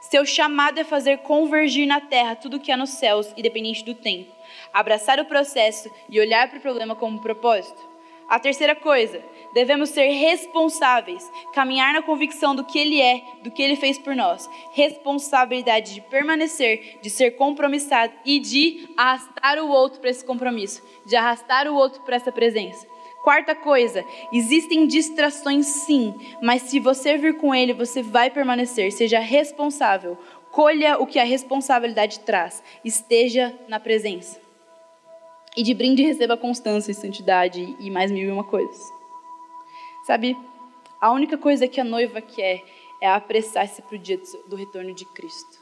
seu 0.00 0.26
chamado 0.26 0.78
é 0.78 0.84
fazer 0.84 1.18
convergir 1.18 1.86
na 1.86 2.00
terra 2.00 2.36
tudo 2.36 2.60
que 2.60 2.72
há 2.72 2.76
nos 2.76 2.90
céus, 2.90 3.32
independente 3.36 3.84
do 3.84 3.94
tempo. 3.94 4.32
Abraçar 4.72 5.18
o 5.20 5.24
processo 5.24 5.90
e 6.08 6.20
olhar 6.20 6.48
para 6.48 6.58
o 6.58 6.62
problema 6.62 6.94
como 6.94 7.20
propósito. 7.20 7.91
A 8.32 8.38
terceira 8.38 8.74
coisa, 8.74 9.22
devemos 9.52 9.90
ser 9.90 10.06
responsáveis, 10.06 11.30
caminhar 11.52 11.92
na 11.92 12.00
convicção 12.00 12.56
do 12.56 12.64
que 12.64 12.78
Ele 12.78 12.98
é, 12.98 13.22
do 13.42 13.50
que 13.50 13.62
Ele 13.62 13.76
fez 13.76 13.98
por 13.98 14.16
nós. 14.16 14.48
Responsabilidade 14.72 15.92
de 15.92 16.00
permanecer, 16.00 16.98
de 17.02 17.10
ser 17.10 17.32
compromissado 17.32 18.14
e 18.24 18.38
de 18.38 18.88
arrastar 18.96 19.58
o 19.58 19.68
outro 19.68 20.00
para 20.00 20.08
esse 20.08 20.24
compromisso, 20.24 20.82
de 21.04 21.14
arrastar 21.14 21.68
o 21.68 21.74
outro 21.74 22.00
para 22.04 22.16
essa 22.16 22.32
presença. 22.32 22.86
Quarta 23.22 23.54
coisa, 23.54 24.02
existem 24.32 24.86
distrações 24.86 25.66
sim, 25.66 26.14
mas 26.40 26.62
se 26.62 26.80
você 26.80 27.18
vir 27.18 27.36
com 27.36 27.54
Ele, 27.54 27.74
você 27.74 28.02
vai 28.02 28.30
permanecer. 28.30 28.90
Seja 28.92 29.18
responsável, 29.18 30.16
colha 30.50 30.96
o 30.96 31.06
que 31.06 31.18
a 31.18 31.24
responsabilidade 31.24 32.20
traz, 32.20 32.62
esteja 32.82 33.54
na 33.68 33.78
presença. 33.78 34.41
E 35.56 35.62
de 35.62 35.74
brinde 35.74 36.02
receba 36.02 36.36
constância 36.36 36.90
e 36.90 36.94
santidade 36.94 37.76
e 37.78 37.90
mais 37.90 38.10
mil 38.10 38.28
e 38.28 38.32
uma 38.32 38.44
coisas. 38.44 38.90
Sabe, 40.04 40.36
a 41.00 41.10
única 41.10 41.36
coisa 41.36 41.68
que 41.68 41.80
a 41.80 41.84
noiva 41.84 42.20
quer 42.22 42.64
é 43.00 43.08
apressar-se 43.08 43.82
para 43.82 43.96
o 43.96 43.98
dia 43.98 44.20
do 44.46 44.56
retorno 44.56 44.94
de 44.94 45.04
Cristo. 45.04 45.58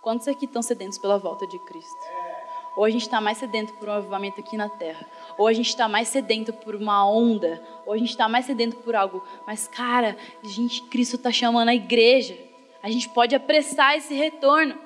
Quantos 0.00 0.28
aqui 0.28 0.44
estão 0.44 0.62
sedentos 0.62 0.98
pela 0.98 1.18
volta 1.18 1.46
de 1.46 1.58
Cristo? 1.58 2.06
Ou 2.76 2.84
a 2.84 2.90
gente 2.90 3.02
está 3.02 3.20
mais 3.20 3.38
sedento 3.38 3.72
por 3.74 3.88
um 3.88 3.92
avivamento 3.92 4.40
aqui 4.40 4.56
na 4.56 4.68
terra, 4.68 5.04
ou 5.36 5.48
a 5.48 5.52
gente 5.52 5.68
está 5.68 5.88
mais 5.88 6.08
sedento 6.08 6.52
por 6.52 6.76
uma 6.76 7.10
onda, 7.10 7.62
ou 7.84 7.92
a 7.92 7.98
gente 7.98 8.10
está 8.10 8.28
mais 8.28 8.46
sedento 8.46 8.76
por 8.76 8.94
algo. 8.94 9.22
Mas, 9.46 9.66
cara, 9.66 10.16
gente, 10.44 10.82
Cristo 10.82 11.16
está 11.16 11.32
chamando 11.32 11.70
a 11.70 11.74
igreja. 11.74 12.38
A 12.82 12.90
gente 12.90 13.08
pode 13.08 13.34
apressar 13.34 13.96
esse 13.96 14.14
retorno. 14.14 14.85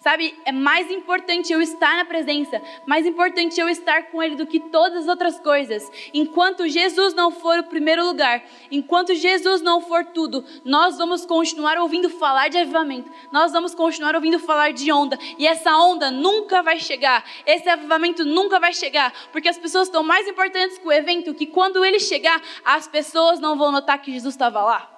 Sabe, 0.00 0.38
é 0.44 0.52
mais 0.52 0.90
importante 0.92 1.52
eu 1.52 1.60
estar 1.60 1.96
na 1.96 2.04
presença, 2.04 2.62
mais 2.86 3.04
importante 3.04 3.60
eu 3.60 3.68
estar 3.68 4.04
com 4.04 4.22
Ele 4.22 4.36
do 4.36 4.46
que 4.46 4.60
todas 4.60 5.02
as 5.02 5.08
outras 5.08 5.40
coisas. 5.40 5.90
Enquanto 6.14 6.68
Jesus 6.68 7.14
não 7.14 7.32
for 7.32 7.58
o 7.58 7.64
primeiro 7.64 8.06
lugar, 8.06 8.44
enquanto 8.70 9.12
Jesus 9.14 9.60
não 9.60 9.80
for 9.80 10.04
tudo, 10.04 10.44
nós 10.64 10.96
vamos 10.96 11.26
continuar 11.26 11.78
ouvindo 11.78 12.08
falar 12.08 12.48
de 12.48 12.58
avivamento, 12.58 13.10
nós 13.32 13.52
vamos 13.52 13.74
continuar 13.74 14.14
ouvindo 14.14 14.38
falar 14.38 14.72
de 14.72 14.90
onda, 14.92 15.18
e 15.36 15.46
essa 15.46 15.76
onda 15.76 16.10
nunca 16.12 16.62
vai 16.62 16.78
chegar, 16.78 17.24
esse 17.44 17.68
avivamento 17.68 18.24
nunca 18.24 18.60
vai 18.60 18.72
chegar, 18.72 19.12
porque 19.32 19.48
as 19.48 19.58
pessoas 19.58 19.88
estão 19.88 20.04
mais 20.04 20.28
importantes 20.28 20.78
com 20.78 20.90
o 20.90 20.92
evento, 20.92 21.34
que 21.34 21.46
quando 21.46 21.84
ele 21.84 21.98
chegar, 21.98 22.40
as 22.64 22.86
pessoas 22.86 23.40
não 23.40 23.58
vão 23.58 23.72
notar 23.72 24.00
que 24.00 24.12
Jesus 24.12 24.34
estava 24.34 24.62
lá. 24.62 24.97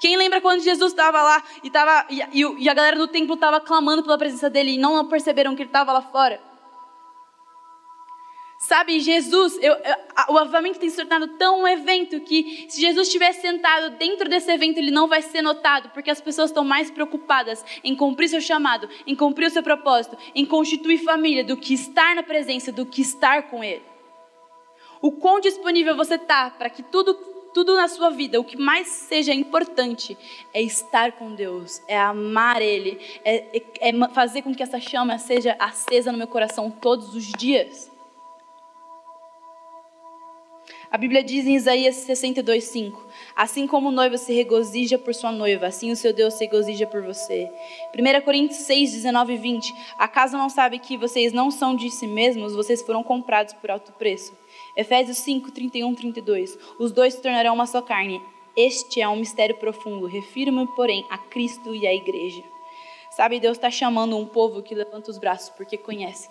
Quem 0.00 0.16
lembra 0.16 0.40
quando 0.40 0.62
Jesus 0.62 0.92
estava 0.92 1.22
lá 1.22 1.44
e, 1.62 1.70
tava, 1.70 2.06
e, 2.08 2.22
e, 2.58 2.68
a 2.68 2.74
galera 2.74 2.96
do 2.96 3.06
templo 3.06 3.34
estava 3.34 3.60
clamando 3.60 4.02
pela 4.02 4.16
presença 4.16 4.48
dele 4.48 4.72
e 4.72 4.78
não 4.78 5.06
perceberam 5.06 5.54
que 5.54 5.62
ele 5.62 5.68
estava 5.68 5.92
lá 5.92 6.00
fora? 6.00 6.40
Sabe, 8.58 8.98
Jesus, 9.00 9.58
eu, 9.60 9.72
eu, 9.72 9.96
o 10.28 10.38
avivamento 10.38 10.78
tem 10.78 10.90
se 10.90 10.96
tornado 10.96 11.28
tão 11.38 11.62
um 11.62 11.68
evento 11.68 12.20
que 12.20 12.66
se 12.68 12.80
Jesus 12.80 13.08
estivesse 13.08 13.40
sentado 13.40 13.96
dentro 13.96 14.28
desse 14.28 14.50
evento, 14.50 14.78
ele 14.78 14.90
não 14.90 15.08
vai 15.08 15.22
ser 15.22 15.42
notado, 15.42 15.90
porque 15.90 16.10
as 16.10 16.20
pessoas 16.20 16.50
estão 16.50 16.64
mais 16.64 16.90
preocupadas 16.90 17.64
em 17.82 17.94
cumprir 17.94 18.28
seu 18.28 18.40
chamado, 18.40 18.88
em 19.06 19.16
cumprir 19.16 19.46
o 19.46 19.50
seu 19.50 19.62
propósito, 19.62 20.16
em 20.34 20.44
constituir 20.44 20.98
família, 20.98 21.42
do 21.42 21.56
que 21.56 21.72
estar 21.72 22.14
na 22.14 22.22
presença, 22.22 22.70
do 22.70 22.84
que 22.84 23.00
estar 23.00 23.50
com 23.50 23.64
Ele. 23.64 23.82
O 25.00 25.12
quão 25.12 25.40
disponível 25.40 25.96
você 25.96 26.16
está 26.16 26.50
para 26.50 26.68
que 26.68 26.82
tudo 26.82 27.29
tudo 27.52 27.76
na 27.76 27.88
sua 27.88 28.10
vida, 28.10 28.40
o 28.40 28.44
que 28.44 28.56
mais 28.56 28.88
seja 28.88 29.32
importante 29.32 30.16
é 30.52 30.62
estar 30.62 31.12
com 31.12 31.34
Deus, 31.34 31.82
é 31.86 31.98
amar 31.98 32.62
Ele, 32.62 32.98
é, 33.24 33.58
é, 33.58 33.90
é, 33.90 34.08
fazer 34.12 34.42
com 34.42 34.54
que 34.54 34.62
essa 34.62 34.80
chama 34.80 35.18
seja 35.18 35.56
acesa 35.58 36.12
no 36.12 36.18
meu 36.18 36.28
coração 36.28 36.70
todos 36.70 37.14
os 37.14 37.26
dias. 37.26 37.90
A 40.90 40.98
Bíblia 40.98 41.22
diz 41.22 41.46
em 41.46 41.54
Isaías 41.54 41.94
62, 41.96 42.64
5: 42.64 43.06
Assim 43.36 43.64
como 43.64 43.90
o 43.90 43.92
noivo 43.92 44.18
se 44.18 44.32
regozija 44.32 44.98
por 44.98 45.14
sua 45.14 45.30
noiva, 45.30 45.68
assim 45.68 45.92
o 45.92 45.96
seu 45.96 46.12
Deus 46.12 46.34
se 46.34 46.44
regozija 46.44 46.84
por 46.84 47.00
você. 47.00 47.48
1 47.96 48.24
Coríntios 48.24 48.62
6, 48.62 48.92
19 48.94 49.34
e 49.34 49.36
20: 49.36 49.72
Acaso 49.96 50.36
não 50.36 50.48
sabe 50.48 50.80
que 50.80 50.96
vocês 50.96 51.32
não 51.32 51.48
são 51.48 51.76
de 51.76 51.90
si 51.90 52.08
mesmos, 52.08 52.56
vocês 52.56 52.82
foram 52.82 53.04
comprados 53.04 53.54
por 53.54 53.70
alto 53.70 53.92
preço? 53.92 54.39
Efésios 54.76 55.18
5, 55.18 55.50
31 55.50 55.94
32: 55.94 56.58
Os 56.78 56.92
dois 56.92 57.14
se 57.14 57.22
tornarão 57.22 57.54
uma 57.54 57.66
só 57.66 57.82
carne. 57.82 58.22
Este 58.56 59.00
é 59.00 59.08
um 59.08 59.16
mistério 59.16 59.56
profundo. 59.56 60.06
Refiro-me, 60.06 60.66
porém, 60.74 61.06
a 61.08 61.18
Cristo 61.18 61.74
e 61.74 61.86
à 61.86 61.94
igreja. 61.94 62.42
Sabe, 63.10 63.40
Deus 63.40 63.56
está 63.56 63.70
chamando 63.70 64.16
um 64.16 64.26
povo 64.26 64.62
que 64.62 64.74
levanta 64.74 65.10
os 65.10 65.18
braços 65.18 65.50
porque 65.50 65.76
conhece. 65.76 66.28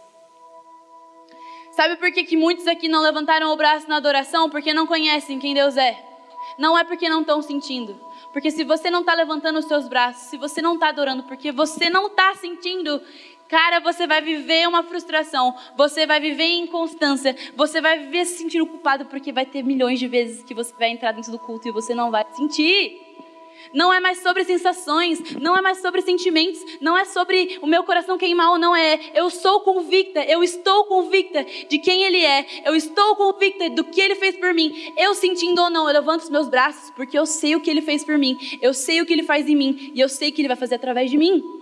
Sabe 1.72 1.96
por 1.98 2.12
que, 2.12 2.24
que 2.24 2.36
muitos 2.36 2.68
aqui 2.68 2.88
não 2.88 3.02
levantaram 3.02 3.52
o 3.52 3.56
braço 3.56 3.88
na 3.88 3.98
adoração? 3.98 4.50
Porque 4.50 4.74
não 4.74 4.88
conhecem 4.88 5.40
quem 5.40 5.54
Deus 5.54 5.78
é. 5.78 5.98
Não 6.58 6.78
é 6.78 6.84
porque 6.84 7.08
não 7.08 7.22
estão 7.22 7.42
sentindo. 7.42 8.00
Porque 8.34 8.52
se 8.52 8.64
você 8.64 8.90
não 8.90 9.02
está 9.02 9.14
levantando 9.14 9.60
os 9.60 9.66
seus 9.66 9.88
braços, 9.88 10.24
se 10.24 10.38
você 10.38 10.62
não 10.62 10.76
está 10.76 10.90
adorando, 10.90 11.24
porque 11.24 11.52
você 11.52 11.90
não 11.90 12.08
está 12.08 12.36
sentindo, 12.36 13.02
cara, 13.50 13.80
você 13.80 14.06
vai 14.06 14.22
viver 14.22 14.68
uma 14.68 14.84
frustração, 14.84 15.54
você 15.76 16.06
vai 16.06 16.22
viver 16.22 16.46
inconstância, 16.46 17.36
você 17.56 17.82
vai 17.82 17.98
viver 17.98 18.24
se 18.26 18.38
sentindo 18.38 18.66
culpado, 18.68 19.06
porque 19.08 19.34
vai 19.34 19.46
ter 19.46 19.64
milhões 19.64 20.00
de 20.00 20.08
vezes 20.08 20.44
que 20.44 20.54
você 20.54 20.74
vai 20.78 20.90
entrar 20.90 21.12
dentro 21.12 21.32
do 21.32 21.40
culto 21.40 21.68
e 21.68 21.72
você 21.72 21.96
não 21.96 22.12
vai 22.12 22.26
sentir. 22.34 23.10
Não 23.74 23.94
é 23.94 24.00
mais 24.00 24.20
sobre 24.20 24.46
sensações, 24.46 25.36
não 25.36 25.56
é 25.58 25.62
mais 25.62 25.82
sobre 25.82 26.02
sentimentos, 26.02 26.64
não 26.80 26.98
é 26.98 27.04
sobre 27.06 27.60
o 27.62 27.68
meu 27.68 27.84
coração 27.84 28.18
queimar 28.18 28.52
ou 28.52 28.58
não 28.58 28.76
é. 28.76 29.00
Eu 29.14 29.30
sou 29.30 29.60
convicta, 29.62 30.24
eu 30.24 30.44
estou 30.44 30.86
convicta 30.86 31.44
de 31.44 31.78
quem 31.78 32.04
Ele 32.04 32.24
é, 32.24 32.46
eu 32.66 32.76
estou 32.76 33.16
convicta 33.16 33.70
do 33.70 33.84
que 33.84 34.00
Ele 34.00 34.16
fez 34.16 34.38
por 34.38 34.54
mim. 34.54 34.94
Eu 34.96 35.14
sentindo 35.14 35.62
ou 35.62 35.70
não, 35.70 35.88
eu 35.88 35.94
levanto 35.94 36.22
os 36.22 36.30
meus 36.30 36.48
braços 36.48 36.92
porque 36.92 37.18
eu 37.18 37.26
sei 37.26 37.56
o 37.56 37.60
que 37.60 37.70
Ele 37.70 37.82
fez 37.82 38.04
por 38.04 38.18
mim, 38.18 38.38
eu 38.62 38.74
sei 38.74 39.02
o 39.02 39.06
que 39.06 39.14
Ele 39.14 39.24
faz 39.24 39.48
em 39.48 39.56
mim 39.56 39.92
e 39.94 40.00
eu 40.00 40.08
sei 40.08 40.32
que 40.32 40.42
Ele 40.42 40.48
vai 40.48 40.58
fazer 40.58 40.76
através 40.76 41.12
de 41.12 41.18
mim. 41.18 41.59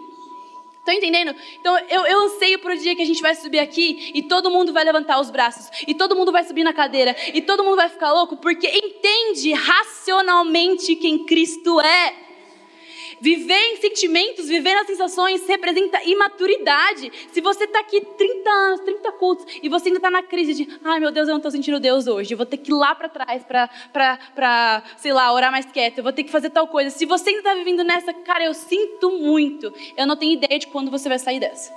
Estão 0.87 0.95
entendendo? 0.95 1.35
Então 1.59 1.77
eu, 1.89 2.05
eu 2.05 2.21
anseio 2.21 2.59
para 2.59 2.73
o 2.73 2.77
dia 2.77 2.95
que 2.95 3.01
a 3.01 3.05
gente 3.05 3.21
vai 3.21 3.35
subir 3.35 3.59
aqui 3.59 4.09
e 4.15 4.23
todo 4.23 4.49
mundo 4.49 4.71
vai 4.71 4.85
levantar 4.85 5.19
os 5.19 5.29
braços, 5.29 5.69
e 5.85 5.93
todo 5.93 6.15
mundo 6.15 6.31
vai 6.31 6.45
subir 6.45 6.63
na 6.63 6.71
cadeira, 6.71 7.13
e 7.33 7.41
todo 7.41 7.61
mundo 7.61 7.75
vai 7.75 7.89
ficar 7.89 8.13
louco, 8.13 8.37
porque 8.37 8.65
entende 8.69 9.51
racionalmente 9.51 10.95
quem 10.95 11.25
Cristo 11.25 11.81
é. 11.81 12.26
Viver 13.19 13.73
em 13.73 13.77
sentimentos, 13.77 14.47
viver 14.47 14.75
nas 14.75 14.87
sensações 14.87 15.47
representa 15.47 16.03
imaturidade. 16.03 17.11
Se 17.31 17.41
você 17.41 17.63
está 17.63 17.79
aqui 17.79 18.01
30 18.01 18.49
anos, 18.49 18.79
30 18.81 19.11
cultos, 19.13 19.45
e 19.61 19.69
você 19.69 19.89
ainda 19.89 19.97
está 19.97 20.11
na 20.11 20.23
crise 20.23 20.53
de, 20.53 20.79
ai 20.83 20.99
meu 20.99 21.11
Deus, 21.11 21.27
eu 21.27 21.31
não 21.31 21.37
estou 21.37 21.51
sentindo 21.51 21.79
Deus 21.79 22.07
hoje, 22.07 22.33
eu 22.33 22.37
vou 22.37 22.45
ter 22.45 22.57
que 22.57 22.71
ir 22.71 22.75
lá 22.75 22.93
para 22.93 23.09
trás 23.09 23.43
para, 23.43 24.83
sei 24.97 25.13
lá, 25.13 25.31
orar 25.33 25.51
mais 25.51 25.65
quieto, 25.65 25.99
eu 25.99 26.03
vou 26.03 26.13
ter 26.13 26.23
que 26.23 26.31
fazer 26.31 26.49
tal 26.49 26.67
coisa. 26.67 26.89
Se 26.89 27.05
você 27.05 27.29
ainda 27.29 27.39
está 27.39 27.53
vivendo 27.55 27.83
nessa, 27.83 28.13
cara, 28.13 28.45
eu 28.45 28.53
sinto 28.53 29.11
muito. 29.11 29.73
Eu 29.95 30.05
não 30.05 30.15
tenho 30.15 30.33
ideia 30.33 30.59
de 30.59 30.67
quando 30.67 30.91
você 30.91 31.09
vai 31.09 31.19
sair 31.19 31.39
dessa. 31.39 31.73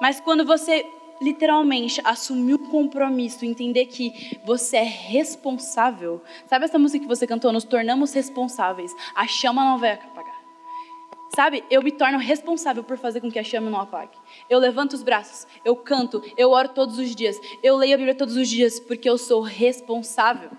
Mas 0.00 0.20
quando 0.20 0.44
você 0.44 0.86
literalmente 1.20 2.00
assumir 2.04 2.54
o 2.54 2.58
compromisso, 2.58 3.44
entender 3.44 3.86
que 3.86 4.38
você 4.44 4.78
é 4.78 4.82
responsável. 4.82 6.22
Sabe 6.46 6.64
essa 6.64 6.78
música 6.78 7.02
que 7.02 7.08
você 7.08 7.26
cantou? 7.26 7.52
Nos 7.52 7.64
tornamos 7.64 8.12
responsáveis. 8.12 8.94
A 9.14 9.26
chama 9.26 9.64
não 9.64 9.78
vai 9.78 9.92
apagar. 9.92 10.38
Sabe, 11.34 11.62
eu 11.70 11.82
me 11.82 11.92
torno 11.92 12.18
responsável 12.18 12.82
por 12.82 12.96
fazer 12.96 13.20
com 13.20 13.30
que 13.30 13.38
a 13.38 13.44
chama 13.44 13.70
não 13.70 13.80
apague. 13.80 14.16
Eu 14.48 14.58
levanto 14.58 14.94
os 14.94 15.02
braços, 15.02 15.46
eu 15.64 15.76
canto, 15.76 16.22
eu 16.36 16.50
oro 16.50 16.70
todos 16.70 16.98
os 16.98 17.14
dias, 17.14 17.38
eu 17.62 17.76
leio 17.76 17.94
a 17.94 17.96
Bíblia 17.98 18.14
todos 18.14 18.34
os 18.34 18.48
dias, 18.48 18.80
porque 18.80 19.08
eu 19.08 19.18
sou 19.18 19.42
responsável. 19.42 20.50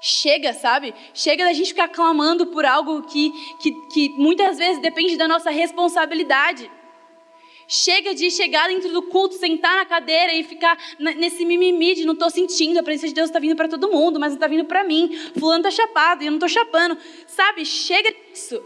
Chega, 0.00 0.52
sabe? 0.52 0.94
Chega 1.12 1.44
da 1.44 1.52
gente 1.52 1.68
ficar 1.68 1.88
clamando 1.88 2.46
por 2.46 2.64
algo 2.64 3.02
que, 3.02 3.30
que, 3.58 3.72
que 3.88 4.08
muitas 4.18 4.58
vezes 4.58 4.80
depende 4.80 5.16
da 5.16 5.28
nossa 5.28 5.50
responsabilidade. 5.50 6.70
Chega 7.72 8.12
de 8.16 8.32
chegar 8.32 8.66
dentro 8.66 8.92
do 8.92 9.00
culto, 9.00 9.36
sentar 9.36 9.76
na 9.76 9.86
cadeira 9.86 10.34
e 10.34 10.42
ficar 10.42 10.76
nesse 10.98 11.44
mimimi 11.44 11.94
de 11.94 12.04
não 12.04 12.14
estou 12.14 12.28
sentindo, 12.28 12.80
a 12.80 12.82
presença 12.82 13.06
de 13.06 13.14
Deus 13.14 13.28
está 13.28 13.38
vindo 13.38 13.54
para 13.54 13.68
todo 13.68 13.88
mundo, 13.88 14.18
mas 14.18 14.32
não 14.32 14.38
está 14.38 14.48
vindo 14.48 14.64
para 14.64 14.82
mim. 14.82 15.16
Fulano 15.38 15.60
está 15.60 15.70
chapado 15.70 16.24
e 16.24 16.26
eu 16.26 16.32
não 16.32 16.38
estou 16.38 16.48
chapando. 16.48 16.98
Sabe, 17.28 17.64
chega 17.64 18.12
disso. 18.12 18.60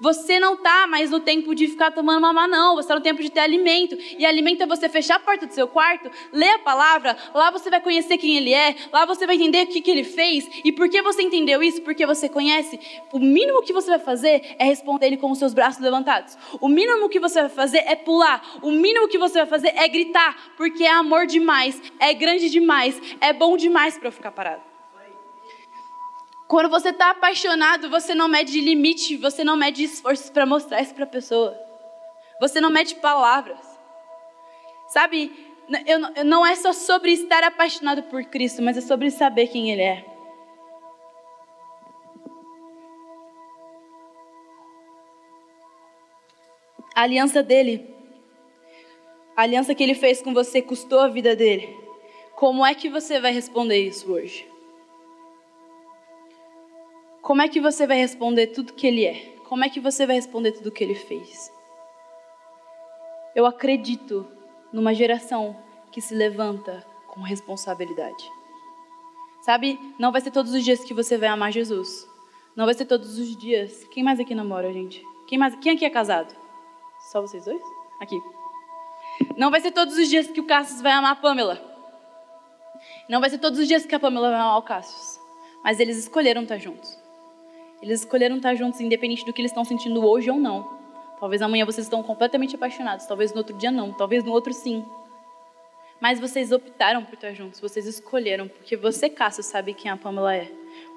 Você 0.00 0.38
não 0.38 0.54
está 0.54 0.86
mais 0.86 1.10
no 1.10 1.20
tempo 1.20 1.54
de 1.54 1.66
ficar 1.66 1.90
tomando 1.90 2.20
mamá, 2.20 2.46
não. 2.46 2.74
Você 2.74 2.82
está 2.82 2.94
no 2.94 3.00
tempo 3.00 3.22
de 3.22 3.30
ter 3.30 3.40
alimento. 3.40 3.96
E 4.18 4.24
alimento 4.24 4.62
é 4.62 4.66
você 4.66 4.88
fechar 4.88 5.16
a 5.16 5.20
porta 5.20 5.46
do 5.46 5.52
seu 5.52 5.66
quarto, 5.66 6.10
ler 6.32 6.54
a 6.54 6.58
palavra. 6.58 7.16
Lá 7.34 7.50
você 7.50 7.68
vai 7.68 7.80
conhecer 7.80 8.16
quem 8.18 8.36
ele 8.36 8.54
é. 8.54 8.76
Lá 8.92 9.04
você 9.04 9.26
vai 9.26 9.36
entender 9.36 9.64
o 9.64 9.66
que, 9.66 9.80
que 9.80 9.90
ele 9.90 10.04
fez. 10.04 10.48
E 10.64 10.70
por 10.70 10.88
que 10.88 11.02
você 11.02 11.22
entendeu 11.22 11.62
isso? 11.62 11.82
Porque 11.82 12.06
você 12.06 12.28
conhece. 12.28 12.78
O 13.12 13.18
mínimo 13.18 13.62
que 13.62 13.72
você 13.72 13.90
vai 13.90 13.98
fazer 13.98 14.56
é 14.58 14.64
responder 14.64 15.06
ele 15.06 15.16
com 15.16 15.30
os 15.30 15.38
seus 15.38 15.52
braços 15.52 15.82
levantados. 15.82 16.36
O 16.60 16.68
mínimo 16.68 17.08
que 17.08 17.18
você 17.18 17.40
vai 17.40 17.50
fazer 17.50 17.78
é 17.86 17.96
pular. 17.96 18.42
O 18.62 18.70
mínimo 18.70 19.08
que 19.08 19.18
você 19.18 19.38
vai 19.38 19.46
fazer 19.46 19.72
é 19.76 19.88
gritar. 19.88 20.54
Porque 20.56 20.84
é 20.84 20.90
amor 20.90 21.26
demais. 21.26 21.80
É 21.98 22.14
grande 22.14 22.48
demais. 22.50 23.00
É 23.20 23.32
bom 23.32 23.56
demais 23.56 23.98
para 23.98 24.08
eu 24.08 24.12
ficar 24.12 24.30
parado. 24.30 24.77
Quando 26.48 26.70
você 26.70 26.88
está 26.88 27.10
apaixonado, 27.10 27.90
você 27.90 28.14
não 28.14 28.26
mede 28.26 28.58
limite, 28.58 29.18
você 29.18 29.44
não 29.44 29.54
mede 29.54 29.84
esforços 29.84 30.30
para 30.30 30.46
mostrar 30.46 30.80
isso 30.80 30.94
para 30.94 31.04
a 31.04 31.06
pessoa. 31.06 31.54
Você 32.40 32.58
não 32.58 32.70
mede 32.70 32.94
palavras. 32.94 33.60
Sabe, 34.88 35.30
eu, 35.86 36.24
não 36.24 36.46
é 36.46 36.56
só 36.56 36.72
sobre 36.72 37.12
estar 37.12 37.44
apaixonado 37.44 38.02
por 38.04 38.24
Cristo, 38.24 38.62
mas 38.62 38.78
é 38.78 38.80
sobre 38.80 39.10
saber 39.10 39.48
quem 39.48 39.70
Ele 39.70 39.82
é. 39.82 40.06
A 46.94 47.02
aliança 47.02 47.42
dele, 47.42 47.94
a 49.36 49.42
aliança 49.42 49.74
que 49.74 49.84
ele 49.84 49.94
fez 49.94 50.20
com 50.20 50.34
você 50.34 50.60
custou 50.60 50.98
a 50.98 51.06
vida 51.06 51.36
dele. 51.36 51.78
Como 52.34 52.66
é 52.66 52.74
que 52.74 52.88
você 52.88 53.20
vai 53.20 53.32
responder 53.32 53.76
isso 53.76 54.10
hoje? 54.10 54.47
Como 57.28 57.42
é 57.42 57.48
que 57.48 57.60
você 57.60 57.86
vai 57.86 57.98
responder 57.98 58.46
tudo 58.46 58.72
que 58.72 58.86
ele 58.86 59.04
é? 59.04 59.36
Como 59.46 59.62
é 59.62 59.68
que 59.68 59.80
você 59.80 60.06
vai 60.06 60.16
responder 60.16 60.52
tudo 60.52 60.72
que 60.72 60.82
ele 60.82 60.94
fez? 60.94 61.52
Eu 63.36 63.44
acredito 63.44 64.26
numa 64.72 64.94
geração 64.94 65.54
que 65.92 66.00
se 66.00 66.14
levanta 66.14 66.82
com 67.06 67.20
responsabilidade. 67.20 68.24
Sabe, 69.42 69.78
não 69.98 70.10
vai 70.10 70.22
ser 70.22 70.30
todos 70.30 70.54
os 70.54 70.64
dias 70.64 70.82
que 70.82 70.94
você 70.94 71.18
vai 71.18 71.28
amar 71.28 71.52
Jesus. 71.52 72.08
Não 72.56 72.64
vai 72.64 72.72
ser 72.72 72.86
todos 72.86 73.18
os 73.18 73.36
dias. 73.36 73.84
Quem 73.90 74.02
mais 74.02 74.18
aqui 74.18 74.34
namora, 74.34 74.72
gente? 74.72 75.04
Quem, 75.26 75.36
mais, 75.36 75.54
quem 75.56 75.72
aqui 75.72 75.84
é 75.84 75.90
casado? 75.90 76.34
Só 77.12 77.20
vocês 77.20 77.44
dois? 77.44 77.60
Aqui. 78.00 78.18
Não 79.36 79.50
vai 79.50 79.60
ser 79.60 79.72
todos 79.72 79.98
os 79.98 80.08
dias 80.08 80.28
que 80.28 80.40
o 80.40 80.46
Cassius 80.46 80.80
vai 80.80 80.92
amar 80.92 81.12
a 81.12 81.16
Pamela. 81.16 81.60
Não 83.06 83.20
vai 83.20 83.28
ser 83.28 83.36
todos 83.36 83.58
os 83.58 83.68
dias 83.68 83.84
que 83.84 83.94
a 83.94 84.00
Pamela 84.00 84.30
vai 84.30 84.40
amar 84.40 84.56
o 84.56 84.62
Cassius. 84.62 85.20
Mas 85.62 85.78
eles 85.78 85.98
escolheram 85.98 86.44
estar 86.44 86.56
juntos. 86.56 87.06
Eles 87.82 88.00
escolheram 88.00 88.36
estar 88.36 88.54
juntos, 88.54 88.80
independente 88.80 89.24
do 89.24 89.32
que 89.32 89.40
eles 89.40 89.50
estão 89.50 89.64
sentindo 89.64 90.04
hoje 90.04 90.30
ou 90.30 90.38
não. 90.38 90.78
Talvez 91.20 91.42
amanhã 91.42 91.64
vocês 91.64 91.86
estão 91.86 92.02
completamente 92.02 92.54
apaixonados, 92.54 93.06
talvez 93.06 93.32
no 93.32 93.38
outro 93.38 93.56
dia 93.56 93.70
não, 93.70 93.92
talvez 93.92 94.24
no 94.24 94.32
outro 94.32 94.52
sim. 94.52 94.84
Mas 96.00 96.20
vocês 96.20 96.52
optaram 96.52 97.04
por 97.04 97.14
estar 97.14 97.32
juntos, 97.32 97.60
vocês 97.60 97.86
escolheram, 97.86 98.46
porque 98.46 98.76
você, 98.76 99.08
Cássio, 99.08 99.42
sabe 99.42 99.74
quem 99.74 99.90
a 99.90 99.96
Pamela 99.96 100.34
é. 100.34 100.48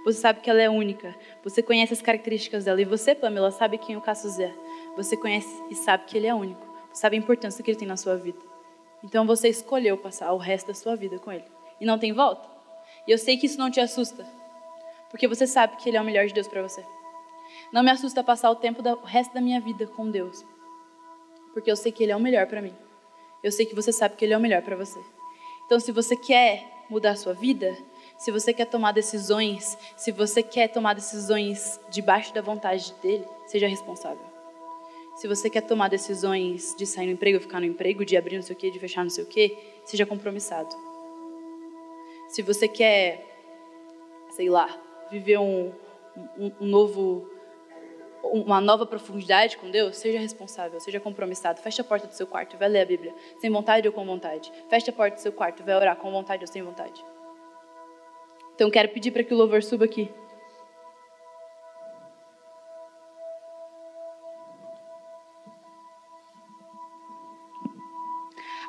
Você 0.06 0.20
sabe 0.20 0.42
que 0.42 0.50
ela 0.50 0.62
é 0.62 0.70
única, 0.70 1.16
você 1.44 1.64
conhece 1.64 1.94
as 1.94 2.02
características 2.02 2.66
dela. 2.66 2.80
E 2.80 2.86
você, 2.86 3.16
Pamela, 3.16 3.50
sabe 3.50 3.80
quem 3.80 3.96
o 3.98 4.02
Cássio 4.02 4.30
é. 4.42 4.54
Você 4.96 5.18
conhece 5.18 5.50
e 5.72 5.76
sabe 5.76 6.06
que 6.06 6.18
ele 6.18 6.28
é 6.28 6.36
único. 6.36 6.62
Você 6.92 7.02
sabe 7.02 7.16
a 7.16 7.20
importância 7.20 7.64
que 7.64 7.72
ele 7.72 7.80
tem 7.80 7.88
na 7.88 7.98
sua 7.98 8.16
vida. 8.16 8.40
Então 9.04 9.26
você 9.26 9.50
escolheu 9.50 9.98
passar 9.98 10.32
o 10.34 10.38
resto 10.38 10.68
da 10.68 10.74
sua 10.76 10.96
vida 10.96 11.18
com 11.18 11.32
ele. 11.32 11.46
E 11.80 11.86
não 11.86 11.98
tem 11.98 12.14
volta. 12.14 12.48
E 13.08 13.12
eu 13.12 13.18
sei 13.18 13.38
que 13.38 13.48
isso 13.48 13.58
não 13.58 13.72
te 13.72 13.80
assusta, 13.80 14.28
porque 15.12 15.28
você 15.28 15.46
sabe 15.46 15.76
que 15.76 15.90
Ele 15.90 15.98
é 15.98 16.02
o 16.02 16.06
melhor 16.06 16.26
de 16.26 16.34
Deus 16.34 16.48
para 16.48 16.64
você. 16.64 16.84
Não 17.72 17.84
me 17.84 17.92
assusta 17.92 18.24
passar 18.24 18.50
o 18.50 18.56
tempo 18.56 18.82
do 18.82 18.96
resto 19.02 19.34
da 19.34 19.42
minha 19.42 19.60
vida 19.60 19.86
com 19.86 20.10
Deus, 20.10 20.44
porque 21.54 21.70
eu 21.70 21.76
sei 21.76 21.92
que 21.92 22.02
Ele 22.02 22.14
é 22.14 22.16
o 22.16 22.20
melhor 22.20 22.48
para 22.48 22.62
mim. 22.62 22.74
Eu 23.44 23.52
sei 23.52 23.66
que 23.66 23.76
você 23.76 23.92
sabe 23.92 24.16
que 24.16 24.26
Ele 24.26 24.34
é 24.34 24.38
o 24.38 24.42
melhor 24.42 24.62
para 24.62 24.76
você. 24.76 25.00
Então, 25.66 25.80
se 25.80 25.92
você 25.92 26.16
quer 26.16 26.66
mudar 26.90 27.12
a 27.12 27.16
sua 27.16 27.34
vida, 27.34 27.78
se 28.18 28.32
você 28.32 28.54
quer 28.54 28.66
tomar 28.66 28.92
decisões, 28.92 29.78
se 29.96 30.12
você 30.12 30.42
quer 30.44 30.68
tomar 30.68 30.94
decisões 30.94 31.80
debaixo 31.90 32.34
da 32.34 32.42
vontade 32.42 32.94
dele, 33.02 33.26
seja 33.48 33.68
responsável. 33.68 34.26
Se 35.16 35.28
você 35.28 35.50
quer 35.50 35.62
tomar 35.62 35.90
decisões 35.90 36.76
de 36.78 36.86
sair 36.86 37.06
no 37.06 37.14
emprego, 37.14 37.40
ficar 37.40 37.60
no 37.60 37.66
emprego, 37.66 38.06
de 38.06 38.16
abrir 38.18 38.36
não 38.36 38.44
sei 38.44 38.56
o 38.56 38.58
quê, 38.58 38.72
de 38.72 38.80
fechar 38.80 39.04
não 39.04 39.10
sei 39.10 39.24
o 39.24 39.28
quê, 39.28 39.58
seja 39.86 40.06
compromissado. 40.06 40.76
Se 42.30 42.42
você 42.42 42.68
quer, 42.68 43.26
sei 44.32 44.50
lá, 44.50 44.70
viver 45.12 45.38
um, 45.38 45.72
um, 46.38 46.52
um 46.62 46.66
novo 46.66 47.30
uma 48.24 48.62
nova 48.62 48.86
profundidade 48.86 49.58
com 49.58 49.70
Deus, 49.70 49.98
seja 49.98 50.20
responsável, 50.20 50.80
seja 50.80 51.00
compromissado. 51.00 51.60
Feche 51.60 51.82
a 51.82 51.84
porta 51.84 52.08
do 52.08 52.14
seu 52.14 52.28
quarto 52.28 52.58
vai 52.58 52.70
ler 52.70 52.82
a 52.82 52.86
Bíblia, 52.86 53.14
sem 53.40 53.50
vontade 53.50 53.88
ou 53.88 53.94
com 53.94 54.06
vontade. 54.06 54.52
Feche 54.70 54.90
a 54.90 54.94
porta 54.94 55.16
do 55.16 55.22
seu 55.22 55.34
quarto 55.34 55.64
vai 55.64 55.76
orar 55.76 55.96
com 55.98 56.12
vontade 56.12 56.44
ou 56.44 56.48
sem 56.48 56.62
vontade. 56.62 57.04
Então 58.56 58.70
quero 58.70 58.90
pedir 58.90 59.12
para 59.12 59.24
que 59.24 59.34
o 59.34 59.38
louvor 59.38 59.64
suba 59.64 59.86
aqui. 59.86 60.10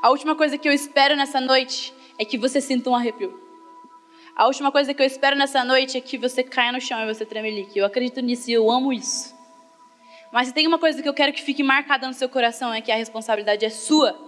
A 0.03 0.11
última 0.11 0.34
coisa 0.34 0.59
que 0.59 0.68
eu 0.68 0.72
espero 0.72 1.14
nessa 1.14 1.40
noite 1.40 1.95
é 2.18 2.24
que 2.24 2.36
você 2.36 2.61
sinta 2.61 2.90
um 2.90 2.95
arrepio. 2.97 3.41
A 4.35 4.47
última 4.47 4.72
coisa 4.72 4.95
que 4.95 5.03
eu 5.03 5.07
espero 5.07 5.37
nessa 5.37 5.62
noite 5.62 5.99
é 5.99 6.01
que 6.01 6.16
você 6.16 6.43
caia 6.43 6.72
no 6.72 6.80
chão 6.80 6.99
e 7.01 7.14
você 7.14 7.24
tremelique. 7.24 7.78
Eu 7.78 7.85
acredito 7.85 8.20
nisso 8.20 8.51
e 8.51 8.55
eu 8.55 8.70
amo 8.70 8.93
isso. 8.93 9.35
Mas 10.33 10.49
se 10.49 10.55
tem 10.55 10.66
uma 10.66 10.78
coisa 10.78 11.03
que 11.03 11.09
eu 11.09 11.12
quero 11.12 11.33
que 11.33 11.43
fique 11.43 11.62
marcada 11.62 12.07
no 12.07 12.14
seu 12.14 12.28
coração 12.28 12.72
é 12.72 12.80
que 12.80 12.91
a 12.91 12.97
responsabilidade 12.97 13.64
é 13.66 13.68
sua. 13.68 14.18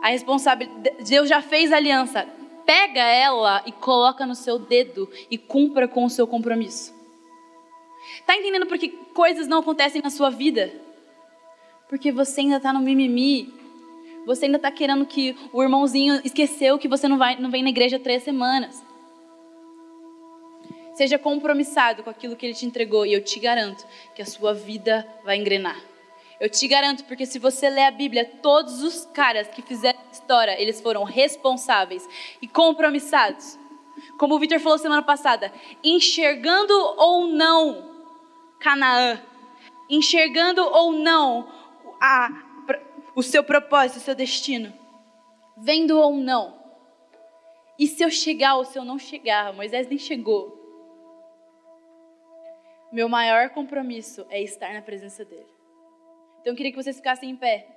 A 0.00 0.10
responsabilidade, 0.10 1.02
Deus 1.02 1.28
já 1.28 1.42
fez 1.42 1.72
aliança. 1.72 2.24
Pega 2.64 3.02
ela 3.02 3.64
e 3.66 3.72
coloca 3.72 4.24
no 4.24 4.36
seu 4.36 4.60
dedo 4.60 5.10
e 5.28 5.36
cumpra 5.36 5.88
com 5.88 6.04
o 6.04 6.10
seu 6.10 6.26
compromisso. 6.26 6.94
Tá 8.24 8.36
entendendo 8.36 8.66
por 8.66 8.78
que 8.78 8.90
coisas 9.12 9.48
não 9.48 9.58
acontecem 9.58 10.00
na 10.00 10.08
sua 10.08 10.30
vida? 10.30 10.72
Porque 11.88 12.12
você 12.12 12.42
ainda 12.42 12.58
está 12.58 12.72
no 12.72 12.78
mimimi, 12.78 13.52
você 14.26 14.46
ainda 14.46 14.56
está 14.56 14.70
querendo 14.70 15.06
que 15.06 15.36
o 15.52 15.62
irmãozinho 15.62 16.20
esqueceu 16.24 16.78
que 16.78 16.88
você 16.88 17.08
não, 17.08 17.18
vai, 17.18 17.36
não 17.36 17.50
vem 17.50 17.62
na 17.62 17.70
igreja 17.70 17.98
três 17.98 18.22
semanas. 18.22 18.84
Seja 20.94 21.18
compromissado 21.18 22.02
com 22.02 22.10
aquilo 22.10 22.36
que 22.36 22.44
ele 22.44 22.54
te 22.54 22.66
entregou 22.66 23.06
e 23.06 23.12
eu 23.12 23.24
te 23.24 23.40
garanto 23.40 23.86
que 24.14 24.22
a 24.22 24.26
sua 24.26 24.52
vida 24.52 25.06
vai 25.24 25.36
engrenar. 25.36 25.80
Eu 26.38 26.48
te 26.48 26.66
garanto, 26.66 27.04
porque 27.04 27.26
se 27.26 27.38
você 27.38 27.68
ler 27.68 27.84
a 27.84 27.90
Bíblia, 27.90 28.24
todos 28.24 28.82
os 28.82 29.04
caras 29.06 29.48
que 29.48 29.60
fizeram 29.60 29.98
história, 30.10 30.60
eles 30.60 30.80
foram 30.80 31.04
responsáveis 31.04 32.08
e 32.40 32.48
compromissados. 32.48 33.58
Como 34.18 34.34
o 34.34 34.38
Victor 34.38 34.58
falou 34.58 34.78
semana 34.78 35.02
passada, 35.02 35.52
enxergando 35.84 36.72
ou 36.96 37.26
não 37.26 37.90
Canaã, 38.58 39.20
enxergando 39.88 40.62
ou 40.62 40.92
não 40.92 41.48
a 42.00 42.49
o 43.20 43.22
seu 43.22 43.44
propósito, 43.44 43.98
o 43.98 44.00
seu 44.00 44.14
destino, 44.14 44.72
vendo 45.58 45.98
ou 45.98 46.16
não. 46.16 46.58
E 47.78 47.86
se 47.86 48.02
eu 48.02 48.10
chegar 48.10 48.56
ou 48.56 48.64
se 48.64 48.78
eu 48.78 48.84
não 48.84 48.98
chegar, 48.98 49.52
Moisés 49.52 49.86
nem 49.88 49.98
chegou. 49.98 50.58
Meu 52.90 53.10
maior 53.10 53.50
compromisso 53.50 54.26
é 54.30 54.42
estar 54.42 54.72
na 54.72 54.80
presença 54.80 55.22
dele. 55.22 55.52
Então 56.40 56.54
eu 56.54 56.56
queria 56.56 56.72
que 56.72 56.82
vocês 56.82 56.96
ficassem 56.96 57.28
em 57.28 57.36
pé. 57.36 57.68